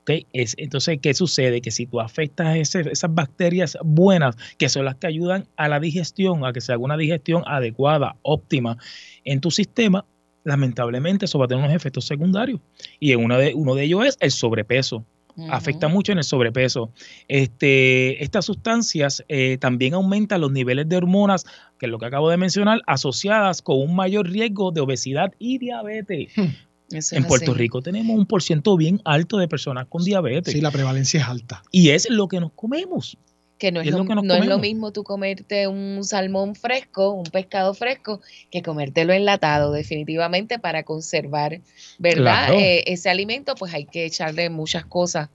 ¿ok? 0.00 0.26
Es, 0.32 0.54
entonces, 0.58 0.98
¿qué 1.00 1.14
sucede? 1.14 1.60
Que 1.60 1.70
si 1.70 1.86
tú 1.86 2.00
afectas 2.00 2.56
ese- 2.56 2.90
esas 2.90 3.14
bacterias 3.14 3.78
buenas, 3.84 4.34
que 4.58 4.68
son 4.68 4.84
las 4.84 4.96
que 4.96 5.06
ayudan 5.06 5.46
a 5.56 5.68
la 5.68 5.78
digestión, 5.78 6.44
a 6.44 6.52
que 6.52 6.60
se 6.60 6.72
haga 6.72 6.82
una 6.82 6.96
digestión 6.96 7.44
adecuada, 7.46 8.16
óptima 8.22 8.78
en 9.24 9.40
tu 9.40 9.50
sistema, 9.52 10.04
lamentablemente 10.42 11.26
eso 11.26 11.38
va 11.38 11.44
a 11.44 11.48
tener 11.48 11.62
unos 11.62 11.76
efectos 11.76 12.04
secundarios. 12.06 12.58
Y 12.98 13.12
en 13.12 13.22
uno 13.24 13.36
de, 13.38 13.54
uno 13.54 13.74
de 13.76 13.84
ellos 13.84 14.04
es 14.06 14.16
el 14.20 14.30
sobrepeso 14.32 15.04
afecta 15.48 15.88
mucho 15.88 16.12
en 16.12 16.18
el 16.18 16.24
sobrepeso. 16.24 16.92
Este, 17.28 18.22
estas 18.22 18.44
sustancias 18.44 19.24
eh, 19.28 19.58
también 19.58 19.94
aumentan 19.94 20.40
los 20.40 20.52
niveles 20.52 20.88
de 20.88 20.96
hormonas, 20.96 21.46
que 21.78 21.86
es 21.86 21.92
lo 21.92 21.98
que 21.98 22.06
acabo 22.06 22.28
de 22.30 22.36
mencionar, 22.36 22.82
asociadas 22.86 23.62
con 23.62 23.80
un 23.80 23.94
mayor 23.94 24.28
riesgo 24.28 24.72
de 24.72 24.80
obesidad 24.80 25.32
y 25.38 25.58
diabetes. 25.58 26.32
Eso 26.90 27.16
En 27.16 27.24
Puerto 27.24 27.52
así. 27.52 27.58
Rico 27.58 27.82
tenemos 27.82 28.18
un 28.18 28.26
porciento 28.26 28.76
bien 28.76 29.00
alto 29.04 29.38
de 29.38 29.46
personas 29.46 29.86
con 29.86 30.04
diabetes. 30.04 30.52
Sí, 30.52 30.60
la 30.60 30.72
prevalencia 30.72 31.20
es 31.20 31.26
alta. 31.26 31.62
Y 31.70 31.90
es 31.90 32.10
lo 32.10 32.26
que 32.26 32.40
nos 32.40 32.52
comemos. 32.52 33.16
Que 33.60 33.70
no 33.70 33.80
es, 33.80 33.86
Es 33.86 33.92
lo, 33.92 33.98
lo 33.98 34.06
que 34.06 34.14
nos 34.16 34.24
no 34.24 34.34
es 34.34 34.46
lo 34.46 34.58
mismo 34.58 34.90
tú 34.90 35.04
comerte 35.04 35.68
un 35.68 36.02
salmón 36.02 36.54
fresco, 36.54 37.10
un 37.10 37.24
pescado 37.24 37.74
fresco, 37.74 38.20
que 38.50 38.62
comértelo 38.62 39.12
enlatado, 39.12 39.70
definitivamente 39.70 40.58
para 40.58 40.82
conservar, 40.82 41.60
¿verdad? 41.98 42.46
Claro. 42.46 42.54
Eh, 42.54 42.84
ese 42.86 43.10
alimento, 43.10 43.54
pues 43.54 43.74
hay 43.74 43.84
que 43.84 44.06
echarle 44.06 44.48
muchas 44.50 44.86
cosas 44.86 45.28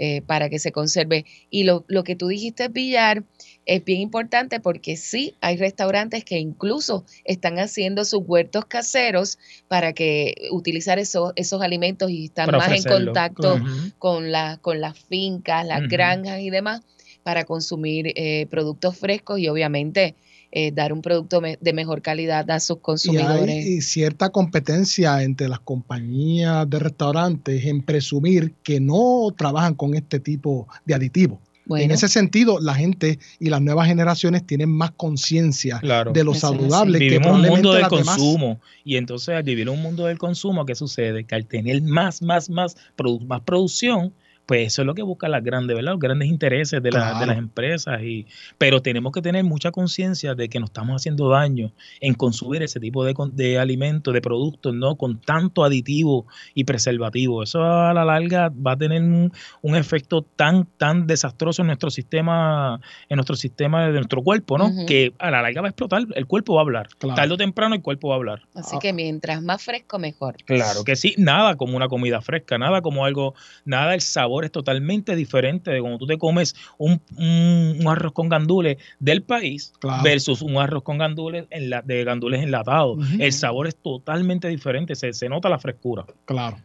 eh, 0.00 0.22
para 0.22 0.48
que 0.48 0.60
se 0.60 0.70
conserve. 0.70 1.24
Y 1.50 1.64
lo, 1.64 1.84
lo 1.88 2.04
que 2.04 2.14
tú 2.14 2.28
dijiste, 2.28 2.68
Villar, 2.68 3.24
es 3.66 3.84
bien 3.84 4.00
importante 4.00 4.60
porque 4.60 4.96
sí, 4.96 5.34
hay 5.40 5.56
restaurantes 5.56 6.24
que 6.24 6.38
incluso 6.38 7.04
están 7.24 7.58
haciendo 7.58 8.04
sus 8.04 8.22
huertos 8.24 8.64
caseros 8.66 9.38
para 9.66 9.92
que 9.92 10.48
utilizar 10.52 11.00
esos, 11.00 11.32
esos 11.34 11.62
alimentos 11.62 12.10
y 12.10 12.26
están 12.26 12.46
Para 12.46 12.58
más 12.58 12.72
en 12.72 12.84
contacto 12.84 13.60
con, 13.98 14.30
la, 14.30 14.58
con 14.62 14.80
las 14.80 14.96
fincas, 14.98 15.66
las 15.66 15.88
granjas 15.88 16.40
y 16.40 16.50
demás 16.50 16.82
para 17.28 17.44
consumir 17.44 18.10
eh, 18.16 18.46
productos 18.50 18.96
frescos 18.96 19.38
y 19.38 19.48
obviamente 19.48 20.14
eh, 20.50 20.72
dar 20.72 20.94
un 20.94 21.02
producto 21.02 21.42
me- 21.42 21.58
de 21.60 21.74
mejor 21.74 22.00
calidad 22.00 22.50
a 22.50 22.58
sus 22.58 22.78
Y 22.78 22.80
consumidores. 22.80 23.66
hay 23.66 23.80
cierta 23.82 24.30
competencia 24.30 25.22
entre 25.22 25.46
las 25.46 25.60
compañías 25.60 26.68
de 26.70 26.78
restaurantes 26.78 27.66
en 27.66 27.82
presumir 27.82 28.54
que 28.62 28.80
no 28.80 29.28
trabajan 29.36 29.74
con 29.74 29.94
este 29.94 30.20
tipo 30.20 30.66
de 30.86 30.94
aditivos. 30.94 31.38
En 31.70 31.90
ese 31.90 32.08
sentido, 32.08 32.60
la 32.60 32.72
gente 32.74 33.18
y 33.38 33.50
las 33.50 33.60
nuevas 33.60 33.86
generaciones 33.88 34.46
tienen 34.46 34.70
más 34.70 34.92
conciencia 34.92 35.80
Claro. 35.80 36.12
de 36.14 36.24
lo 36.24 36.32
Eso 36.32 36.48
saludable 36.48 36.98
que 36.98 37.04
Vivimos 37.10 37.26
un 37.36 37.42
mundo 37.46 37.74
del 37.74 37.82
demás. 37.82 38.16
consumo 38.16 38.58
y 38.84 38.96
entonces 38.96 39.34
al 39.34 39.42
vivir 39.42 39.68
un 39.68 39.82
mundo 39.82 40.06
del 40.06 40.16
consumo, 40.16 40.64
¿qué 40.64 40.74
sucede? 40.74 41.24
Que 41.24 41.34
al 41.34 41.44
tener 41.44 41.82
más, 41.82 42.22
más, 42.22 42.48
más, 42.48 42.74
produ- 42.96 43.26
más 43.26 43.42
producción, 43.42 44.14
pues 44.48 44.68
eso 44.68 44.80
es 44.80 44.86
lo 44.86 44.94
que 44.94 45.02
buscan 45.02 45.30
las 45.30 45.44
grandes, 45.44 45.76
¿verdad? 45.76 45.92
Los 45.92 46.00
grandes 46.00 46.26
intereses 46.26 46.82
de, 46.82 46.90
la- 46.90 47.20
de 47.20 47.26
las 47.26 47.36
empresas. 47.36 48.00
Y, 48.02 48.26
pero 48.56 48.80
tenemos 48.80 49.12
que 49.12 49.20
tener 49.20 49.44
mucha 49.44 49.70
conciencia 49.70 50.34
de 50.34 50.48
que 50.48 50.58
nos 50.58 50.70
estamos 50.70 50.96
haciendo 50.96 51.28
daño 51.28 51.70
en 52.00 52.14
consumir 52.14 52.62
ese 52.62 52.80
tipo 52.80 53.04
de, 53.04 53.14
de 53.32 53.58
alimentos, 53.58 54.14
de 54.14 54.22
productos, 54.22 54.72
¿no? 54.74 54.96
Con 54.96 55.20
tanto 55.20 55.64
aditivo 55.64 56.26
y 56.54 56.64
preservativo. 56.64 57.42
Eso 57.42 57.62
a 57.62 57.92
la 57.92 58.06
larga 58.06 58.48
va 58.48 58.72
a 58.72 58.76
tener 58.78 59.02
un, 59.02 59.30
un 59.60 59.76
efecto 59.76 60.22
tan, 60.22 60.64
tan 60.78 61.06
desastroso 61.06 61.60
en 61.60 61.66
nuestro 61.66 61.90
sistema, 61.90 62.80
en 63.10 63.16
nuestro 63.16 63.36
sistema 63.36 63.86
de 63.86 63.92
nuestro 63.92 64.22
cuerpo, 64.22 64.56
¿no? 64.56 64.70
Que 64.86 65.12
a 65.18 65.30
la 65.30 65.42
larga 65.42 65.60
va 65.60 65.66
a 65.66 65.70
explotar, 65.70 66.06
el 66.14 66.26
cuerpo 66.26 66.54
va 66.54 66.60
a 66.60 66.64
hablar. 66.64 66.88
Claro. 66.96 67.16
Tarde 67.16 67.34
o 67.34 67.36
temprano 67.36 67.74
el 67.74 67.82
cuerpo 67.82 68.08
va 68.08 68.14
a 68.14 68.16
hablar. 68.16 68.42
Así 68.54 68.78
que 68.78 68.94
mientras 68.94 69.42
más 69.42 69.62
fresco, 69.62 69.98
mejor. 69.98 70.36
Claro 70.46 70.84
que 70.84 70.96
sí, 70.96 71.14
nada 71.18 71.56
como 71.56 71.76
una 71.76 71.88
comida 71.88 72.22
fresca, 72.22 72.56
nada 72.56 72.80
como 72.80 73.04
algo, 73.04 73.34
nada, 73.66 73.94
el 73.94 74.00
sabor 74.00 74.37
es 74.44 74.52
totalmente 74.52 75.14
diferente 75.16 75.70
de 75.70 75.80
cuando 75.80 75.98
tú 75.98 76.06
te 76.06 76.18
comes 76.18 76.54
un, 76.78 77.00
un- 77.16 77.76
un 77.80 77.88
arroz 77.88 78.12
con 78.12 78.28
gandules 78.28 78.76
del 78.98 79.22
país 79.22 79.72
Claro. 79.80 80.02
versus 80.02 80.42
un 80.42 80.56
arroz 80.56 80.82
con 80.82 80.98
gandules 80.98 81.46
en 81.50 81.70
la, 81.70 81.82
de 81.82 82.04
gandules 82.04 82.42
enlatados. 82.42 82.98
Ujú. 82.98 83.16
El 83.22 83.32
sabor 83.32 83.66
es 83.66 83.76
totalmente 83.76 84.48
diferente, 84.48 84.94
se, 84.94 85.12
se 85.12 85.28
nota 85.28 85.48
la 85.48 85.58
frescura. 85.58 86.04
Claro. 86.24 86.58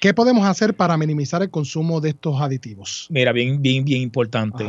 ¿Qué 0.00 0.12
podemos 0.14 0.44
hacer 0.44 0.74
para 0.74 0.96
minimizar 0.96 1.42
el 1.42 1.50
consumo 1.50 2.00
de 2.00 2.08
estos 2.10 2.40
aditivos? 2.40 3.06
Mira, 3.10 3.30
bien, 3.32 3.62
bien, 3.62 3.84
bien 3.84 4.02
importante. 4.02 4.64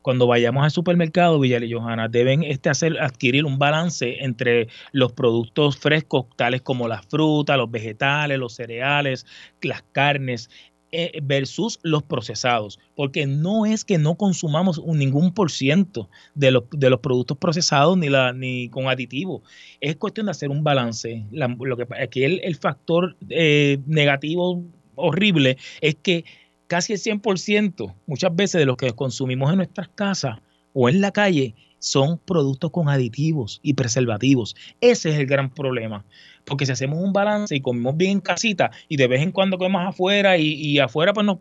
cuando 0.00 0.26
vayamos 0.26 0.64
al 0.64 0.70
supermercado, 0.70 1.38
Villal 1.38 1.64
y 1.64 1.72
Johanna, 1.74 2.08
deben 2.08 2.42
este 2.42 2.70
hacer, 2.70 2.98
adquirir 2.98 3.44
un 3.44 3.58
balance 3.58 4.24
entre 4.24 4.68
los 4.92 5.12
productos 5.12 5.76
frescos, 5.76 6.24
tales 6.36 6.62
como 6.62 6.88
las 6.88 7.04
frutas, 7.04 7.58
los 7.58 7.70
vegetales, 7.70 8.38
los 8.38 8.54
cereales, 8.54 9.26
las 9.60 9.82
carnes, 9.92 10.48
eh, 10.90 11.20
versus 11.22 11.78
los 11.82 12.02
procesados, 12.02 12.78
porque 12.96 13.26
no 13.26 13.66
es 13.66 13.84
que 13.84 13.98
no 13.98 14.14
consumamos 14.16 14.78
un, 14.78 14.98
ningún 14.98 15.32
por 15.34 15.50
ciento 15.50 16.08
de 16.34 16.50
los, 16.50 16.64
de 16.70 16.88
los 16.90 17.00
productos 17.00 17.36
procesados 17.36 17.96
ni, 17.98 18.08
la, 18.08 18.32
ni 18.32 18.68
con 18.70 18.88
aditivos. 18.88 19.42
Es 19.80 19.96
cuestión 19.96 20.26
de 20.26 20.30
hacer 20.32 20.50
un 20.50 20.64
balance. 20.64 21.24
La- 21.30 21.48
lo 21.48 21.76
que 21.76 21.86
aquí 22.02 22.24
el, 22.24 22.40
el 22.42 22.56
factor 22.56 23.16
eh, 23.28 23.78
negativo 23.86 24.64
horrible 24.94 25.58
es 25.80 25.94
que 25.96 26.24
casi 26.66 26.92
el 26.94 26.98
100% 26.98 27.94
muchas 28.06 28.34
veces 28.34 28.58
de 28.60 28.66
lo 28.66 28.76
que 28.76 28.92
consumimos 28.92 29.50
en 29.50 29.56
nuestras 29.58 29.88
casas 29.88 30.38
o 30.72 30.88
en 30.88 31.00
la 31.00 31.12
calle 31.12 31.54
son 31.78 32.18
productos 32.18 32.70
con 32.70 32.88
aditivos 32.88 33.60
y 33.62 33.74
preservativos. 33.74 34.56
Ese 34.80 35.10
es 35.10 35.18
el 35.18 35.26
gran 35.26 35.50
problema. 35.50 36.04
Porque 36.44 36.64
si 36.64 36.72
hacemos 36.72 36.98
un 36.98 37.12
balance 37.12 37.54
y 37.54 37.60
comemos 37.60 37.96
bien 37.96 38.12
en 38.12 38.20
casita 38.20 38.70
y 38.88 38.96
de 38.96 39.06
vez 39.06 39.22
en 39.22 39.32
cuando 39.32 39.58
comemos 39.58 39.86
afuera 39.86 40.38
y, 40.38 40.54
y 40.54 40.78
afuera 40.78 41.12
pues 41.12 41.26
nos, 41.26 41.38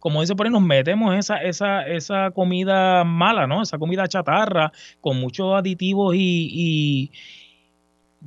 como 0.00 0.20
dice 0.20 0.34
por 0.34 0.46
ahí, 0.46 0.52
nos 0.52 0.62
metemos 0.62 1.14
esa, 1.16 1.36
esa, 1.36 1.86
esa 1.86 2.30
comida 2.32 3.04
mala, 3.04 3.46
¿no? 3.46 3.62
Esa 3.62 3.78
comida 3.78 4.08
chatarra 4.08 4.72
con 5.00 5.20
muchos 5.20 5.54
aditivos 5.54 6.16
y, 6.16 6.48
y, 6.52 7.12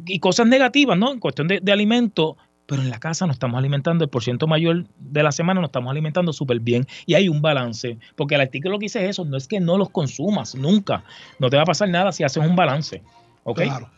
y 0.05 0.19
cosas 0.19 0.47
negativas, 0.47 0.97
¿no? 0.97 1.11
En 1.11 1.19
cuestión 1.19 1.47
de, 1.47 1.59
de 1.61 1.72
alimento, 1.72 2.38
pero 2.72 2.84
en 2.84 2.89
la 2.89 2.99
casa 2.99 3.28
nos 3.28 3.36
estamos 3.36 3.57
alimentando, 3.57 4.05
el 4.05 4.09
porciento 4.09 4.47
mayor 4.47 4.86
de 4.97 5.24
la 5.24 5.34
semana 5.34 5.59
nos 5.59 5.67
estamos 5.67 5.91
alimentando 5.91 6.32
súper 6.32 6.61
bien 6.61 6.88
y 7.05 7.15
hay 7.15 7.28
un 7.28 7.41
balance, 7.41 7.97
porque 8.15 8.36
el 8.36 8.41
artículo 8.41 8.80
que 8.80 8.86
dice 8.86 9.09
eso 9.09 9.26
no 9.26 9.36
es 9.36 9.45
que 9.45 9.59
no 9.59 9.78
los 9.78 9.89
consumas, 9.89 10.55
nunca, 10.55 11.03
no 11.38 11.49
te 11.49 11.57
va 11.57 11.63
a 11.63 11.65
pasar 11.65 11.89
nada 11.89 12.13
si 12.13 12.24
haces 12.24 12.41
un 12.41 12.55
balance, 12.55 13.01
¿ok? 13.43 13.63
Claro. 13.63 13.89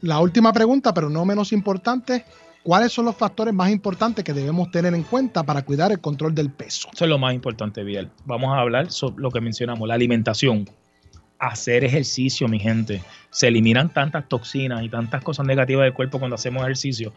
La 0.00 0.18
última 0.20 0.50
pregunta, 0.50 0.94
pero 0.94 1.10
no 1.10 1.26
menos 1.26 1.52
importante, 1.52 2.24
¿cuáles 2.62 2.90
son 2.90 3.04
los 3.04 3.16
factores 3.16 3.52
más 3.52 3.70
importantes 3.70 4.24
que 4.24 4.32
debemos 4.32 4.70
tener 4.70 4.94
en 4.94 5.02
cuenta 5.02 5.42
para 5.42 5.60
cuidar 5.60 5.92
el 5.92 6.00
control 6.00 6.34
del 6.34 6.50
peso? 6.50 6.88
Eso 6.90 7.04
es 7.04 7.10
lo 7.10 7.18
más 7.18 7.34
importante, 7.34 7.84
Biel. 7.84 8.08
Vamos 8.24 8.56
a 8.56 8.60
hablar 8.60 8.90
sobre 8.90 9.20
lo 9.20 9.30
que 9.30 9.42
mencionamos, 9.42 9.86
la 9.86 9.92
alimentación. 9.92 10.70
Hacer 11.38 11.84
ejercicio, 11.84 12.48
mi 12.48 12.58
gente. 12.58 13.02
Se 13.28 13.48
eliminan 13.48 13.92
tantas 13.92 14.26
toxinas 14.26 14.82
y 14.84 14.88
tantas 14.88 15.22
cosas 15.22 15.44
negativas 15.44 15.84
del 15.84 15.92
cuerpo 15.92 16.18
cuando 16.18 16.36
hacemos 16.36 16.62
ejercicio. 16.62 17.12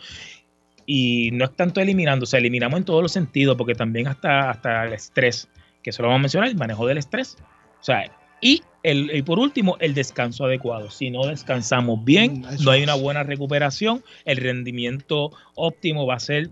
Y 0.86 1.32
no 1.32 1.46
es 1.46 1.56
tanto 1.56 1.82
eliminando, 1.82 2.26
se 2.26 2.38
eliminamos 2.38 2.78
en 2.78 2.86
todos 2.86 3.02
los 3.02 3.12
sentidos, 3.12 3.56
porque 3.58 3.76
también 3.76 4.08
hasta, 4.08 4.50
hasta 4.50 4.86
el 4.86 4.94
estrés, 4.94 5.48
que 5.82 5.90
eso 5.90 6.04
lo 6.04 6.10
vamos 6.10 6.20
a 6.20 6.24
mencionar, 6.24 6.50
el 6.50 6.56
manejo 6.56 6.86
del 6.86 6.98
estrés. 6.98 7.38
O 7.80 7.84
sea, 7.84 8.12
y, 8.42 8.62
el, 8.84 9.16
y 9.16 9.22
por 9.24 9.40
último, 9.40 9.78
el 9.80 9.94
descanso 9.94 10.46
adecuado. 10.46 10.92
Si 10.92 11.10
no 11.10 11.26
descansamos 11.26 12.04
bien, 12.04 12.42
Mm, 12.42 12.64
no 12.64 12.72
hay 12.72 12.84
una 12.84 12.96
buena 12.96 13.24
recuperación, 13.24 14.04
el 14.26 14.38
rendimiento 14.38 15.32
óptimo 15.56 16.06
va 16.06 16.16
a 16.16 16.20
ser 16.20 16.50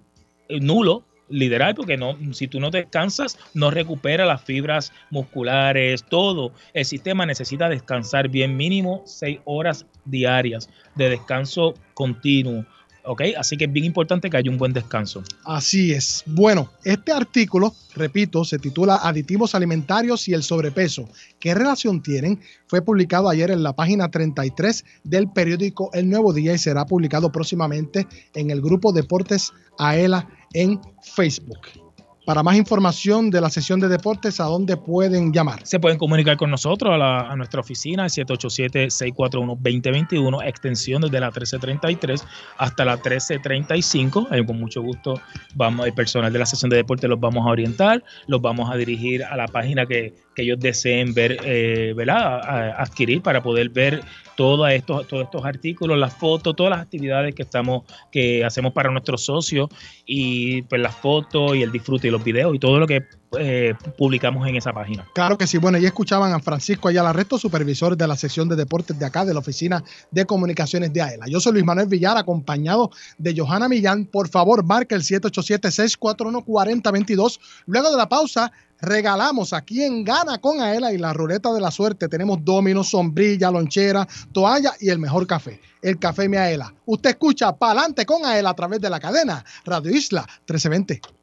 eh, 0.50 0.60
nulo, 0.60 1.04
literal, 1.30 1.74
porque 1.74 1.98
no, 1.98 2.18
si 2.34 2.48
tú 2.48 2.60
no 2.60 2.70
descansas, 2.70 3.40
no 3.54 3.72
recupera 3.72 4.26
las 4.26 4.44
fibras 4.44 4.92
musculares, 5.10 6.04
todo. 6.04 6.52
El 6.74 6.86
sistema 6.86 7.26
necesita 7.26 7.70
descansar 7.70 8.30
bien, 8.30 8.56
mínimo 8.58 9.02
seis 9.06 9.40
horas 9.46 9.86
diarias 10.06 10.70
de 10.96 11.10
descanso 11.10 11.74
continuo. 11.94 12.66
¿Ok? 13.06 13.22
Así 13.38 13.58
que 13.58 13.66
es 13.66 13.72
bien 13.72 13.86
importante 13.86 14.30
que 14.30 14.38
haya 14.38 14.50
un 14.50 14.58
buen 14.58 14.72
descanso. 14.72 15.24
Así 15.44 15.92
es. 15.92 16.24
Bueno, 16.26 16.72
este 16.84 17.12
artículo, 17.12 17.76
repito, 17.96 18.46
se 18.46 18.60
titula 18.60 18.96
Aditivos 19.04 19.56
alimentarios 19.56 20.28
y 20.28 20.34
el 20.34 20.44
sobrepeso. 20.44 21.10
¿Qué 21.40 21.54
relación 21.54 22.02
tienen? 22.02 22.40
Fue 22.68 22.82
publicado 22.82 23.30
ayer 23.30 23.52
en 23.52 23.62
la 23.62 23.74
página 23.74 24.10
33 24.10 24.86
del 25.04 25.30
periódico 25.30 25.90
El 25.94 26.10
Nuevo 26.10 26.32
Día 26.32 26.54
y 26.54 26.58
será 26.58 26.86
publicado 26.86 27.32
próximamente 27.32 28.08
en 28.36 28.52
el 28.52 28.62
grupo 28.62 28.94
Deportes 28.94 29.52
AELA 29.78 30.30
en 30.54 30.80
Facebook. 31.02 31.83
Para 32.26 32.42
más 32.42 32.56
información 32.56 33.30
de 33.30 33.42
la 33.42 33.50
sesión 33.50 33.82
de 33.82 33.90
deportes, 33.90 34.40
¿a 34.40 34.46
dónde 34.46 34.78
pueden 34.78 35.34
llamar? 35.34 35.60
Se 35.68 35.78
pueden 35.80 35.98
comunicar 35.98 36.38
con 36.38 36.50
nosotros 36.50 36.94
a, 36.94 36.98
la- 36.98 37.36
nuestra 37.36 37.60
oficina, 37.60 38.06
787-641-2021, 38.06 40.48
extensión 40.48 41.02
desde 41.02 41.20
la 41.20 41.28
1333 41.28 42.26
hasta 42.58 42.86
la 42.86 42.94
1335. 42.96 44.28
Ahí 44.32 44.46
con 44.46 44.58
mucho 44.60 44.82
gusto 44.82 45.20
vamos, 45.56 45.86
el 45.86 45.94
personal 45.94 46.32
de 46.32 46.40
la 46.40 46.46
sesión 46.46 46.70
de 46.70 46.78
deporte 46.78 47.08
los 47.10 47.20
vamos 47.20 47.46
a 47.46 47.50
orientar, 47.50 48.04
los 48.28 48.42
vamos 48.42 48.70
a 48.72 48.76
dirigir 48.78 49.24
a 49.24 49.36
la 49.36 49.48
página 49.48 49.86
que, 49.86 50.14
que 50.36 50.44
ellos 50.44 50.60
deseen 50.60 51.14
ver, 51.14 51.38
eh, 51.44 51.94
¿verdad? 51.96 52.74
Adquirir 52.78 53.22
para 53.22 53.42
poder 53.42 53.70
ver 53.70 54.02
todos 54.36 54.70
estos, 54.72 55.08
todos 55.08 55.26
estos 55.26 55.46
artículos, 55.46 55.98
las 55.98 56.16
fotos, 56.16 56.56
todas 56.56 56.72
las 56.72 56.82
actividades 56.82 57.36
que 57.36 57.44
estamos, 57.44 57.84
que 58.12 58.44
hacemos 58.44 58.74
para 58.74 58.90
nuestros 58.92 59.24
socios 59.24 59.70
y 60.06 60.64
pues 60.64 60.82
las 60.82 60.96
fotos 60.96 61.56
y 61.56 61.62
el 61.62 61.72
disfrute 61.72 62.08
y 62.08 62.12
los 62.12 62.24
videos 62.24 62.56
y 62.56 62.60
todo 62.60 62.80
lo 62.80 62.88
que 62.88 63.04
eh, 63.40 63.74
publicamos 63.98 64.48
en 64.48 64.56
esa 64.56 64.72
página. 64.74 65.08
Claro 65.14 65.38
que 65.38 65.46
sí. 65.48 65.58
Bueno, 65.58 65.78
ya 65.78 65.88
escuchaban 65.88 66.34
a 66.34 66.40
Francisco 66.40 66.88
Ayala 66.88 67.14
Resto, 67.14 67.38
supervisor 67.38 67.96
de 67.98 68.08
la 68.08 68.16
sección 68.16 68.50
de 68.50 68.56
deportes 68.56 68.98
de 68.98 69.06
acá, 69.06 69.24
de 69.26 69.34
la 69.34 69.40
Oficina 69.40 69.84
de 70.12 70.26
Comunicaciones 70.26 70.94
de 70.94 71.02
AELA. 71.02 71.26
Yo 71.28 71.40
soy 71.40 71.54
Luis 71.54 71.66
Manuel 71.66 71.88
Villar, 71.88 72.18
acompañado 72.18 72.92
de 73.18 73.34
Johanna 73.38 73.70
Millán. 73.70 74.06
Por 74.06 74.30
favor, 74.30 74.64
marca 74.64 74.96
el 74.96 75.04
787-641-4022. 75.04 77.40
Luego 77.66 77.92
de 77.92 77.98
la 77.98 78.10
pausa, 78.10 78.52
regalamos 78.82 79.54
aquí 79.54 79.84
en 79.84 80.04
Gana 80.04 80.40
con 80.40 80.60
Aela 80.62 80.92
y 80.94 80.98
la 80.98 81.14
ruleta 81.14 81.54
de 81.54 81.62
la 81.62 81.72
suerte. 81.72 82.10
Tenemos 82.10 82.44
dominos, 82.44 82.90
sombrilla, 82.90 83.50
lonchera, 83.50 84.06
toalla 84.32 84.74
y 84.80 84.90
el 84.90 85.00
mejor 85.00 85.26
café, 85.26 85.60
el 85.82 85.98
café 85.98 86.28
Mi 86.28 86.38
Aela. 86.38 86.74
Usted 86.86 87.12
escucha 87.12 87.56
Pa'lante 87.56 88.06
con 88.06 88.26
Aela 88.26 88.50
a 88.50 88.56
través 88.56 88.82
de 88.82 88.90
la 88.90 89.00
cadena 89.00 89.46
Radio 89.66 89.92
Isla 89.92 90.28
1320. 90.48 91.23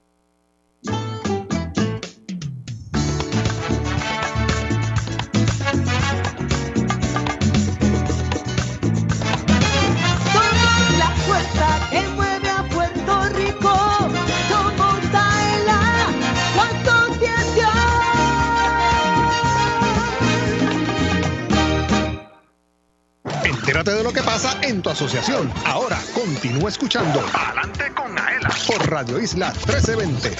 Entérate 23.71 23.97
de 23.99 24.03
lo 24.03 24.11
que 24.11 24.21
pasa 24.21 24.59
en 24.63 24.81
tu 24.81 24.89
asociación. 24.89 25.49
Ahora 25.63 25.97
continúa 26.13 26.67
escuchando 26.67 27.23
Adelante 27.33 27.85
con 27.95 28.19
Aela 28.19 28.49
por 28.67 28.85
Radio 28.89 29.17
Isla 29.17 29.53
1320. 29.65 30.35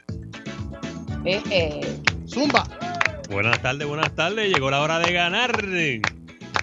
Zumba. 2.28 2.64
Buenas 3.30 3.62
tardes, 3.62 3.88
buenas 3.88 4.16
tardes. 4.16 4.51
Llegó 4.51 4.72
la 4.72 4.82
hora 4.82 4.97
de 4.99 5.14
ganar. 5.14 5.64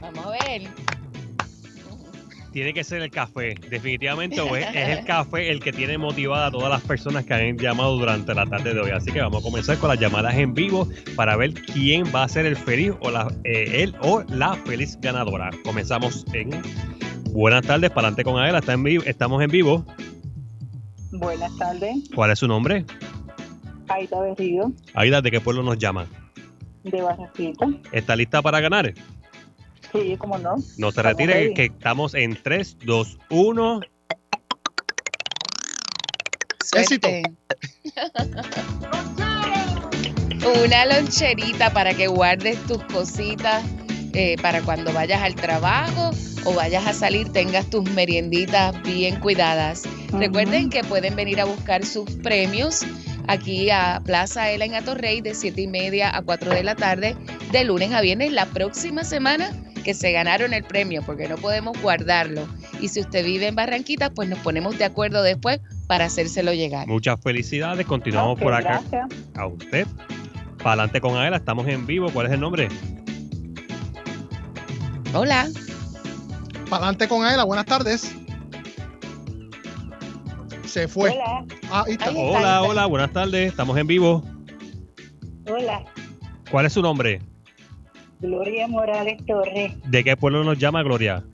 Vamos 0.00 0.26
a 0.26 0.30
ver. 0.30 0.62
Tiene 2.52 2.74
que 2.74 2.82
ser 2.82 3.00
el 3.02 3.10
café, 3.10 3.54
definitivamente. 3.70 4.36
es 4.36 4.98
el 4.98 5.04
café 5.04 5.50
el 5.50 5.60
que 5.60 5.72
tiene 5.72 5.98
motivada 5.98 6.46
a 6.46 6.50
todas 6.50 6.68
las 6.68 6.80
personas 6.82 7.24
que 7.24 7.34
han 7.34 7.56
llamado 7.56 7.96
durante 7.96 8.34
la 8.34 8.44
tarde 8.44 8.74
de 8.74 8.80
hoy. 8.80 8.90
Así 8.90 9.12
que 9.12 9.20
vamos 9.20 9.40
a 9.40 9.42
comenzar 9.42 9.78
con 9.78 9.88
las 9.88 10.00
llamadas 10.00 10.34
en 10.34 10.52
vivo 10.52 10.88
para 11.14 11.36
ver 11.36 11.54
quién 11.54 12.04
va 12.12 12.24
a 12.24 12.28
ser 12.28 12.46
el 12.46 12.56
feliz 12.56 12.92
o 13.00 13.10
la, 13.10 13.32
eh, 13.44 13.82
él 13.82 13.94
o 14.00 14.24
la 14.28 14.54
feliz 14.54 14.98
ganadora. 15.00 15.50
Comenzamos 15.64 16.24
en 16.32 16.50
Buenas 17.32 17.64
tardes, 17.64 17.90
para 17.90 18.08
adelante 18.08 18.24
con 18.24 18.40
Aela. 18.40 18.58
Está 18.58 18.72
en 18.72 18.82
vivo, 18.82 19.04
estamos 19.06 19.40
en 19.40 19.50
vivo. 19.50 19.86
Buenas 21.12 21.56
tardes, 21.58 21.96
¿Cuál 22.12 22.32
es 22.32 22.40
su 22.40 22.48
nombre? 22.48 22.84
Aida 23.88 24.20
Berrío, 24.20 24.72
Aida, 24.94 25.20
¿de 25.20 25.30
qué 25.30 25.40
pueblo 25.40 25.62
nos 25.62 25.78
llama? 25.78 26.06
de 26.82 27.02
Barranquita. 27.02 27.66
¿Está 27.92 28.16
lista 28.16 28.42
para 28.42 28.60
ganar? 28.60 28.94
Sí, 29.92 30.16
cómo 30.18 30.38
no. 30.38 30.56
No 30.76 30.92
se 30.92 31.02
retire, 31.02 31.52
que 31.54 31.64
estamos 31.66 32.14
en 32.14 32.40
3, 32.40 32.78
2, 32.84 33.18
1. 33.30 33.80
Éxito. 36.74 37.08
Una 40.64 40.86
loncherita 40.86 41.72
para 41.72 41.94
que 41.94 42.06
guardes 42.06 42.58
tus 42.66 42.82
cositas 42.84 43.64
eh, 44.12 44.36
para 44.40 44.62
cuando 44.62 44.92
vayas 44.92 45.22
al 45.22 45.34
trabajo 45.34 46.10
o 46.44 46.54
vayas 46.54 46.86
a 46.86 46.92
salir, 46.92 47.30
tengas 47.32 47.68
tus 47.68 47.88
merienditas 47.90 48.80
bien 48.82 49.20
cuidadas. 49.20 49.82
Recuerden 50.12 50.70
que 50.70 50.82
pueden 50.84 51.14
venir 51.16 51.40
a 51.40 51.44
buscar 51.44 51.84
sus 51.84 52.10
premios 52.16 52.84
aquí 53.30 53.70
a 53.70 54.02
Plaza 54.04 54.50
Ela 54.50 54.64
en 54.64 54.74
Atorrey 54.74 55.20
de 55.20 55.34
7 55.34 55.60
y 55.60 55.66
media 55.66 56.14
a 56.14 56.22
4 56.22 56.50
de 56.52 56.64
la 56.64 56.74
tarde, 56.74 57.16
de 57.52 57.64
lunes 57.64 57.92
a 57.92 58.00
viernes, 58.00 58.32
la 58.32 58.46
próxima 58.46 59.04
semana 59.04 59.50
que 59.84 59.94
se 59.94 60.12
ganaron 60.12 60.52
el 60.52 60.64
premio, 60.64 61.02
porque 61.06 61.28
no 61.28 61.36
podemos 61.36 61.80
guardarlo. 61.80 62.46
Y 62.80 62.88
si 62.88 63.00
usted 63.00 63.24
vive 63.24 63.46
en 63.46 63.54
Barranquita, 63.54 64.10
pues 64.10 64.28
nos 64.28 64.38
ponemos 64.40 64.76
de 64.76 64.84
acuerdo 64.84 65.22
después 65.22 65.60
para 65.86 66.06
hacérselo 66.06 66.52
llegar. 66.52 66.86
Muchas 66.86 67.18
felicidades. 67.20 67.86
Continuamos 67.86 68.38
por 68.38 68.52
acá. 68.52 68.82
gracias. 68.90 69.20
A 69.36 69.46
usted. 69.46 69.86
Para 70.58 70.72
adelante 70.72 71.00
con 71.00 71.16
Aela, 71.16 71.38
estamos 71.38 71.66
en 71.68 71.86
vivo. 71.86 72.10
¿Cuál 72.12 72.26
es 72.26 72.32
el 72.32 72.40
nombre? 72.40 72.68
Hola. 75.14 75.48
Para 76.68 76.84
adelante 76.84 77.08
con 77.08 77.24
Aela, 77.24 77.44
buenas 77.44 77.64
tardes. 77.64 78.14
Se 80.70 80.86
fue. 80.86 81.10
Hola. 81.10 81.44
Ah, 81.70 81.82
ahí 81.84 81.92
está. 81.94 82.10
Hola, 82.12 82.62
hola, 82.62 82.86
buenas 82.86 83.12
tardes. 83.12 83.50
Estamos 83.50 83.76
en 83.76 83.86
vivo. 83.88 84.22
Hola, 85.48 85.84
¿Cuál 86.48 86.66
es 86.66 86.72
su 86.74 86.80
nombre? 86.82 87.20
Gloria 88.20 88.68
Morales 88.68 89.16
Torres, 89.26 89.72
¿De 89.86 90.04
qué 90.04 90.16
pueblo 90.16 90.44
nos 90.44 90.58
llama 90.58 90.82
Gloria? 90.84 91.24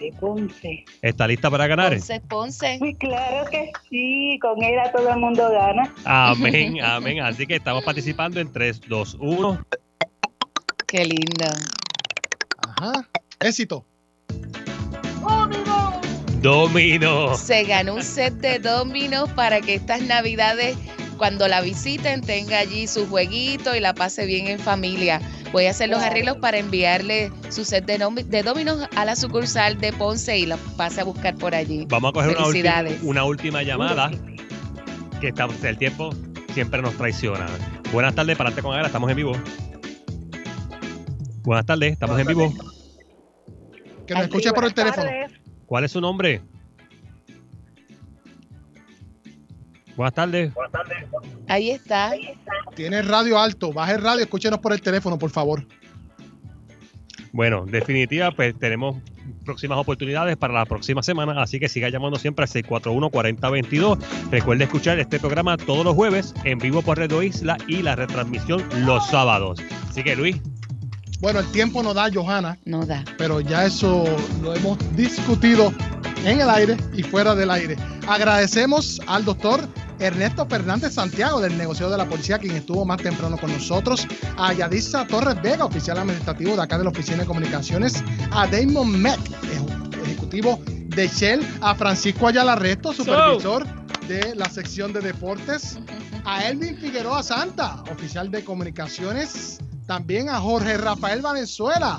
de 0.00 0.12
Ponce. 0.20 0.84
¿Está 1.00 1.26
lista 1.28 1.48
para 1.50 1.66
ganar? 1.68 1.92
Ponce, 1.92 2.20
Ponce. 2.22 2.76
Pues 2.80 2.96
claro 2.98 3.48
que 3.50 3.70
sí, 3.88 4.38
con 4.42 4.62
ella 4.62 4.90
todo 4.92 5.10
el 5.10 5.18
mundo 5.20 5.48
gana. 5.50 5.92
Amén, 6.04 6.78
amén. 6.84 7.20
Así 7.20 7.46
que 7.46 7.56
estamos 7.56 7.84
participando 7.84 8.40
en 8.40 8.52
3, 8.52 8.80
2, 8.88 9.16
1. 9.20 9.64
Qué 10.88 11.04
lindo. 11.04 11.46
Ajá. 12.66 13.08
Éxito. 13.40 13.86
Domino. 16.46 17.36
Se 17.36 17.64
ganó 17.64 17.94
un 17.94 18.04
set 18.04 18.34
de 18.34 18.60
dominos 18.60 19.28
para 19.30 19.60
que 19.60 19.74
estas 19.74 20.00
navidades, 20.02 20.76
cuando 21.18 21.48
la 21.48 21.60
visiten, 21.60 22.20
tenga 22.20 22.60
allí 22.60 22.86
su 22.86 23.04
jueguito 23.08 23.74
y 23.74 23.80
la 23.80 23.94
pase 23.96 24.26
bien 24.26 24.46
en 24.46 24.60
familia. 24.60 25.20
Voy 25.50 25.66
a 25.66 25.70
hacer 25.70 25.88
los 25.88 26.00
arreglos 26.00 26.36
para 26.36 26.58
enviarle 26.58 27.32
su 27.48 27.64
set 27.64 27.84
de, 27.86 27.98
de 28.26 28.42
dominos 28.44 28.88
a 28.94 29.04
la 29.04 29.16
sucursal 29.16 29.80
de 29.80 29.92
Ponce 29.92 30.38
y 30.38 30.46
los 30.46 30.60
pase 30.76 31.00
a 31.00 31.04
buscar 31.04 31.34
por 31.34 31.52
allí. 31.52 31.84
Vamos 31.88 32.10
a 32.10 32.12
coger 32.12 32.36
una 32.36 32.46
última, 32.46 32.74
Felicidades. 32.74 33.02
una 33.02 33.24
última 33.24 33.62
llamada. 33.64 34.12
Que 35.20 35.28
estamos, 35.28 35.64
el 35.64 35.78
tiempo 35.78 36.10
siempre 36.54 36.80
nos 36.80 36.94
traiciona. 36.96 37.46
Buenas 37.92 38.14
tardes, 38.14 38.36
para 38.36 38.50
adelante 38.50 38.62
con 38.62 38.76
Aela, 38.76 38.86
estamos 38.86 39.10
en 39.10 39.16
vivo. 39.16 39.32
Buenas 41.42 41.66
tardes, 41.66 41.94
estamos 41.94 42.20
en 42.20 42.26
vivo. 42.28 42.54
Que 44.06 44.14
nos 44.14 44.22
escuche 44.22 44.52
por 44.52 44.64
el 44.64 44.74
teléfono. 44.74 45.10
¿Cuál 45.66 45.84
es 45.84 45.92
su 45.92 46.00
nombre? 46.00 46.40
Buenas 49.96 50.14
tardes. 50.14 50.52
Ahí 51.48 51.70
está. 51.70 52.12
Tiene 52.74 52.98
el 52.98 53.08
radio 53.08 53.38
alto. 53.38 53.72
Baje 53.72 53.94
el 53.94 54.02
radio, 54.02 54.22
escúchenos 54.22 54.60
por 54.60 54.72
el 54.72 54.80
teléfono, 54.80 55.18
por 55.18 55.30
favor. 55.30 55.66
Bueno, 57.32 57.66
definitiva, 57.66 58.30
pues 58.30 58.58
tenemos 58.58 58.96
próximas 59.44 59.78
oportunidades 59.78 60.36
para 60.36 60.54
la 60.54 60.64
próxima 60.64 61.02
semana, 61.02 61.42
así 61.42 61.58
que 61.58 61.68
siga 61.68 61.88
llamando 61.88 62.18
siempre 62.18 62.44
al 62.44 62.48
641-4022. 62.50 63.98
Recuerde 64.30 64.64
escuchar 64.64 64.98
este 64.98 65.18
programa 65.18 65.56
todos 65.56 65.84
los 65.84 65.94
jueves 65.94 66.34
en 66.44 66.58
vivo 66.58 66.82
por 66.82 66.98
Radio 66.98 67.22
Isla 67.22 67.56
y 67.66 67.82
la 67.82 67.96
retransmisión 67.96 68.64
los 68.84 69.06
sábados. 69.08 69.60
Así 69.88 70.02
que 70.02 70.16
Luis, 70.16 70.40
Bueno, 71.20 71.40
el 71.40 71.46
tiempo 71.50 71.82
no 71.82 71.94
da, 71.94 72.08
Johanna. 72.12 72.58
No 72.64 72.84
da. 72.84 73.04
Pero 73.18 73.40
ya 73.40 73.64
eso 73.64 74.04
lo 74.42 74.54
hemos 74.54 74.78
discutido 74.96 75.72
en 76.24 76.40
el 76.40 76.50
aire 76.50 76.76
y 76.94 77.02
fuera 77.02 77.34
del 77.34 77.50
aire. 77.50 77.76
Agradecemos 78.06 79.00
al 79.06 79.24
doctor 79.24 79.66
Ernesto 79.98 80.44
Fernández 80.46 80.92
Santiago 80.94 81.40
del 81.40 81.56
negocio 81.56 81.88
de 81.88 81.96
la 81.96 82.06
policía, 82.06 82.38
quien 82.38 82.54
estuvo 82.56 82.84
más 82.84 82.98
temprano 83.00 83.38
con 83.38 83.50
nosotros, 83.50 84.06
a 84.36 84.52
Yadisa 84.52 85.06
Torres 85.06 85.40
Vega, 85.42 85.64
oficial 85.64 85.96
administrativo 85.98 86.54
de 86.54 86.62
acá 86.62 86.76
de 86.76 86.84
la 86.84 86.90
Oficina 86.90 87.18
de 87.18 87.24
Comunicaciones, 87.26 88.04
a 88.30 88.46
Damon 88.46 89.00
Meck, 89.00 89.18
eje- 89.20 90.02
ejecutivo 90.04 90.60
de 90.66 91.08
Shell, 91.08 91.40
a 91.62 91.74
Francisco 91.74 92.28
Ayala 92.28 92.56
Resto, 92.56 92.92
supervisor 92.92 93.66
de 94.06 94.34
la 94.34 94.50
sección 94.50 94.92
de 94.92 95.00
deportes, 95.00 95.78
a 96.26 96.46
Elvin 96.46 96.76
Figueroa 96.76 97.22
Santa, 97.22 97.82
oficial 97.90 98.30
de 98.30 98.44
comunicaciones, 98.44 99.58
también 99.86 100.28
a 100.28 100.40
Jorge 100.40 100.76
Rafael 100.76 101.22
Valenzuela, 101.22 101.98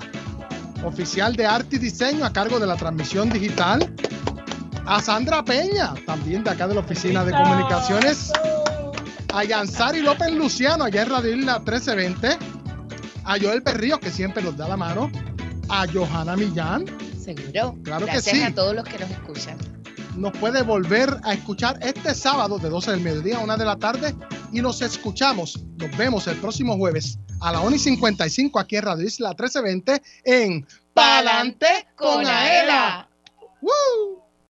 oficial 0.83 1.35
de 1.35 1.45
arte 1.45 1.77
y 1.77 1.79
diseño 1.79 2.25
a 2.25 2.33
cargo 2.33 2.59
de 2.59 2.67
la 2.67 2.75
transmisión 2.75 3.29
digital, 3.29 3.93
a 4.85 5.01
Sandra 5.01 5.43
Peña, 5.43 5.93
también 6.05 6.43
de 6.43 6.51
acá 6.51 6.67
de 6.67 6.75
la 6.75 6.81
oficina 6.81 7.23
de 7.23 7.31
comunicaciones, 7.31 8.31
a 9.33 9.43
Yansari 9.43 10.01
López 10.01 10.31
Luciano, 10.33 10.83
allá 10.83 11.03
en 11.03 11.09
Radio 11.09 11.35
Isla 11.35 11.59
1320, 11.59 12.37
a 13.23 13.39
Joel 13.39 13.61
Berríos, 13.61 13.99
que 13.99 14.11
siempre 14.11 14.43
nos 14.43 14.55
da 14.57 14.67
la 14.67 14.77
mano, 14.77 15.09
a 15.69 15.85
Johanna 15.91 16.35
Millán, 16.35 16.85
Seguro. 17.21 17.75
Claro 17.83 18.05
que 18.05 18.13
Gracias 18.13 18.37
sí. 18.37 18.41
a 18.43 18.55
todos 18.55 18.73
los 18.73 18.85
que 18.85 18.99
nos 18.99 19.09
escuchan. 19.09 19.57
nos 20.15 20.31
puede 20.37 20.61
volver 20.63 21.17
a 21.23 21.33
escuchar 21.33 21.77
este 21.81 22.15
sábado 22.15 22.57
de 22.57 22.69
12 22.69 22.91
del 22.91 23.01
mediodía 23.01 23.37
a 23.37 23.43
1 23.43 23.57
de 23.57 23.65
la 23.65 23.75
tarde 23.75 24.15
y 24.53 24.61
nos 24.61 24.81
escuchamos, 24.81 25.59
nos 25.75 25.97
vemos 25.97 26.25
el 26.27 26.37
próximo 26.37 26.77
jueves 26.77 27.19
a 27.39 27.51
la 27.51 27.61
1 27.61 27.75
y 27.75 27.79
55 27.79 28.59
aquí 28.59 28.77
en 28.77 28.83
Radio 28.83 29.05
Isla 29.05 29.29
1320 29.29 30.01
en 30.23 30.67
Palante 30.93 31.87
con 31.95 32.25
Aela. 32.25 33.09
¡Woo! 33.61 34.26